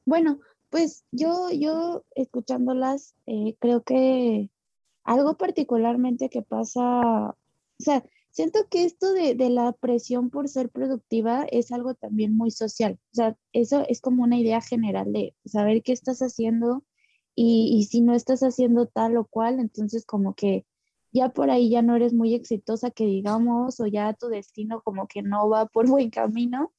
Bueno, 0.06 0.40
pues 0.70 1.04
yo, 1.12 1.50
yo 1.52 2.04
escuchándolas, 2.14 3.14
eh, 3.26 3.54
creo 3.60 3.82
que 3.82 4.48
algo 5.04 5.36
particularmente 5.36 6.28
que 6.28 6.42
pasa, 6.42 7.30
o 7.30 7.36
sea, 7.78 8.04
siento 8.30 8.60
que 8.70 8.84
esto 8.84 9.12
de, 9.12 9.34
la 9.50 9.72
presión 9.72 10.30
por 10.30 10.48
ser 10.48 10.70
productiva 10.70 11.44
es 11.50 11.72
algo 11.72 11.94
también 11.94 12.36
muy 12.36 12.50
social. 12.50 12.98
O 13.12 13.14
sea, 13.14 13.36
eso 13.52 13.84
es 13.88 14.00
como 14.00 14.22
una 14.24 14.38
idea 14.38 14.60
general 14.60 15.12
de 15.12 15.34
saber 15.44 15.82
qué 15.82 15.92
estás 15.92 16.20
haciendo 16.20 16.84
y, 17.34 17.76
y 17.78 17.84
si 17.84 18.00
no 18.02 18.14
estás 18.14 18.42
haciendo 18.42 18.86
tal 18.86 19.16
o 19.16 19.24
cual, 19.26 19.60
entonces 19.60 20.04
como 20.06 20.34
que 20.34 20.66
ya 21.12 21.30
por 21.30 21.50
ahí 21.50 21.70
ya 21.70 21.82
no 21.82 21.96
eres 21.96 22.12
muy 22.14 22.34
exitosa, 22.34 22.90
que 22.90 23.06
digamos, 23.06 23.80
o 23.80 23.86
ya 23.86 24.12
tu 24.14 24.28
destino 24.28 24.82
como 24.82 25.08
que 25.08 25.22
no 25.22 25.48
va 25.48 25.66
por 25.66 25.88
buen 25.88 26.10
camino. 26.10 26.72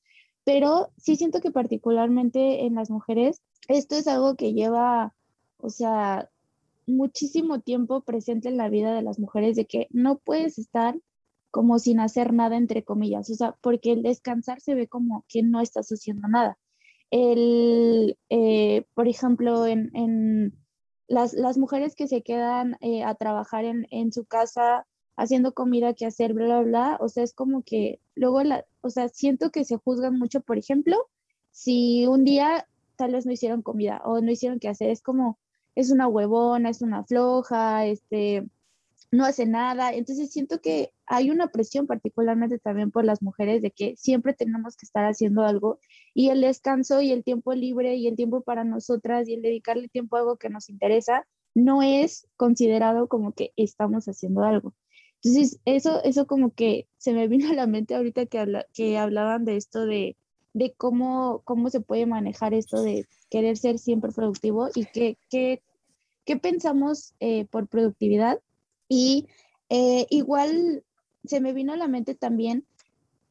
Pero 0.43 0.91
sí 0.97 1.15
siento 1.17 1.41
que 1.41 1.51
particularmente 1.51 2.65
en 2.65 2.75
las 2.75 2.89
mujeres, 2.89 3.41
esto 3.67 3.95
es 3.95 4.07
algo 4.07 4.35
que 4.35 4.53
lleva, 4.53 5.13
o 5.57 5.69
sea, 5.69 6.30
muchísimo 6.91 7.59
tiempo 7.61 8.01
presente 8.01 8.49
en 8.49 8.57
la 8.57 8.69
vida 8.69 8.93
de 8.93 9.01
las 9.01 9.19
mujeres 9.19 9.55
de 9.55 9.65
que 9.65 9.87
no 9.91 10.19
puedes 10.19 10.57
estar 10.57 10.95
como 11.51 11.79
sin 11.79 11.99
hacer 11.99 12.33
nada, 12.33 12.55
entre 12.55 12.83
comillas, 12.83 13.29
o 13.29 13.35
sea, 13.35 13.55
porque 13.61 13.91
el 13.91 14.03
descansar 14.03 14.61
se 14.61 14.73
ve 14.75 14.87
como 14.87 15.25
que 15.27 15.43
no 15.43 15.59
estás 15.61 15.89
haciendo 15.89 16.27
nada. 16.27 16.57
El, 17.11 18.17
eh, 18.29 18.85
por 18.93 19.07
ejemplo, 19.09 19.67
en, 19.67 20.53
las, 21.07 21.57
mujeres 21.57 21.95
que 21.95 22.07
se 22.07 22.21
quedan 22.21 22.77
eh, 22.79 23.03
a 23.03 23.15
trabajar 23.15 23.65
en, 23.65 23.85
en, 23.91 24.13
su 24.13 24.23
casa 24.23 24.87
haciendo 25.17 25.53
comida 25.53 25.93
que 25.93 26.05
hacer, 26.05 26.33
bla, 26.33 26.45
bla, 26.45 26.61
bla, 26.61 26.97
o 27.01 27.09
sea, 27.09 27.23
es 27.23 27.33
como 27.33 27.63
que 27.63 27.99
luego, 28.15 28.43
la, 28.43 28.65
o 28.79 28.89
sea, 28.89 29.09
siento 29.09 29.51
que 29.51 29.65
se 29.65 29.75
juzgan 29.75 30.17
mucho, 30.17 30.39
por 30.41 30.57
ejemplo, 30.57 31.09
si 31.51 32.07
un 32.07 32.23
día 32.23 32.65
tal 32.95 33.11
vez 33.11 33.25
no 33.25 33.33
hicieron 33.33 33.61
comida 33.61 34.01
o 34.05 34.21
no 34.21 34.31
hicieron 34.31 34.59
que 34.59 34.69
hacer, 34.69 34.89
es 34.89 35.01
como, 35.01 35.37
es 35.81 35.91
una 35.91 36.07
huevona, 36.07 36.69
es 36.69 36.81
una 36.81 37.03
floja, 37.03 37.85
este, 37.85 38.45
no 39.11 39.25
hace 39.25 39.45
nada. 39.45 39.93
Entonces 39.93 40.31
siento 40.31 40.61
que 40.61 40.93
hay 41.05 41.29
una 41.29 41.47
presión 41.47 41.87
particularmente 41.87 42.59
también 42.59 42.91
por 42.91 43.05
las 43.05 43.21
mujeres 43.21 43.61
de 43.61 43.71
que 43.71 43.95
siempre 43.97 44.33
tenemos 44.33 44.77
que 44.77 44.85
estar 44.85 45.05
haciendo 45.05 45.43
algo 45.43 45.79
y 46.13 46.29
el 46.29 46.41
descanso 46.41 47.01
y 47.01 47.11
el 47.11 47.23
tiempo 47.23 47.53
libre 47.53 47.95
y 47.95 48.07
el 48.07 48.15
tiempo 48.15 48.41
para 48.41 48.63
nosotras 48.63 49.27
y 49.27 49.33
el 49.33 49.41
dedicarle 49.41 49.89
tiempo 49.89 50.15
a 50.15 50.19
algo 50.19 50.37
que 50.37 50.49
nos 50.49 50.69
interesa 50.69 51.25
no 51.53 51.83
es 51.83 52.27
considerado 52.37 53.07
como 53.07 53.33
que 53.33 53.51
estamos 53.57 54.05
haciendo 54.05 54.43
algo. 54.43 54.73
Entonces, 55.23 55.59
eso, 55.65 56.01
eso 56.03 56.25
como 56.25 56.53
que 56.53 56.87
se 56.97 57.13
me 57.13 57.27
vino 57.27 57.51
a 57.51 57.53
la 57.53 57.67
mente 57.67 57.93
ahorita 57.93 58.25
que, 58.25 58.39
habla, 58.39 58.65
que 58.73 58.97
hablaban 58.97 59.45
de 59.45 59.57
esto 59.57 59.85
de, 59.85 60.15
de 60.53 60.73
cómo, 60.73 61.41
cómo 61.43 61.69
se 61.69 61.81
puede 61.81 62.05
manejar 62.05 62.53
esto 62.53 62.81
de 62.81 63.05
querer 63.29 63.57
ser 63.57 63.77
siempre 63.77 64.11
productivo 64.11 64.69
y 64.73 64.85
qué, 64.85 65.17
qué, 65.29 65.61
qué 66.25 66.37
pensamos 66.37 67.13
eh, 67.19 67.45
por 67.45 67.67
productividad. 67.67 68.39
Y 68.87 69.27
eh, 69.69 70.05
igual 70.09 70.83
se 71.23 71.39
me 71.39 71.53
vino 71.53 71.73
a 71.73 71.77
la 71.77 71.87
mente 71.87 72.15
también 72.15 72.65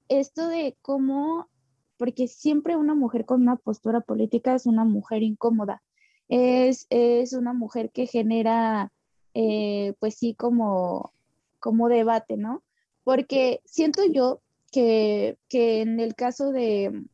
esto 0.08 0.48
de 0.48 0.76
cómo, 0.82 1.48
porque 1.96 2.26
siempre 2.26 2.76
una 2.76 2.94
mujer 2.94 3.26
con 3.26 3.42
una 3.42 3.56
postura 3.56 4.00
política 4.00 4.54
es 4.54 4.66
una 4.66 4.84
mujer 4.84 5.22
incómoda, 5.22 5.82
es, 6.28 6.86
es 6.90 7.32
una 7.32 7.52
mujer 7.52 7.90
que 7.90 8.06
genera, 8.06 8.92
eh, 9.34 9.94
pues 10.00 10.14
sí, 10.16 10.34
como, 10.34 11.12
como 11.60 11.88
debate, 11.88 12.36
¿no? 12.36 12.62
Porque 13.04 13.60
siento 13.64 14.02
yo 14.04 14.40
que, 14.72 15.36
en 15.50 16.00
el 16.00 16.14
caso 16.14 16.50
de, 16.52 17.04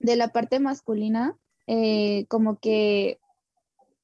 la 0.00 0.28
parte 0.28 0.60
masculina, 0.60 1.38
como 2.28 2.58
que 2.58 3.18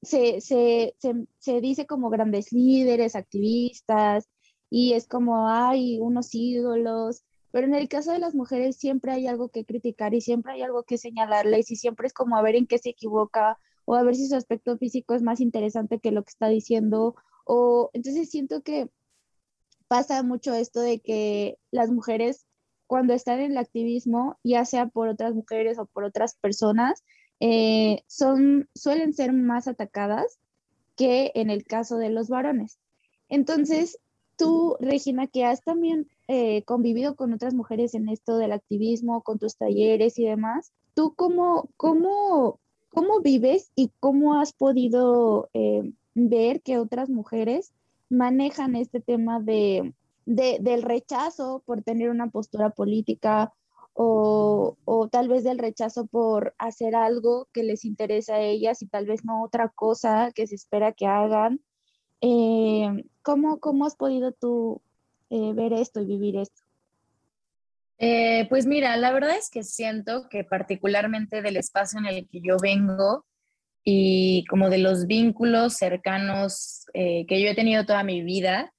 se, 0.01 0.41
se, 0.41 0.95
se, 1.37 1.61
dice 1.61 1.85
como 1.85 2.09
grandes 2.09 2.51
líderes, 2.51 3.15
activistas, 3.15 4.29
y 4.69 4.93
es 4.93 5.07
como, 5.07 5.47
hay 5.47 5.99
unos 5.99 6.33
ídolos, 6.33 7.23
pero 7.51 7.67
en 7.67 7.75
el 7.75 7.89
caso 7.89 8.11
de 8.11 8.19
las 8.19 8.33
mujeres 8.33 8.77
siempre 8.77 9.11
hay 9.11 9.27
algo 9.27 9.49
que 9.49 9.65
criticar 9.65 10.13
y 10.13 10.21
siempre 10.21 10.53
hay 10.53 10.61
algo 10.61 10.83
que 10.83 10.97
señalarles 10.97 11.69
y 11.71 11.75
siempre 11.75 12.07
es 12.07 12.13
como 12.13 12.37
a 12.37 12.41
ver 12.41 12.55
en 12.55 12.67
qué 12.67 12.77
se 12.77 12.89
equivoca 12.89 13.59
o 13.85 13.95
a 13.95 14.03
ver 14.03 14.15
si 14.15 14.27
su 14.27 14.35
aspecto 14.35 14.77
físico 14.77 15.13
es 15.13 15.21
más 15.21 15.41
interesante 15.41 15.99
que 15.99 16.11
lo 16.11 16.23
que 16.23 16.29
está 16.29 16.47
diciendo. 16.47 17.15
O 17.45 17.89
entonces 17.93 18.29
siento 18.29 18.61
que 18.61 18.89
pasa 19.89 20.23
mucho 20.23 20.53
esto 20.53 20.79
de 20.79 21.01
que 21.01 21.57
las 21.71 21.91
mujeres 21.91 22.45
cuando 22.87 23.13
están 23.13 23.39
en 23.39 23.51
el 23.51 23.57
activismo, 23.57 24.37
ya 24.43 24.65
sea 24.65 24.87
por 24.87 25.07
otras 25.07 25.33
mujeres 25.33 25.79
o 25.79 25.85
por 25.85 26.03
otras 26.03 26.35
personas, 26.35 27.03
eh, 27.41 28.03
son, 28.05 28.69
suelen 28.75 29.13
ser 29.13 29.33
más 29.33 29.67
atacadas 29.67 30.37
que 30.95 31.31
en 31.33 31.49
el 31.49 31.65
caso 31.65 31.97
de 31.97 32.11
los 32.11 32.29
varones. 32.29 32.77
Entonces, 33.29 33.97
tú, 34.37 34.77
Regina, 34.79 35.25
que 35.25 35.43
has 35.43 35.63
también 35.63 36.07
eh, 36.27 36.61
convivido 36.63 37.15
con 37.15 37.33
otras 37.33 37.55
mujeres 37.55 37.95
en 37.95 38.09
esto 38.09 38.37
del 38.37 38.51
activismo, 38.51 39.23
con 39.23 39.39
tus 39.39 39.57
talleres 39.57 40.19
y 40.19 40.25
demás, 40.25 40.71
¿tú 40.93 41.15
cómo, 41.15 41.69
cómo, 41.77 42.59
cómo 42.89 43.21
vives 43.21 43.71
y 43.75 43.91
cómo 43.99 44.39
has 44.39 44.53
podido 44.53 45.49
eh, 45.55 45.91
ver 46.13 46.61
que 46.61 46.77
otras 46.77 47.09
mujeres 47.09 47.73
manejan 48.09 48.75
este 48.75 48.99
tema 48.99 49.39
de, 49.39 49.95
del 50.25 50.83
rechazo 50.83 51.63
por 51.65 51.81
tener 51.81 52.11
una 52.11 52.29
postura 52.29 52.69
política 52.69 53.51
o, 53.93 55.09
tal 55.11 55.27
vez 55.27 55.43
del 55.43 55.59
rechazo 55.59 56.05
por 56.05 56.55
hacer 56.57 56.95
algo 56.95 57.47
que 57.53 57.63
les 57.63 57.85
interesa 57.85 58.35
a 58.35 58.41
ellas 58.41 58.81
y 58.81 58.87
tal 58.87 59.05
vez 59.05 59.25
no 59.25 59.43
otra 59.43 59.69
cosa 59.69 60.31
que 60.33 60.47
se 60.47 60.55
espera 60.55 60.93
que 60.93 61.05
hagan. 61.05 61.59
Eh, 62.21 62.87
¿cómo, 63.21 63.85
has 63.85 63.95
podido 63.95 64.31
tú 64.31 64.81
eh, 65.29 65.53
ver 65.53 65.73
esto 65.73 66.01
y 66.01 66.05
vivir 66.05 66.37
esto? 66.37 66.61
Eh, 67.97 68.47
pues 68.49 68.65
mira, 68.65 68.97
la 68.97 69.11
verdad 69.11 69.35
es 69.37 69.49
que 69.49 69.63
siento 69.63 70.27
que 70.29 70.43
particularmente 70.43 71.41
del 71.41 71.57
espacio 71.57 71.99
en 71.99 72.07
el 72.07 72.27
que 72.29 72.41
yo 72.41 72.57
vengo 72.61 73.25
y 73.83 74.45
como 74.45 74.69
de 74.69 74.79
los 74.79 75.07
vínculos 75.07 75.73
cercanos 75.73 76.85
que 76.93 77.41
yo 77.41 77.49
he 77.49 77.55
tenido 77.55 77.85
toda 77.85 78.03
mi 78.03 78.21
vida, 78.21 78.73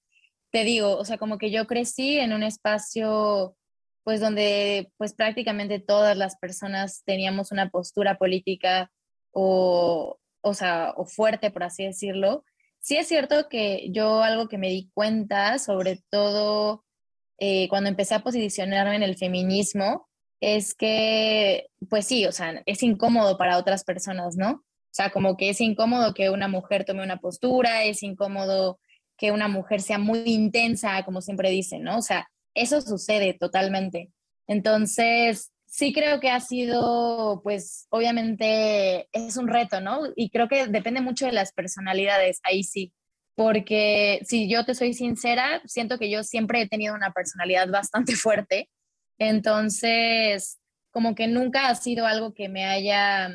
te 0.51 0.65
digo, 0.65 0.97
o 0.97 1.05
sea, 1.05 1.19
como 1.19 1.39
que 1.39 1.51
yo 1.51 1.67
crecí 1.67 2.19
en 2.19 2.33
un 2.33 2.43
espacio 2.43 3.57
pues 4.05 4.21
donde 4.21 4.91
pues 4.97 5.15
prácticamente 5.15 5.79
todas 5.79 6.17
las 6.17 6.37
personas 6.37 7.03
teníamos 7.05 7.53
una 7.53 7.71
postura 7.71 8.17
política 8.19 8.91
o, 9.33 10.19
o 10.41 10.55
sea, 10.55 10.93
o 10.97 11.05
fuerte, 11.07 11.51
por 11.51 11.63
así 11.65 11.85
decirlo. 11.85 12.45
Sí 12.81 12.97
es 12.97 13.09
cierto 13.09 13.49
que 13.49 13.89
yo 13.91 14.23
algo 14.23 14.49
que 14.49 14.59
me 14.59 14.69
di 14.69 14.91
cuenta, 14.93 15.59
sobre 15.59 16.01
todo 16.11 16.85
eh, 17.39 17.69
cuando 17.69 17.89
empecé 17.91 18.15
a 18.15 18.23
posicionarme 18.23 18.97
en 18.97 19.03
el 19.03 19.17
feminismo, 19.17 20.09
es 20.41 20.75
que, 20.75 21.69
pues 21.89 22.07
sí, 22.07 22.27
o 22.27 22.33
sea, 22.33 22.63
es 22.67 22.83
incómodo 22.83 23.39
para 23.39 23.59
otras 23.59 23.85
personas, 23.85 24.37
¿no? 24.37 24.51
O 24.51 24.95
sea, 24.95 25.11
como 25.11 25.37
que 25.37 25.51
es 25.51 25.61
incómodo 25.61 26.15
que 26.15 26.31
una 26.31 26.49
mujer 26.49 26.85
tome 26.85 27.05
una 27.05 27.19
postura, 27.19 27.85
es 27.85 28.03
incómodo 28.03 28.81
que 29.17 29.31
una 29.31 29.47
mujer 29.47 29.81
sea 29.81 29.99
muy 29.99 30.25
intensa, 30.27 31.05
como 31.05 31.23
siempre 31.23 31.51
dicen, 31.51 31.85
¿no? 31.85 31.99
O 31.99 32.03
sea, 32.03 32.29
eso 32.55 32.81
sucede 32.81 33.35
totalmente. 33.35 34.11
Entonces, 34.47 35.53
sí 35.73 35.93
creo 35.93 36.21
que 36.21 36.31
ha 36.31 36.41
sido, 36.41 37.41
pues, 37.43 37.87
obviamente 37.91 39.09
es 39.13 39.37
un 39.39 39.49
reto, 39.49 39.81
¿no? 39.81 40.03
Y 40.17 40.31
creo 40.31 40.49
que 40.49 40.67
depende 40.67 41.01
mucho 41.01 41.27
de 41.27 41.33
las 41.33 41.53
personalidades, 41.53 42.41
ahí 42.45 42.63
sí. 42.63 42.93
Porque 43.35 44.21
si 44.27 44.51
yo 44.51 44.65
te 44.67 44.75
soy 44.75 44.93
sincera, 44.93 45.63
siento 45.65 45.99
que 45.99 46.11
yo 46.11 46.23
siempre 46.23 46.61
he 46.61 46.69
tenido 46.69 46.95
una 46.95 47.13
personalidad 47.13 47.69
bastante 47.71 48.15
fuerte. 48.17 48.69
Entonces, 49.19 50.59
como 50.91 51.15
que 51.15 51.27
nunca 51.27 51.69
ha 51.69 51.75
sido 51.75 52.07
algo 52.07 52.35
que 52.35 52.51
me 52.51 52.67
haya, 52.67 53.31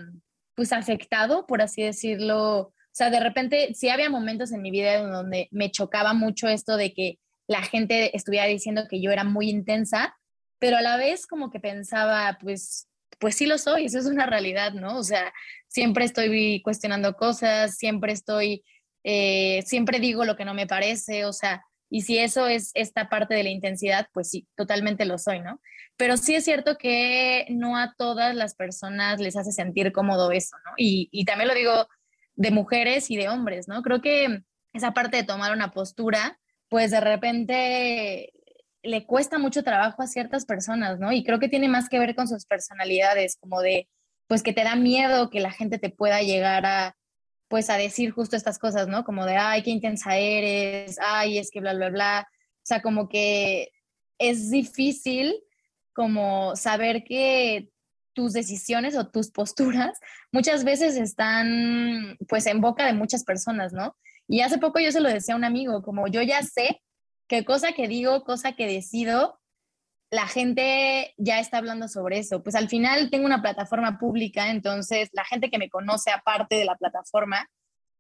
pues, 0.56 0.74
afectado, 0.74 1.48
por 1.48 1.62
así 1.64 1.82
decirlo. 1.82 2.60
O 2.60 2.74
sea, 2.92 3.10
de 3.10 3.20
repente, 3.20 3.74
sí 3.74 3.90
había 3.90 4.10
momentos 4.12 4.52
en 4.52 4.62
mi 4.62 4.70
vida 4.70 5.02
donde 5.02 5.48
me 5.52 5.72
chocaba 5.72 6.14
mucho 6.14 6.48
esto 6.48 6.78
de 6.78 6.94
que 6.94 7.20
la 7.48 7.62
gente 7.62 8.16
estuviera 8.16 8.46
diciendo 8.46 8.84
que 8.90 9.02
yo 9.02 9.12
era 9.12 9.24
muy 9.24 9.50
intensa, 9.50 10.16
pero 10.60 10.78
a 10.78 10.82
la 10.82 10.98
vez 10.98 11.26
como 11.28 11.50
que 11.50 11.60
pensaba, 11.60 12.38
pues, 12.42 12.88
pues 13.20 13.36
sí 13.36 13.46
lo 13.46 13.58
soy, 13.58 13.86
eso 13.86 14.00
es 14.00 14.06
una 14.06 14.26
realidad, 14.26 14.74
¿no? 14.74 14.98
O 14.98 15.04
sea, 15.04 15.34
siempre 15.68 16.06
estoy 16.06 16.62
cuestionando 16.62 17.16
cosas, 17.16 17.78
siempre 17.78 18.14
estoy, 18.14 18.64
eh, 19.04 19.64
siempre 19.66 20.00
digo 20.00 20.26
lo 20.26 20.36
que 20.36 20.46
no 20.46 20.54
me 20.54 20.68
parece, 20.68 21.26
o 21.26 21.34
sea, 21.34 21.64
y 21.90 22.02
si 22.02 22.18
eso 22.18 22.48
es 22.48 22.72
esta 22.74 23.08
parte 23.08 23.34
de 23.34 23.44
la 23.44 23.50
intensidad, 23.50 24.08
pues 24.14 24.30
sí, 24.30 24.48
totalmente 24.56 25.06
lo 25.06 25.18
soy, 25.18 25.40
¿no? 25.40 25.62
Pero 25.96 26.18
sí 26.18 26.36
es 26.36 26.44
cierto 26.44 26.78
que 26.78 27.46
no 27.50 27.78
a 27.78 27.94
todas 27.98 28.36
las 28.36 28.56
personas 28.56 29.20
les 29.22 29.38
hace 29.38 29.52
sentir 29.52 29.94
cómodo 29.94 30.32
eso, 30.32 30.58
¿no? 30.66 30.72
Y, 30.78 31.08
y 31.12 31.26
también 31.26 31.48
lo 31.48 31.56
digo 31.56 31.88
de 32.36 32.52
mujeres 32.52 33.10
y 33.10 33.16
de 33.16 33.30
hombres, 33.30 33.68
¿no? 33.68 33.82
Creo 33.84 34.02
que 34.02 34.42
esa 34.74 34.94
parte 34.94 35.18
de 35.18 35.24
tomar 35.24 35.54
una 35.54 35.72
postura, 35.72 36.40
pues 36.70 36.92
de 36.92 37.00
repente 37.00 38.34
le 38.84 39.06
cuesta 39.06 39.38
mucho 39.38 39.64
trabajo 39.64 40.02
a 40.02 40.08
ciertas 40.08 40.46
personas, 40.46 41.00
¿no? 41.00 41.12
Y 41.12 41.24
creo 41.24 41.40
que 41.40 41.50
tiene 41.50 41.68
más 41.68 41.90
que 41.90 42.00
ver 42.00 42.16
con 42.16 42.28
sus 42.28 42.46
personalidades, 42.46 43.38
como 43.38 43.62
de, 43.62 43.88
pues 44.28 44.44
que 44.44 44.54
te 44.54 44.64
da 44.64 44.76
miedo 44.76 45.30
que 45.30 45.40
la 45.40 45.52
gente 45.52 45.80
te 45.80 45.90
pueda 45.90 46.22
llegar 46.22 46.66
a, 46.66 46.96
pues 47.48 47.70
a 47.70 47.78
decir 47.78 48.12
justo 48.12 48.36
estas 48.36 48.60
cosas, 48.60 48.88
¿no? 48.88 49.04
Como 49.04 49.26
de, 49.26 49.36
ay, 49.38 49.64
qué 49.64 49.72
intensa 49.72 50.18
eres, 50.18 50.98
ay, 51.02 51.38
es 51.38 51.52
que 51.52 51.60
bla, 51.60 51.74
bla, 51.74 51.90
bla. 51.90 52.28
O 52.30 52.66
sea, 52.66 52.82
como 52.82 53.10
que 53.10 53.72
es 54.18 54.50
difícil 54.50 55.36
como 55.94 56.56
saber 56.56 57.04
que 57.04 57.70
tus 58.14 58.34
decisiones 58.34 58.98
o 58.98 59.08
tus 59.08 59.32
posturas 59.32 60.00
muchas 60.32 60.64
veces 60.64 60.98
están 60.98 62.18
pues 62.28 62.46
en 62.48 62.62
boca 62.62 62.86
de 62.86 62.94
muchas 62.94 63.24
personas, 63.24 63.74
¿no? 63.74 63.96
Y 64.28 64.42
hace 64.42 64.58
poco 64.58 64.80
yo 64.80 64.92
se 64.92 65.00
lo 65.00 65.10
decía 65.10 65.34
a 65.34 65.38
un 65.38 65.46
amigo, 65.46 65.82
como 65.84 66.08
yo 66.08 66.22
ya 66.22 66.44
sé 66.44 66.82
qué 67.28 67.46
cosa 67.46 67.74
que 67.74 67.88
digo, 67.88 68.24
cosa 68.24 68.54
que 68.54 68.68
decido, 68.68 69.40
la 70.10 70.28
gente 70.28 71.14
ya 71.18 71.40
está 71.40 71.58
hablando 71.58 71.88
sobre 71.88 72.20
eso. 72.20 72.44
Pues 72.44 72.56
al 72.56 72.70
final 72.70 73.10
tengo 73.10 73.26
una 73.26 73.42
plataforma 73.42 73.98
pública, 74.00 74.50
entonces 74.50 75.10
la 75.14 75.26
gente 75.26 75.50
que 75.50 75.58
me 75.58 75.70
conoce 75.70 76.12
aparte 76.12 76.56
de 76.56 76.66
la 76.66 76.76
plataforma, 76.76 77.50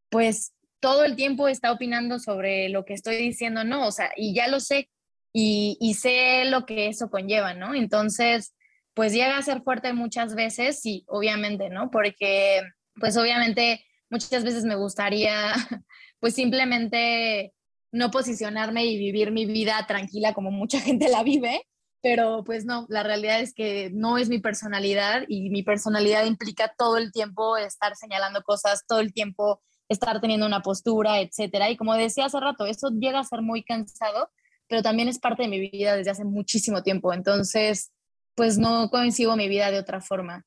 pues 0.09 0.53
todo 0.80 1.03
el 1.03 1.15
tiempo 1.15 1.47
está 1.47 1.71
opinando 1.71 2.19
sobre 2.19 2.69
lo 2.69 2.86
que 2.86 2.93
estoy 2.93 3.17
diciendo, 3.17 3.63
¿no? 3.63 3.88
O 3.88 3.91
sea, 3.91 4.11
y 4.15 4.34
ya 4.34 4.47
lo 4.47 4.59
sé 4.59 4.89
y, 5.34 5.78
y 5.82 5.95
sé 5.95 6.45
lo 6.45 6.65
que 6.65 6.88
eso 6.88 7.09
conlleva, 7.09 7.53
¿no? 7.53 7.73
Entonces, 7.73 8.53
pues 8.93 9.13
llega 9.13 9.38
a 9.38 9.43
ser 9.43 9.61
fuerte 9.61 9.93
muchas 9.93 10.36
veces, 10.36 10.80
sí, 10.80 11.03
obviamente, 11.07 11.69
¿no? 11.69 11.91
Porque, 11.91 12.61
pues 12.95 13.17
obviamente, 13.17 13.86
muchas 14.09 14.43
veces 14.43 14.63
me 14.63 14.75
gustaría 14.75 15.53
pues 16.20 16.36
simplemente 16.36 17.53
no 17.91 18.11
posicionarme 18.11 18.86
y 18.86 18.97
vivir 18.97 19.32
mi 19.32 19.45
vida 19.45 19.86
tranquila 19.88 20.34
como 20.34 20.51
mucha 20.51 20.80
gente 20.82 21.09
la 21.09 21.24
vive, 21.24 21.61
pero 22.01 22.43
pues 22.43 22.65
no, 22.65 22.86
la 22.89 23.03
realidad 23.03 23.41
es 23.41 23.53
que 23.53 23.89
no 23.93 24.18
es 24.18 24.30
mi 24.30 24.39
personalidad 24.39 25.24
y 25.28 25.49
mi 25.49 25.63
personalidad 25.63 26.26
implica 26.26 26.74
todo 26.78 26.97
el 26.97 27.11
tiempo 27.11 27.57
estar 27.57 27.95
señalando 27.95 28.43
cosas, 28.43 28.86
todo 28.88 28.99
el 28.99 29.13
tiempo 29.13 29.61
estar 29.89 30.20
teniendo 30.22 30.45
una 30.45 30.61
postura, 30.61 31.20
etcétera. 31.20 31.70
Y 31.70 31.78
como 31.78 31.95
decía 31.95 32.26
hace 32.26 32.39
rato, 32.39 32.65
eso 32.65 32.89
llega 32.89 33.20
a 33.20 33.24
ser 33.24 33.41
muy 33.41 33.63
cansado, 33.63 34.30
pero 34.68 34.82
también 34.82 35.07
es 35.07 35.20
parte 35.20 35.43
de 35.43 35.49
mi 35.49 35.59
vida 35.59 35.95
desde 35.95 36.11
hace 36.11 36.26
muchísimo 36.26 36.84
tiempo. 36.84 37.13
Entonces, 37.13 37.91
pues 38.36 38.57
no 38.57 38.89
coincido 38.89 39.36
mi 39.36 39.47
vida 39.47 39.72
de 39.72 39.80
otra 39.80 40.01
forma. 40.01 40.45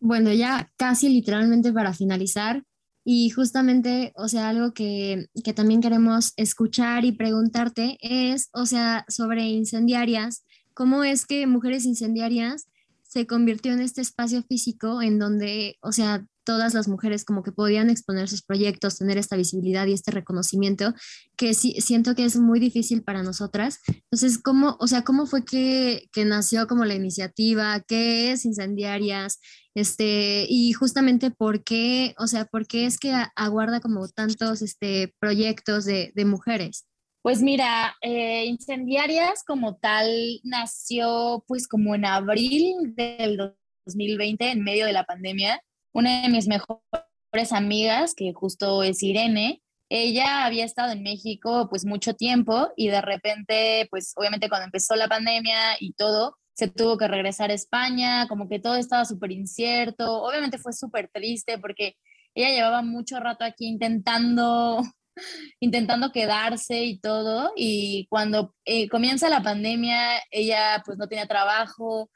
Bueno, 0.00 0.32
ya 0.32 0.70
casi 0.76 1.08
literalmente 1.08 1.72
para 1.72 1.92
finalizar, 1.94 2.62
y 3.04 3.28
justamente, 3.30 4.12
o 4.16 4.28
sea, 4.28 4.48
algo 4.48 4.72
que, 4.72 5.26
que, 5.44 5.52
también 5.52 5.82
queremos 5.82 6.32
escuchar 6.36 7.04
y 7.04 7.12
preguntarte 7.12 7.98
es, 8.00 8.48
o 8.52 8.64
sea, 8.64 9.04
sobre 9.08 9.44
incendiarias, 9.44 10.44
¿cómo 10.72 11.04
es 11.04 11.26
que 11.26 11.46
Mujeres 11.46 11.84
Incendiarias 11.84 12.66
se 13.02 13.26
convirtió 13.26 13.72
en 13.72 13.80
este 13.80 14.00
espacio 14.00 14.42
físico 14.42 15.02
en 15.02 15.18
donde, 15.18 15.76
o 15.82 15.92
sea, 15.92 16.26
todas 16.44 16.74
las 16.74 16.88
mujeres 16.88 17.24
como 17.24 17.42
que 17.42 17.52
podían 17.52 17.90
exponer 17.90 18.28
sus 18.28 18.42
proyectos, 18.42 18.98
tener 18.98 19.18
esta 19.18 19.36
visibilidad 19.36 19.86
y 19.86 19.92
este 19.92 20.10
reconocimiento, 20.10 20.94
que 21.36 21.54
sí, 21.54 21.80
siento 21.80 22.14
que 22.14 22.24
es 22.24 22.36
muy 22.36 22.60
difícil 22.60 23.02
para 23.02 23.22
nosotras. 23.22 23.80
Entonces, 23.88 24.38
¿cómo, 24.38 24.76
o 24.78 24.86
sea, 24.86 25.02
cómo 25.02 25.26
fue 25.26 25.44
que, 25.44 26.08
nació 26.24 26.66
como 26.66 26.84
la 26.84 26.94
iniciativa? 26.94 27.80
¿Qué 27.80 28.32
es 28.32 28.44
Incendiarias? 28.44 29.40
Este, 29.74 30.46
y 30.48 30.72
justamente 30.72 31.30
por 31.30 31.64
qué, 31.64 32.14
o 32.18 32.26
sea, 32.26 32.44
por 32.44 32.66
qué 32.66 32.86
es 32.86 32.98
que 32.98 33.12
aguarda 33.34 33.80
como 33.80 34.08
tantos 34.08 34.62
este, 34.62 35.14
proyectos 35.18 35.84
de, 35.84 36.12
de 36.14 36.24
mujeres. 36.24 36.86
Pues 37.24 37.40
mira, 37.40 37.96
eh, 38.02 38.44
Incendiarias 38.44 39.44
como 39.46 39.76
tal 39.76 40.10
nació 40.42 41.42
pues 41.48 41.66
como 41.66 41.94
en 41.94 42.04
abril 42.04 42.94
del 42.94 43.38
2020, 43.86 44.50
en 44.50 44.62
medio 44.62 44.84
de 44.84 44.92
la 44.92 45.04
pandemia 45.04 45.58
una 45.94 46.22
de 46.22 46.28
mis 46.28 46.46
mejores 46.48 47.52
amigas, 47.52 48.14
que 48.14 48.32
justo 48.34 48.82
es 48.82 49.02
Irene, 49.02 49.62
ella 49.88 50.44
había 50.44 50.64
estado 50.64 50.92
en 50.92 51.02
México 51.02 51.68
pues 51.70 51.84
mucho 51.84 52.14
tiempo 52.14 52.68
y 52.76 52.88
de 52.88 53.00
repente, 53.00 53.86
pues 53.90 54.12
obviamente 54.16 54.48
cuando 54.48 54.66
empezó 54.66 54.96
la 54.96 55.08
pandemia 55.08 55.76
y 55.78 55.92
todo, 55.92 56.36
se 56.54 56.68
tuvo 56.68 56.98
que 56.98 57.08
regresar 57.08 57.50
a 57.50 57.54
España, 57.54 58.26
como 58.28 58.48
que 58.48 58.58
todo 58.58 58.76
estaba 58.76 59.04
súper 59.04 59.32
incierto, 59.32 60.22
obviamente 60.22 60.58
fue 60.58 60.72
súper 60.72 61.08
triste 61.12 61.58
porque 61.58 61.96
ella 62.34 62.50
llevaba 62.50 62.82
mucho 62.82 63.20
rato 63.20 63.44
aquí 63.44 63.66
intentando 63.66 64.82
intentando 65.60 66.10
quedarse 66.10 66.82
y 66.84 66.98
todo 66.98 67.52
y 67.54 68.06
cuando 68.10 68.52
eh, 68.64 68.88
comienza 68.88 69.28
la 69.28 69.42
pandemia 69.42 70.20
ella 70.32 70.82
pues 70.84 70.98
no 70.98 71.06
tenía 71.06 71.26
trabajo 71.28 72.10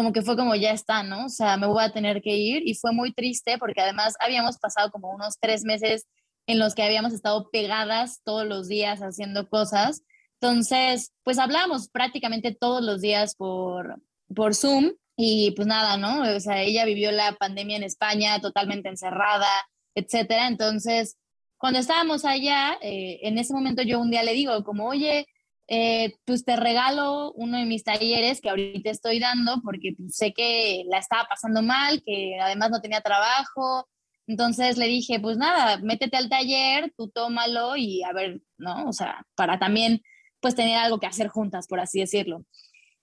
como 0.00 0.14
que 0.14 0.22
fue 0.22 0.34
como 0.34 0.54
ya 0.54 0.70
está, 0.70 1.02
¿no? 1.02 1.26
O 1.26 1.28
sea, 1.28 1.58
me 1.58 1.66
voy 1.66 1.84
a 1.84 1.92
tener 1.92 2.22
que 2.22 2.34
ir 2.34 2.66
y 2.66 2.72
fue 2.72 2.90
muy 2.90 3.12
triste 3.12 3.58
porque 3.58 3.82
además 3.82 4.14
habíamos 4.18 4.56
pasado 4.56 4.90
como 4.90 5.10
unos 5.10 5.34
tres 5.38 5.62
meses 5.62 6.06
en 6.46 6.58
los 6.58 6.74
que 6.74 6.82
habíamos 6.82 7.12
estado 7.12 7.50
pegadas 7.50 8.22
todos 8.24 8.46
los 8.46 8.66
días 8.66 9.00
haciendo 9.00 9.50
cosas. 9.50 10.02
Entonces, 10.40 11.12
pues 11.22 11.38
hablamos 11.38 11.90
prácticamente 11.90 12.56
todos 12.58 12.82
los 12.82 13.02
días 13.02 13.34
por, 13.34 14.00
por 14.34 14.54
Zoom 14.54 14.92
y 15.18 15.50
pues 15.50 15.68
nada, 15.68 15.98
¿no? 15.98 16.22
O 16.34 16.40
sea, 16.40 16.62
ella 16.62 16.86
vivió 16.86 17.12
la 17.12 17.32
pandemia 17.32 17.76
en 17.76 17.82
España 17.82 18.40
totalmente 18.40 18.88
encerrada, 18.88 19.50
etcétera. 19.94 20.46
Entonces, 20.46 21.18
cuando 21.58 21.78
estábamos 21.78 22.24
allá, 22.24 22.78
eh, 22.80 23.18
en 23.20 23.36
ese 23.36 23.52
momento 23.52 23.82
yo 23.82 24.00
un 24.00 24.10
día 24.10 24.22
le 24.22 24.32
digo 24.32 24.64
como, 24.64 24.86
oye, 24.86 25.26
eh, 25.72 26.16
pues 26.24 26.44
te 26.44 26.56
regalo 26.56 27.30
uno 27.34 27.56
de 27.56 27.64
mis 27.64 27.84
talleres 27.84 28.40
que 28.40 28.50
ahorita 28.50 28.90
estoy 28.90 29.20
dando 29.20 29.62
porque 29.62 29.94
pues, 29.96 30.16
sé 30.16 30.32
que 30.32 30.82
la 30.88 30.98
estaba 30.98 31.28
pasando 31.28 31.62
mal, 31.62 32.02
que 32.04 32.40
además 32.40 32.70
no 32.72 32.80
tenía 32.80 33.00
trabajo. 33.02 33.88
Entonces 34.26 34.78
le 34.78 34.88
dije, 34.88 35.20
pues 35.20 35.36
nada, 35.36 35.78
métete 35.78 36.16
al 36.16 36.28
taller, 36.28 36.92
tú 36.96 37.08
tómalo 37.08 37.76
y 37.76 38.02
a 38.02 38.12
ver, 38.12 38.40
¿no? 38.58 38.88
O 38.88 38.92
sea, 38.92 39.24
para 39.36 39.60
también 39.60 40.02
pues 40.40 40.56
tener 40.56 40.76
algo 40.76 40.98
que 40.98 41.06
hacer 41.06 41.28
juntas, 41.28 41.68
por 41.68 41.78
así 41.78 42.00
decirlo. 42.00 42.44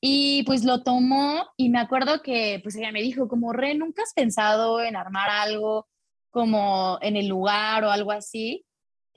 Y 0.01 0.43
pues 0.43 0.65
lo 0.65 0.83
tomó 0.83 1.47
y 1.55 1.69
me 1.69 1.79
acuerdo 1.79 2.21
que 2.21 2.59
pues 2.63 2.75
ella 2.75 2.91
me 2.91 3.01
dijo 3.01 3.29
como, 3.29 3.53
Re, 3.53 3.75
¿nunca 3.75 4.03
has 4.03 4.13
pensado 4.13 4.81
en 4.81 4.97
armar 4.97 5.29
algo 5.29 5.87
como 6.31 6.99
en 7.01 7.15
el 7.15 7.27
lugar 7.27 7.85
o 7.85 7.91
algo 7.91 8.11
así? 8.11 8.65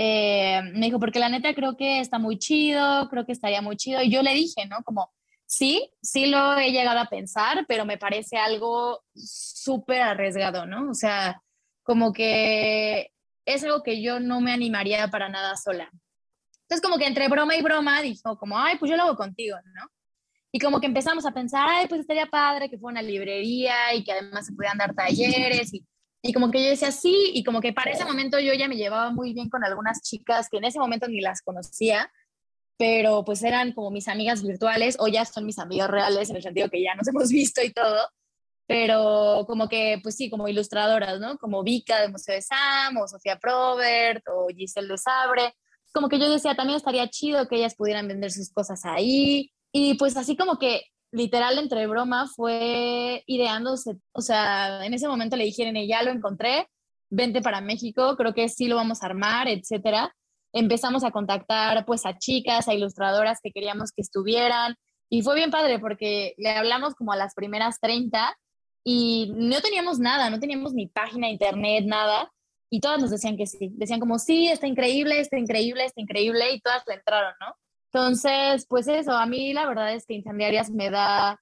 Eh, 0.03 0.63
me 0.73 0.87
dijo, 0.87 0.99
porque 0.99 1.19
la 1.19 1.29
neta 1.29 1.53
creo 1.53 1.77
que 1.77 2.01
está 2.01 2.19
muy 2.19 2.39
chido, 2.39 3.07
creo 3.11 3.27
que 3.27 3.33
estaría 3.33 3.61
muy 3.61 3.77
chido. 3.77 4.01
Y 4.01 4.11
yo 4.11 4.23
le 4.23 4.33
dije, 4.33 4.65
¿no? 4.67 4.83
Como, 4.83 5.13
sí, 5.45 5.93
sí 6.01 6.25
lo 6.25 6.57
he 6.57 6.73
llegado 6.73 7.01
a 7.01 7.11
pensar, 7.11 7.67
pero 7.69 7.85
me 7.85 7.99
parece 7.99 8.39
algo 8.39 9.05
súper 9.15 10.01
arriesgado, 10.01 10.65
¿no? 10.65 10.89
O 10.91 10.95
sea, 10.95 11.43
como 11.83 12.15
que 12.15 13.13
es 13.45 13.63
algo 13.63 13.83
que 13.83 14.01
yo 14.01 14.21
no 14.21 14.41
me 14.41 14.53
animaría 14.53 15.07
para 15.09 15.29
nada 15.29 15.55
sola. 15.59 15.91
Entonces, 16.63 16.81
como 16.81 16.97
que 16.97 17.07
entre 17.07 17.29
broma 17.29 17.55
y 17.57 17.61
broma, 17.61 18.01
dijo 18.01 18.39
como, 18.39 18.59
ay, 18.59 18.79
pues 18.79 18.91
yo 18.91 18.97
lo 18.97 19.03
hago 19.03 19.17
contigo, 19.17 19.59
¿no? 19.75 19.87
Y 20.51 20.61
como 20.61 20.81
que 20.81 20.87
empezamos 20.87 21.27
a 21.27 21.33
pensar, 21.33 21.69
ay, 21.69 21.89
pues 21.89 22.01
estaría 22.01 22.25
padre 22.25 22.71
que 22.71 22.79
fuera 22.79 23.01
una 23.01 23.03
librería 23.03 23.93
y 23.95 24.03
que 24.03 24.13
además 24.13 24.47
se 24.47 24.55
pudieran 24.55 24.79
dar 24.79 24.95
talleres 24.95 25.75
y 25.75 25.85
y 26.23 26.33
como 26.33 26.51
que 26.51 26.63
yo 26.63 26.69
decía 26.69 26.93
sí, 26.93 27.33
y 27.35 27.45
como 27.45 27.61
que 27.61 27.73
para 27.73 27.91
ese 27.91 28.05
momento 28.05 28.39
yo 28.39 28.53
ya 28.55 28.69
me 28.69 28.77
llevaba 28.77 29.11
muy 29.11 29.33
bien 29.33 29.49
con 29.49 29.65
algunas 29.65 30.03
chicas 30.03 30.49
que 30.51 30.59
en 30.59 30.65
ese 30.65 30.79
momento 30.79 31.09
ni 31.09 31.21
las 31.21 31.41
conocía, 31.43 32.13
pero 32.77 33.25
pues 33.25 33.43
eran 33.43 33.73
como 33.73 33.91
mis 33.91 34.09
amigas 34.09 34.43
virtuales 34.43 34.97
o 35.01 35.09
ya 35.09 35.25
son 35.25 35.47
mis 35.47 35.59
amigas 35.59 35.91
reales 35.91 36.31
en 36.31 36.37
el 36.37 36.43
sentido 36.43 36.69
que 36.69 36.83
ya 36.83 36.95
nos 36.95 37.09
hemos 37.09 37.31
visto 37.31 37.63
y 37.63 37.73
todo, 37.73 38.09
pero 38.67 39.45
como 39.47 39.69
que 39.69 39.99
pues 40.03 40.17
sí, 40.17 40.31
como 40.31 40.47
ilustradoras, 40.47 41.19
¿no? 41.21 41.39
Como 41.39 41.63
Vika 41.63 42.01
de 42.01 42.09
Museo 42.09 42.35
de 42.35 42.43
Sam 42.43 42.99
o 42.99 43.09
Sofía 43.09 43.39
Probert 43.39 44.23
o 44.29 44.49
Giselle 44.55 44.89
de 44.89 44.99
Sabre. 44.99 45.55
Como 45.93 46.09
que 46.09 46.21
yo 46.21 46.31
decía, 46.31 46.55
también 46.55 46.77
estaría 46.77 47.09
chido 47.09 47.49
que 47.49 47.57
ellas 47.57 47.75
pudieran 47.75 48.07
vender 48.07 48.31
sus 48.31 48.53
cosas 48.53 48.85
ahí. 48.85 49.51
Y 49.73 49.95
pues 49.95 50.17
así 50.17 50.37
como 50.37 50.59
que 50.59 50.85
literal 51.13 51.59
entre 51.59 51.87
broma 51.87 52.27
fue 52.27 53.23
ideándose, 53.27 53.97
o 54.13 54.21
sea, 54.21 54.85
en 54.85 54.95
ese 54.95 55.09
momento 55.09 55.37
le 55.37 55.45
dijeron, 55.45 55.75
ya 55.87 56.03
lo 56.03 56.11
encontré, 56.11 56.69
vente 57.09 57.43
para 57.43 57.61
México, 57.61 58.17
creo 58.17 58.35
que 58.35 58.49
sí 58.49 58.69
lo 58.69 58.77
vamos 58.77 59.03
a 59.03 59.07
armar, 59.07 59.49
etcétera. 59.49 60.15
Empezamos 60.53 61.05
a 61.05 61.11
contactar 61.11 61.85
pues 61.85 62.07
a 62.07 62.19
chicas, 62.19 62.69
a 62.69 62.75
ilustradoras 62.75 63.41
que 63.43 63.53
queríamos 63.53 63.93
que 63.93 64.03
estuvieran 64.03 64.77
y 65.09 65.23
fue 65.23 65.35
bien 65.35 65.51
padre 65.51 65.79
porque 65.79 66.35
le 66.39 66.51
hablamos 66.51 66.95
como 66.95 67.13
a 67.13 67.17
las 67.17 67.35
primeras 67.35 67.81
30 67.81 68.37
y 68.85 69.33
no 69.35 69.61
teníamos 69.61 69.99
nada, 69.99 70.31
no 70.31 70.39
teníamos 70.39 70.73
ni 70.73 70.87
página 70.87 71.29
internet, 71.29 71.85
nada. 71.87 72.33
Y 72.71 72.81
todas 72.81 73.01
nos 73.01 73.11
decían 73.11 73.37
que 73.37 73.47
sí, 73.47 73.73
decían 73.75 73.99
como, 73.99 74.21
sí, 74.21 74.49
está 74.49 74.69
increíble, 74.69 75.19
está 75.19 75.37
increíble, 75.37 75.85
está 75.85 76.01
increíble, 76.01 76.53
y 76.53 76.61
todas 76.61 76.85
le 76.87 76.95
entraron, 76.95 77.35
¿no? 77.41 77.57
Entonces, 77.93 78.67
pues 78.69 78.87
eso, 78.87 79.13
a 79.13 79.27
mí 79.27 79.53
la 79.53 79.67
verdad 79.67 79.93
es 79.93 80.07
que 80.07 80.15
Incendiarias 80.15 80.71
me 80.71 80.91
da 80.91 81.41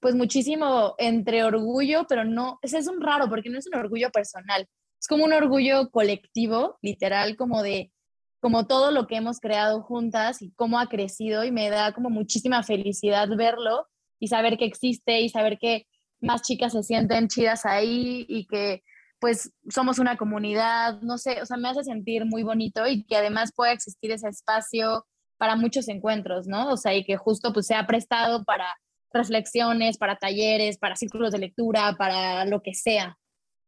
pues 0.00 0.14
muchísimo 0.14 0.94
entre 0.98 1.44
orgullo, 1.44 2.06
pero 2.08 2.24
no, 2.24 2.58
ese 2.62 2.78
es 2.78 2.88
un 2.88 3.00
raro 3.00 3.28
porque 3.28 3.50
no 3.50 3.58
es 3.58 3.66
un 3.66 3.76
orgullo 3.76 4.10
personal, 4.10 4.68
es 5.00 5.06
como 5.08 5.24
un 5.24 5.32
orgullo 5.32 5.90
colectivo, 5.90 6.78
literal, 6.82 7.36
como 7.36 7.62
de, 7.62 7.92
como 8.40 8.66
todo 8.66 8.90
lo 8.90 9.06
que 9.06 9.16
hemos 9.16 9.38
creado 9.38 9.82
juntas 9.82 10.42
y 10.42 10.52
cómo 10.52 10.80
ha 10.80 10.88
crecido 10.88 11.44
y 11.44 11.52
me 11.52 11.70
da 11.70 11.92
como 11.92 12.10
muchísima 12.10 12.62
felicidad 12.62 13.28
verlo 13.36 13.86
y 14.18 14.28
saber 14.28 14.58
que 14.58 14.64
existe 14.64 15.20
y 15.20 15.28
saber 15.28 15.58
que 15.58 15.86
más 16.20 16.42
chicas 16.42 16.72
se 16.72 16.82
sienten 16.82 17.28
chidas 17.28 17.64
ahí 17.64 18.26
y 18.28 18.46
que 18.46 18.82
pues 19.20 19.52
somos 19.68 19.98
una 19.98 20.16
comunidad, 20.16 21.00
no 21.02 21.16
sé, 21.16 21.40
o 21.40 21.46
sea, 21.46 21.56
me 21.56 21.68
hace 21.68 21.84
sentir 21.84 22.26
muy 22.26 22.42
bonito 22.42 22.86
y 22.86 23.04
que 23.06 23.16
además 23.16 23.52
pueda 23.54 23.72
existir 23.72 24.10
ese 24.10 24.28
espacio 24.28 25.06
para 25.38 25.56
muchos 25.56 25.88
encuentros, 25.88 26.46
¿no? 26.46 26.70
O 26.70 26.76
sea, 26.76 26.94
y 26.94 27.04
que 27.04 27.16
justo 27.16 27.52
pues 27.52 27.66
se 27.66 27.74
ha 27.74 27.86
prestado 27.86 28.44
para 28.44 28.66
reflexiones, 29.12 29.98
para 29.98 30.16
talleres, 30.16 30.78
para 30.78 30.96
círculos 30.96 31.32
de 31.32 31.38
lectura, 31.38 31.94
para 31.98 32.44
lo 32.44 32.62
que 32.62 32.74
sea. 32.74 33.18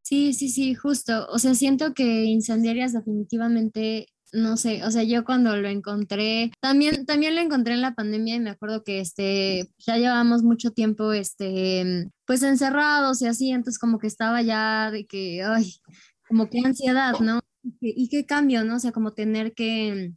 Sí, 0.02 0.32
sí, 0.32 0.48
sí, 0.48 0.74
justo. 0.74 1.26
O 1.30 1.38
sea, 1.38 1.54
siento 1.54 1.92
que 1.92 2.24
Incendiarias 2.24 2.92
definitivamente, 2.92 4.06
no 4.32 4.56
sé, 4.56 4.84
o 4.84 4.90
sea, 4.90 5.02
yo 5.02 5.24
cuando 5.24 5.56
lo 5.56 5.68
encontré, 5.68 6.50
también, 6.60 7.04
también 7.04 7.34
lo 7.34 7.40
encontré 7.40 7.74
en 7.74 7.82
la 7.82 7.94
pandemia 7.94 8.36
y 8.36 8.40
me 8.40 8.50
acuerdo 8.50 8.84
que 8.84 9.00
este, 9.00 9.68
ya 9.78 9.96
llevábamos 9.96 10.42
mucho 10.42 10.70
tiempo, 10.70 11.12
este, 11.12 12.08
pues 12.26 12.42
encerrados 12.42 13.20
y 13.22 13.26
así, 13.26 13.50
entonces 13.50 13.78
como 13.78 13.98
que 13.98 14.06
estaba 14.06 14.40
ya 14.42 14.90
de 14.90 15.06
que, 15.06 15.42
ay, 15.42 15.74
como 16.26 16.48
que 16.48 16.60
ansiedad, 16.64 17.18
¿no? 17.20 17.40
y 17.80 18.08
qué 18.08 18.24
cambio, 18.24 18.64
¿no? 18.64 18.76
O 18.76 18.78
sea, 18.78 18.92
como 18.92 19.12
tener 19.12 19.52
que 19.52 20.14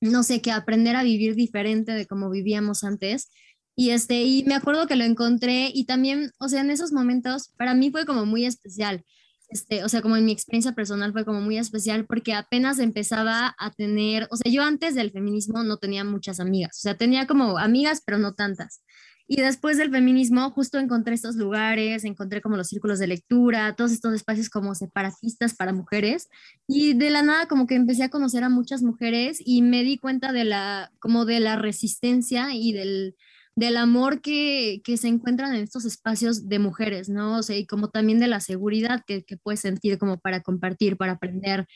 no 0.00 0.22
sé, 0.22 0.40
que 0.40 0.52
aprender 0.52 0.96
a 0.96 1.02
vivir 1.02 1.34
diferente 1.34 1.92
de 1.92 2.06
como 2.06 2.30
vivíamos 2.30 2.84
antes. 2.84 3.30
Y, 3.76 3.90
este, 3.90 4.24
y 4.24 4.44
me 4.44 4.54
acuerdo 4.54 4.86
que 4.86 4.96
lo 4.96 5.04
encontré 5.04 5.70
y 5.72 5.86
también, 5.86 6.32
o 6.38 6.48
sea, 6.48 6.60
en 6.62 6.70
esos 6.70 6.92
momentos 6.92 7.52
para 7.56 7.74
mí 7.74 7.90
fue 7.90 8.06
como 8.06 8.26
muy 8.26 8.44
especial. 8.44 9.04
Este, 9.48 9.82
o 9.82 9.88
sea, 9.88 10.02
como 10.02 10.16
en 10.16 10.26
mi 10.26 10.32
experiencia 10.32 10.72
personal 10.72 11.12
fue 11.12 11.24
como 11.24 11.40
muy 11.40 11.56
especial 11.56 12.04
porque 12.06 12.34
apenas 12.34 12.78
empezaba 12.80 13.54
a 13.58 13.70
tener, 13.70 14.28
o 14.30 14.36
sea, 14.36 14.52
yo 14.52 14.62
antes 14.62 14.94
del 14.94 15.10
feminismo 15.10 15.62
no 15.64 15.78
tenía 15.78 16.04
muchas 16.04 16.38
amigas, 16.38 16.76
o 16.76 16.80
sea, 16.80 16.96
tenía 16.96 17.26
como 17.26 17.56
amigas, 17.56 18.02
pero 18.04 18.18
no 18.18 18.34
tantas. 18.34 18.82
Y 19.30 19.42
después 19.42 19.76
del 19.76 19.90
feminismo, 19.90 20.50
justo 20.50 20.78
encontré 20.78 21.14
estos 21.14 21.36
lugares, 21.36 22.04
encontré 22.04 22.40
como 22.40 22.56
los 22.56 22.68
círculos 22.68 22.98
de 22.98 23.08
lectura, 23.08 23.74
todos 23.76 23.92
estos 23.92 24.14
espacios 24.14 24.48
como 24.48 24.74
separatistas 24.74 25.54
para 25.54 25.74
mujeres. 25.74 26.30
Y 26.66 26.94
de 26.94 27.10
la 27.10 27.22
nada 27.22 27.46
como 27.46 27.66
que 27.66 27.74
empecé 27.74 28.04
a 28.04 28.08
conocer 28.08 28.42
a 28.42 28.48
muchas 28.48 28.82
mujeres 28.82 29.38
y 29.44 29.60
me 29.60 29.84
di 29.84 29.98
cuenta 29.98 30.32
de 30.32 30.44
la, 30.44 30.90
como 30.98 31.26
de 31.26 31.40
la 31.40 31.56
resistencia 31.56 32.54
y 32.54 32.72
del, 32.72 33.16
del 33.54 33.76
amor 33.76 34.22
que, 34.22 34.80
que, 34.82 34.96
se 34.96 35.08
encuentran 35.08 35.54
en 35.54 35.62
estos 35.62 35.84
espacios 35.84 36.48
de 36.48 36.58
mujeres, 36.58 37.10
¿no? 37.10 37.36
O 37.36 37.42
sea, 37.42 37.56
y 37.58 37.66
como 37.66 37.90
también 37.90 38.20
de 38.20 38.28
la 38.28 38.40
seguridad 38.40 39.04
que, 39.06 39.24
que 39.24 39.36
puedes 39.36 39.60
sentir 39.60 39.98
como 39.98 40.18
para 40.18 40.42
compartir, 40.42 40.96
para 40.96 41.12
aprender 41.12 41.66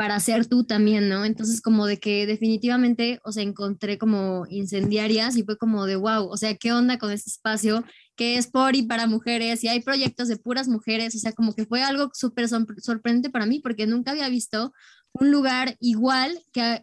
para 0.00 0.18
ser 0.18 0.46
tú 0.46 0.64
también, 0.64 1.10
¿no? 1.10 1.26
Entonces 1.26 1.60
como 1.60 1.84
de 1.84 1.98
que 1.98 2.24
definitivamente, 2.24 3.20
o 3.22 3.32
sea, 3.32 3.42
encontré 3.42 3.98
como 3.98 4.46
incendiarias 4.48 5.36
y 5.36 5.42
fue 5.42 5.58
como 5.58 5.84
de, 5.84 5.96
wow, 5.96 6.26
o 6.26 6.38
sea, 6.38 6.54
¿qué 6.54 6.72
onda 6.72 6.96
con 6.96 7.12
este 7.12 7.28
espacio 7.28 7.84
que 8.16 8.38
es 8.38 8.46
por 8.46 8.74
y 8.76 8.82
para 8.82 9.06
mujeres 9.06 9.62
y 9.62 9.68
hay 9.68 9.82
proyectos 9.82 10.28
de 10.28 10.38
puras 10.38 10.68
mujeres? 10.68 11.14
O 11.16 11.18
sea, 11.18 11.32
como 11.32 11.54
que 11.54 11.66
fue 11.66 11.82
algo 11.82 12.08
súper 12.14 12.48
sorprendente 12.48 13.28
para 13.28 13.44
mí 13.44 13.60
porque 13.60 13.86
nunca 13.86 14.12
había 14.12 14.30
visto 14.30 14.72
un 15.12 15.30
lugar 15.30 15.76
igual 15.80 16.40
que 16.50 16.82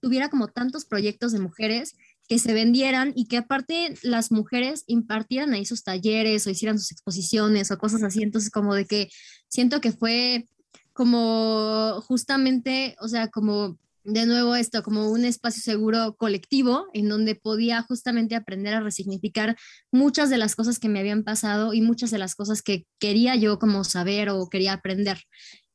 tuviera 0.00 0.28
como 0.28 0.46
tantos 0.46 0.84
proyectos 0.84 1.32
de 1.32 1.40
mujeres 1.40 1.96
que 2.28 2.38
se 2.38 2.52
vendieran 2.52 3.12
y 3.16 3.26
que 3.26 3.38
aparte 3.38 3.92
las 4.04 4.30
mujeres 4.30 4.84
impartieran 4.86 5.52
ahí 5.52 5.64
sus 5.64 5.82
talleres 5.82 6.46
o 6.46 6.50
hicieran 6.50 6.78
sus 6.78 6.92
exposiciones 6.92 7.72
o 7.72 7.78
cosas 7.78 8.04
así. 8.04 8.22
Entonces, 8.22 8.52
como 8.52 8.76
de 8.76 8.86
que 8.86 9.10
siento 9.48 9.80
que 9.80 9.90
fue 9.90 10.46
como 10.92 12.00
justamente, 12.02 12.96
o 13.00 13.08
sea, 13.08 13.28
como 13.28 13.78
de 14.04 14.26
nuevo 14.26 14.56
esto, 14.56 14.82
como 14.82 15.10
un 15.10 15.24
espacio 15.24 15.62
seguro 15.62 16.16
colectivo 16.16 16.86
en 16.92 17.08
donde 17.08 17.34
podía 17.34 17.82
justamente 17.82 18.34
aprender 18.34 18.74
a 18.74 18.80
resignificar 18.80 19.56
muchas 19.92 20.28
de 20.28 20.38
las 20.38 20.56
cosas 20.56 20.78
que 20.78 20.88
me 20.88 21.00
habían 21.00 21.22
pasado 21.22 21.72
y 21.72 21.80
muchas 21.80 22.10
de 22.10 22.18
las 22.18 22.34
cosas 22.34 22.62
que 22.62 22.84
quería 22.98 23.36
yo 23.36 23.58
como 23.58 23.84
saber 23.84 24.30
o 24.30 24.48
quería 24.48 24.72
aprender. 24.72 25.18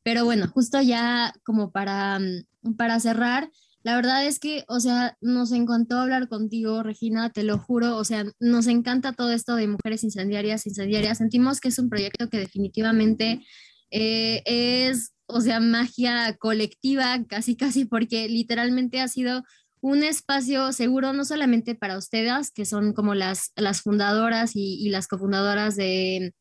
Pero 0.03 0.26
bueno, 0.26 0.47
justo 0.47 0.82
ya 0.82 1.34
como 1.43 1.72
para, 1.72 2.20
mm, 2.20 2.76
para 2.76 2.99
cerrar, 2.99 3.49
la 3.84 3.95
verdad 3.95 4.26
es 4.26 4.39
que, 4.39 4.65
o 4.68 4.82
sea, 4.82 5.15
nos 5.22 5.53
encantó 5.53 5.97
hablar 5.97 6.28
contigo, 6.28 6.84
Regina, 6.84 7.30
te 7.30 7.43
lo 7.43 7.57
juro, 7.57 7.95
o 7.95 8.03
sea, 8.03 8.26
nos 8.39 8.68
encanta 8.68 9.13
todo 9.13 9.32
esto 9.32 9.55
de 9.55 9.68
mujeres 9.68 10.03
incendiarias, 10.03 10.68
incendiarias. 10.68 11.20
Sentimos 11.20 11.61
que 11.61 11.70
es 11.70 11.80
un 11.80 11.88
proyecto 11.89 12.30
que 12.30 12.39
definitivamente 12.39 13.45
eh, 13.91 14.41
es, 14.45 15.13
o 15.27 15.41
sea, 15.41 15.59
magia 15.59 16.35
colectiva, 16.38 17.23
casi, 17.27 17.55
casi, 17.55 17.85
porque 17.85 18.29
literalmente 18.29 18.99
ha 18.99 19.07
sido 19.07 19.43
un 19.81 20.03
espacio 20.03 20.71
seguro 20.73 21.13
no 21.13 21.23
solamente 21.25 21.75
para 21.75 21.97
ustedes, 21.97 22.51
que 22.51 22.65
son 22.65 22.93
como 22.93 23.13
las, 23.15 23.51
las 23.55 23.81
fundadoras 23.81 24.51
y, 24.55 24.89
las 24.89 25.07
cofundadoras 25.07 25.75
de, 25.75 26.33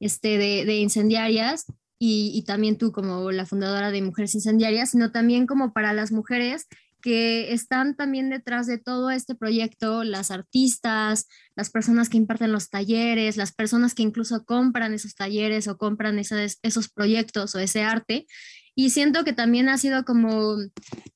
este, 0.00 0.38
de, 0.38 0.76
incendiarias, 0.76 1.66
y, 1.98 2.32
y, 2.34 2.44
también 2.44 2.76
tú 2.76 2.92
como 2.92 3.32
la 3.32 3.46
fundadora 3.46 3.90
de 3.90 4.02
Mujeres 4.02 4.34
Incendiarias, 4.34 4.90
sino 4.90 5.12
también 5.12 5.46
como 5.46 5.72
para 5.72 5.94
las 5.94 6.12
mujeres 6.12 6.66
que 7.06 7.52
están 7.52 7.94
también 7.94 8.30
detrás 8.30 8.66
de 8.66 8.78
todo 8.78 9.10
este 9.10 9.36
proyecto, 9.36 10.02
las 10.02 10.32
artistas, 10.32 11.28
las 11.54 11.70
personas 11.70 12.08
que 12.08 12.16
imparten 12.16 12.50
los 12.50 12.68
talleres, 12.68 13.36
las 13.36 13.54
personas 13.54 13.94
que 13.94 14.02
incluso 14.02 14.44
compran 14.44 14.92
esos 14.92 15.14
talleres 15.14 15.68
o 15.68 15.78
compran 15.78 16.18
esos, 16.18 16.88
proyectos 16.92 17.54
o 17.54 17.60
ese 17.60 17.82
arte. 17.82 18.26
Y 18.74 18.90
siento 18.90 19.22
que 19.22 19.32
también 19.32 19.68
ha 19.68 19.78
sido 19.78 20.04
como, 20.04 20.56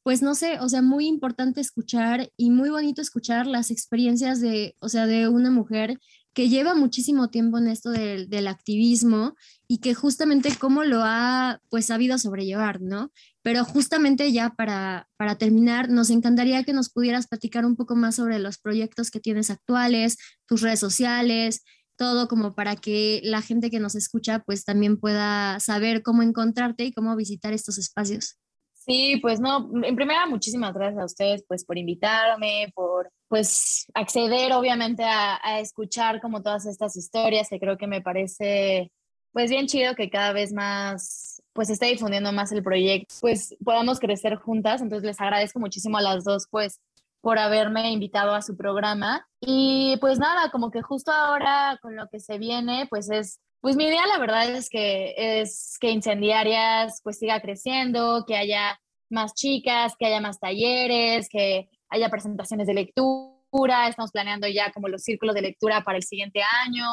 pues 0.05 0.23
no 0.23 0.37
sé, 0.37 0.61
o 0.61 0.69
sea, 0.69 0.81
muy 0.81 1.09
importante 1.09 1.61
escuchar 1.61 2.31
y 2.37 2.51
muy 2.51 2.71
bonito 2.71 3.03
escuchar 3.03 3.49
las 3.49 3.73
experiencias 3.73 4.41
de, 4.41 4.77
o 4.79 4.89
sea, 4.89 5.09
de 5.09 5.27
una 5.27 5.51
mujer 5.51 5.99
que 6.35 6.49
lleva 6.49 6.77
muchísimo 6.77 7.31
tiempo 7.31 7.59
en 7.59 7.67
esto 7.67 7.91
del, 7.91 8.29
del 8.29 8.47
activismo 8.47 9.35
y 9.67 9.79
que 9.79 9.95
justamente 9.95 10.55
cómo 10.57 10.85
lo 10.85 11.03
ha 11.03 11.59
pues 11.69 11.87
sabido 11.87 12.17
sobrellevar, 12.17 12.81
¿no? 12.81 13.11
Pero 13.43 13.65
justamente 13.65 14.33
ya 14.33 14.51
para, 14.51 15.09
para 15.17 15.37
terminar, 15.37 15.89
nos 15.89 16.11
encantaría 16.11 16.65
que 16.65 16.73
nos 16.73 16.91
pudieras 16.91 17.27
platicar 17.27 17.65
un 17.65 17.77
poco 17.77 17.97
más 17.97 18.17
sobre 18.17 18.39
los 18.39 18.59
proyectos 18.59 19.11
que 19.11 19.21
tienes 19.21 19.51
actuales, 19.51 20.19
tus 20.47 20.61
redes 20.61 20.81
sociales, 20.81 21.63
todo 22.01 22.29
como 22.29 22.55
para 22.55 22.77
que 22.77 23.21
la 23.23 23.43
gente 23.43 23.71
que 23.71 23.79
nos 23.79 23.95
escucha 23.95 24.39
pues 24.47 24.65
también 24.65 24.99
pueda 24.99 25.61
saber 25.61 26.03
cómo 26.03 26.23
encontrarte 26.23 26.85
y 26.85 26.93
cómo 26.93 27.15
visitar 27.15 27.53
estos 27.53 27.77
espacios. 27.77 28.39
Sí, 28.73 29.19
pues 29.21 29.39
no, 29.41 29.71
en 29.85 29.95
primera 29.95 30.27
muchísimas 30.27 30.73
gracias 30.73 31.03
a 31.03 31.05
ustedes 31.05 31.45
pues 31.47 31.67
por 31.67 31.77
invitarme, 31.77 32.73
por 32.75 33.11
pues 33.29 33.85
acceder 33.93 34.53
obviamente 34.55 35.05
a, 35.05 35.61
escuchar 35.61 36.23
como 36.23 36.43
todas 36.43 36.65
estas 36.65 36.97
historias 36.97 37.49
que 37.51 37.61
creo 37.61 37.77
que 37.77 37.87
me 37.87 38.01
parece 38.01 38.91
pues 39.33 39.51
bien 39.51 39.67
chido 39.67 39.95
que 39.95 40.09
cada 40.09 40.33
vez 40.33 40.55
más 40.55 41.40
pues 41.53 41.71
esté 41.71 41.87
difundiendo 41.87 42.33
más 42.33 42.53
el 42.53 42.63
proyecto, 42.63 43.15
pues 43.21 43.57
podamos 43.65 43.99
crecer 43.99 44.37
juntas. 44.37 44.81
Entonces 44.81 45.07
les 45.07 45.21
agradezco 45.21 45.59
muchísimo 45.59 45.99
a 45.99 46.03
las 46.03 46.25
dos 46.25 46.47
pues 46.51 46.81
por 47.21 47.39
haberme 47.39 47.91
invitado 47.91 48.35
a 48.35 48.43
su 48.43 48.57
programa. 48.57 49.27
Y 49.41 49.97
pues 50.01 50.19
nada, 50.19 50.51
como 50.51 50.71
que 50.71 50.83
justo 50.83 51.13
ahora 51.13 51.79
con 51.83 51.97
lo 51.97 52.09
que 52.09 52.21
se 52.21 52.39
viene, 52.39 52.87
pues 52.89 53.11
es, 53.11 53.41
pues 53.61 53.77
mi 53.77 53.85
idea 53.85 54.07
la 54.07 54.19
verdad 54.19 54.49
es 54.51 54.69
que 54.71 55.15
es 55.17 55.77
que 55.81 55.91
Incendiarias 55.91 57.01
pues 57.03 57.19
siga 57.19 57.41
creciendo, 57.41 58.25
que 58.27 58.37
haya 58.37 58.81
más 59.11 59.35
chicas, 59.35 59.95
que 59.99 60.07
haya 60.07 60.21
más 60.21 60.39
talleres, 60.39 61.29
que 61.29 61.69
haya 61.89 62.09
presentaciones 62.09 62.67
de 62.67 62.75
lectura. 62.75 63.89
Estamos 63.89 64.13
planeando 64.13 64.47
ya 64.47 64.73
como 64.73 64.89
los 64.89 65.03
círculos 65.03 65.35
de 65.35 65.43
lectura 65.43 65.83
para 65.83 65.99
el 65.99 66.05
siguiente 66.05 66.41
año 66.65 66.87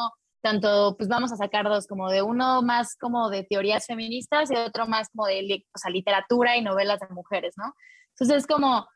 tanto, 0.48 0.96
pues 0.96 1.08
vamos 1.08 1.30
a 1.32 1.36
sacar 1.36 1.68
dos, 1.68 1.86
como 1.86 2.10
de 2.10 2.22
uno 2.22 2.62
más 2.62 2.96
como 2.96 3.28
de 3.28 3.44
teorías 3.44 3.86
feministas 3.86 4.50
y 4.50 4.56
otro 4.56 4.86
más 4.86 5.08
como 5.10 5.26
de 5.26 5.64
o 5.74 5.78
sea, 5.78 5.90
literatura 5.90 6.56
y 6.56 6.62
novelas 6.62 7.00
de 7.00 7.08
mujeres, 7.14 7.54
¿no? 7.56 7.74
Entonces 8.10 8.38
es 8.38 8.46
como, 8.46 8.88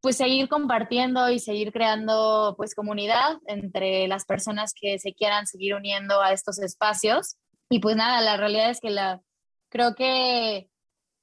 pues 0.00 0.16
seguir 0.16 0.48
compartiendo 0.48 1.30
y 1.30 1.38
seguir 1.38 1.72
creando, 1.72 2.54
pues, 2.56 2.74
comunidad 2.74 3.38
entre 3.46 4.08
las 4.08 4.24
personas 4.24 4.72
que 4.78 4.98
se 4.98 5.14
quieran 5.14 5.46
seguir 5.46 5.74
uniendo 5.74 6.20
a 6.22 6.32
estos 6.32 6.58
espacios. 6.58 7.36
Y 7.70 7.80
pues 7.80 7.96
nada, 7.96 8.20
la 8.20 8.36
realidad 8.36 8.70
es 8.70 8.80
que 8.80 8.90
la, 8.90 9.20
creo 9.68 9.94
que 9.94 10.68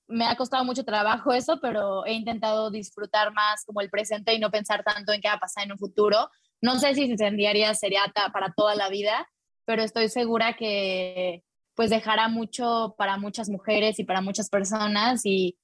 me 0.07 0.25
ha 0.25 0.36
costado 0.36 0.63
mucho 0.63 0.84
trabajo 0.84 1.34
eso, 1.34 1.59
pero 1.61 2.05
he 2.05 2.13
intentado 2.13 2.69
disfrutar 2.69 3.34
más 3.34 3.65
como 3.65 3.82
el 3.82 3.89
presente 3.89 4.34
y 4.34 4.39
no 4.39 4.51
pensar 4.51 4.84
tanto 4.84 5.11
en 5.11 5.21
qué 5.21 5.27
va 5.27 5.36
a 5.36 5.39
pasar 5.39 5.63
en 5.63 5.71
un 5.71 5.77
futuro. 5.77 6.29
No 6.61 6.77
sé 6.77 6.93
si 6.93 7.03
incendiaria 7.03 7.73
sería 7.73 8.11
para 8.34 8.53
toda 8.53 8.75
la 8.75 8.89
vida, 8.89 9.27
pero 9.66 9.84
estoy 9.84 10.09
segura 10.09 10.53
que 10.53 11.43
pues 11.76 11.89
dejará 11.89 12.28
mucho 12.28 12.95
para 12.97 13.18
muchas 13.18 13.49
mujeres 13.49 13.99
y 13.99 14.03
para 14.03 14.22
muchas 14.22 14.49
personas 14.49 15.22
y, 15.26 15.57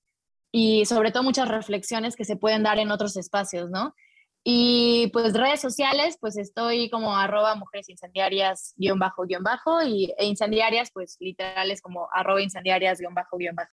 y 0.51 0.85
sobre 0.85 1.11
todo 1.11 1.23
muchas 1.23 1.47
reflexiones 1.47 2.15
que 2.15 2.25
se 2.25 2.37
pueden 2.37 2.63
dar 2.63 2.79
en 2.79 2.91
otros 2.91 3.17
espacios, 3.17 3.69
¿no? 3.69 3.93
Y 4.43 5.09
pues 5.11 5.33
redes 5.33 5.59
sociales, 5.59 6.17
pues 6.21 6.37
estoy 6.37 6.89
como 6.89 7.17
arroba 7.17 7.55
mujeres 7.55 7.89
incendiarias 7.89 8.73
guion 8.77 8.97
bajo 8.97 9.23
guion 9.23 9.43
bajo 9.43 9.83
y 9.83 10.13
e 10.17 10.25
incendiarias, 10.25 10.89
pues 10.93 11.17
literales 11.19 11.81
como 11.81 12.07
arroba 12.13 12.41
incendiarias 12.41 12.99
guion 12.99 13.13
bajo 13.13 13.37
guion 13.37 13.55
bajo. 13.55 13.71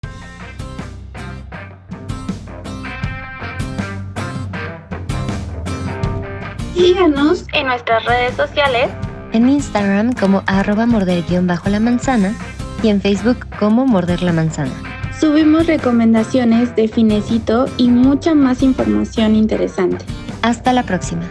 Síganos 6.75 7.47
en 7.53 7.66
nuestras 7.68 8.05
redes 8.05 8.35
sociales 8.35 8.91
en 9.35 9.49
Instagram 9.51 10.14
como 10.14 10.43
arroba 10.47 10.87
morder-la 10.87 11.80
manzana 11.80 12.35
y 12.82 12.89
en 12.89 13.01
Facebook 13.01 13.47
como 13.59 13.87
morder 13.87 14.22
la 14.22 14.32
manzana. 14.32 14.72
Subimos 15.20 15.66
recomendaciones 15.66 16.74
de 16.76 16.89
Finecito 16.89 17.66
y 17.76 17.89
mucha 17.89 18.35
más 18.35 18.62
información 18.62 19.37
interesante. 19.37 20.05
Hasta 20.43 20.72
la 20.72 20.82
próxima. 20.82 21.22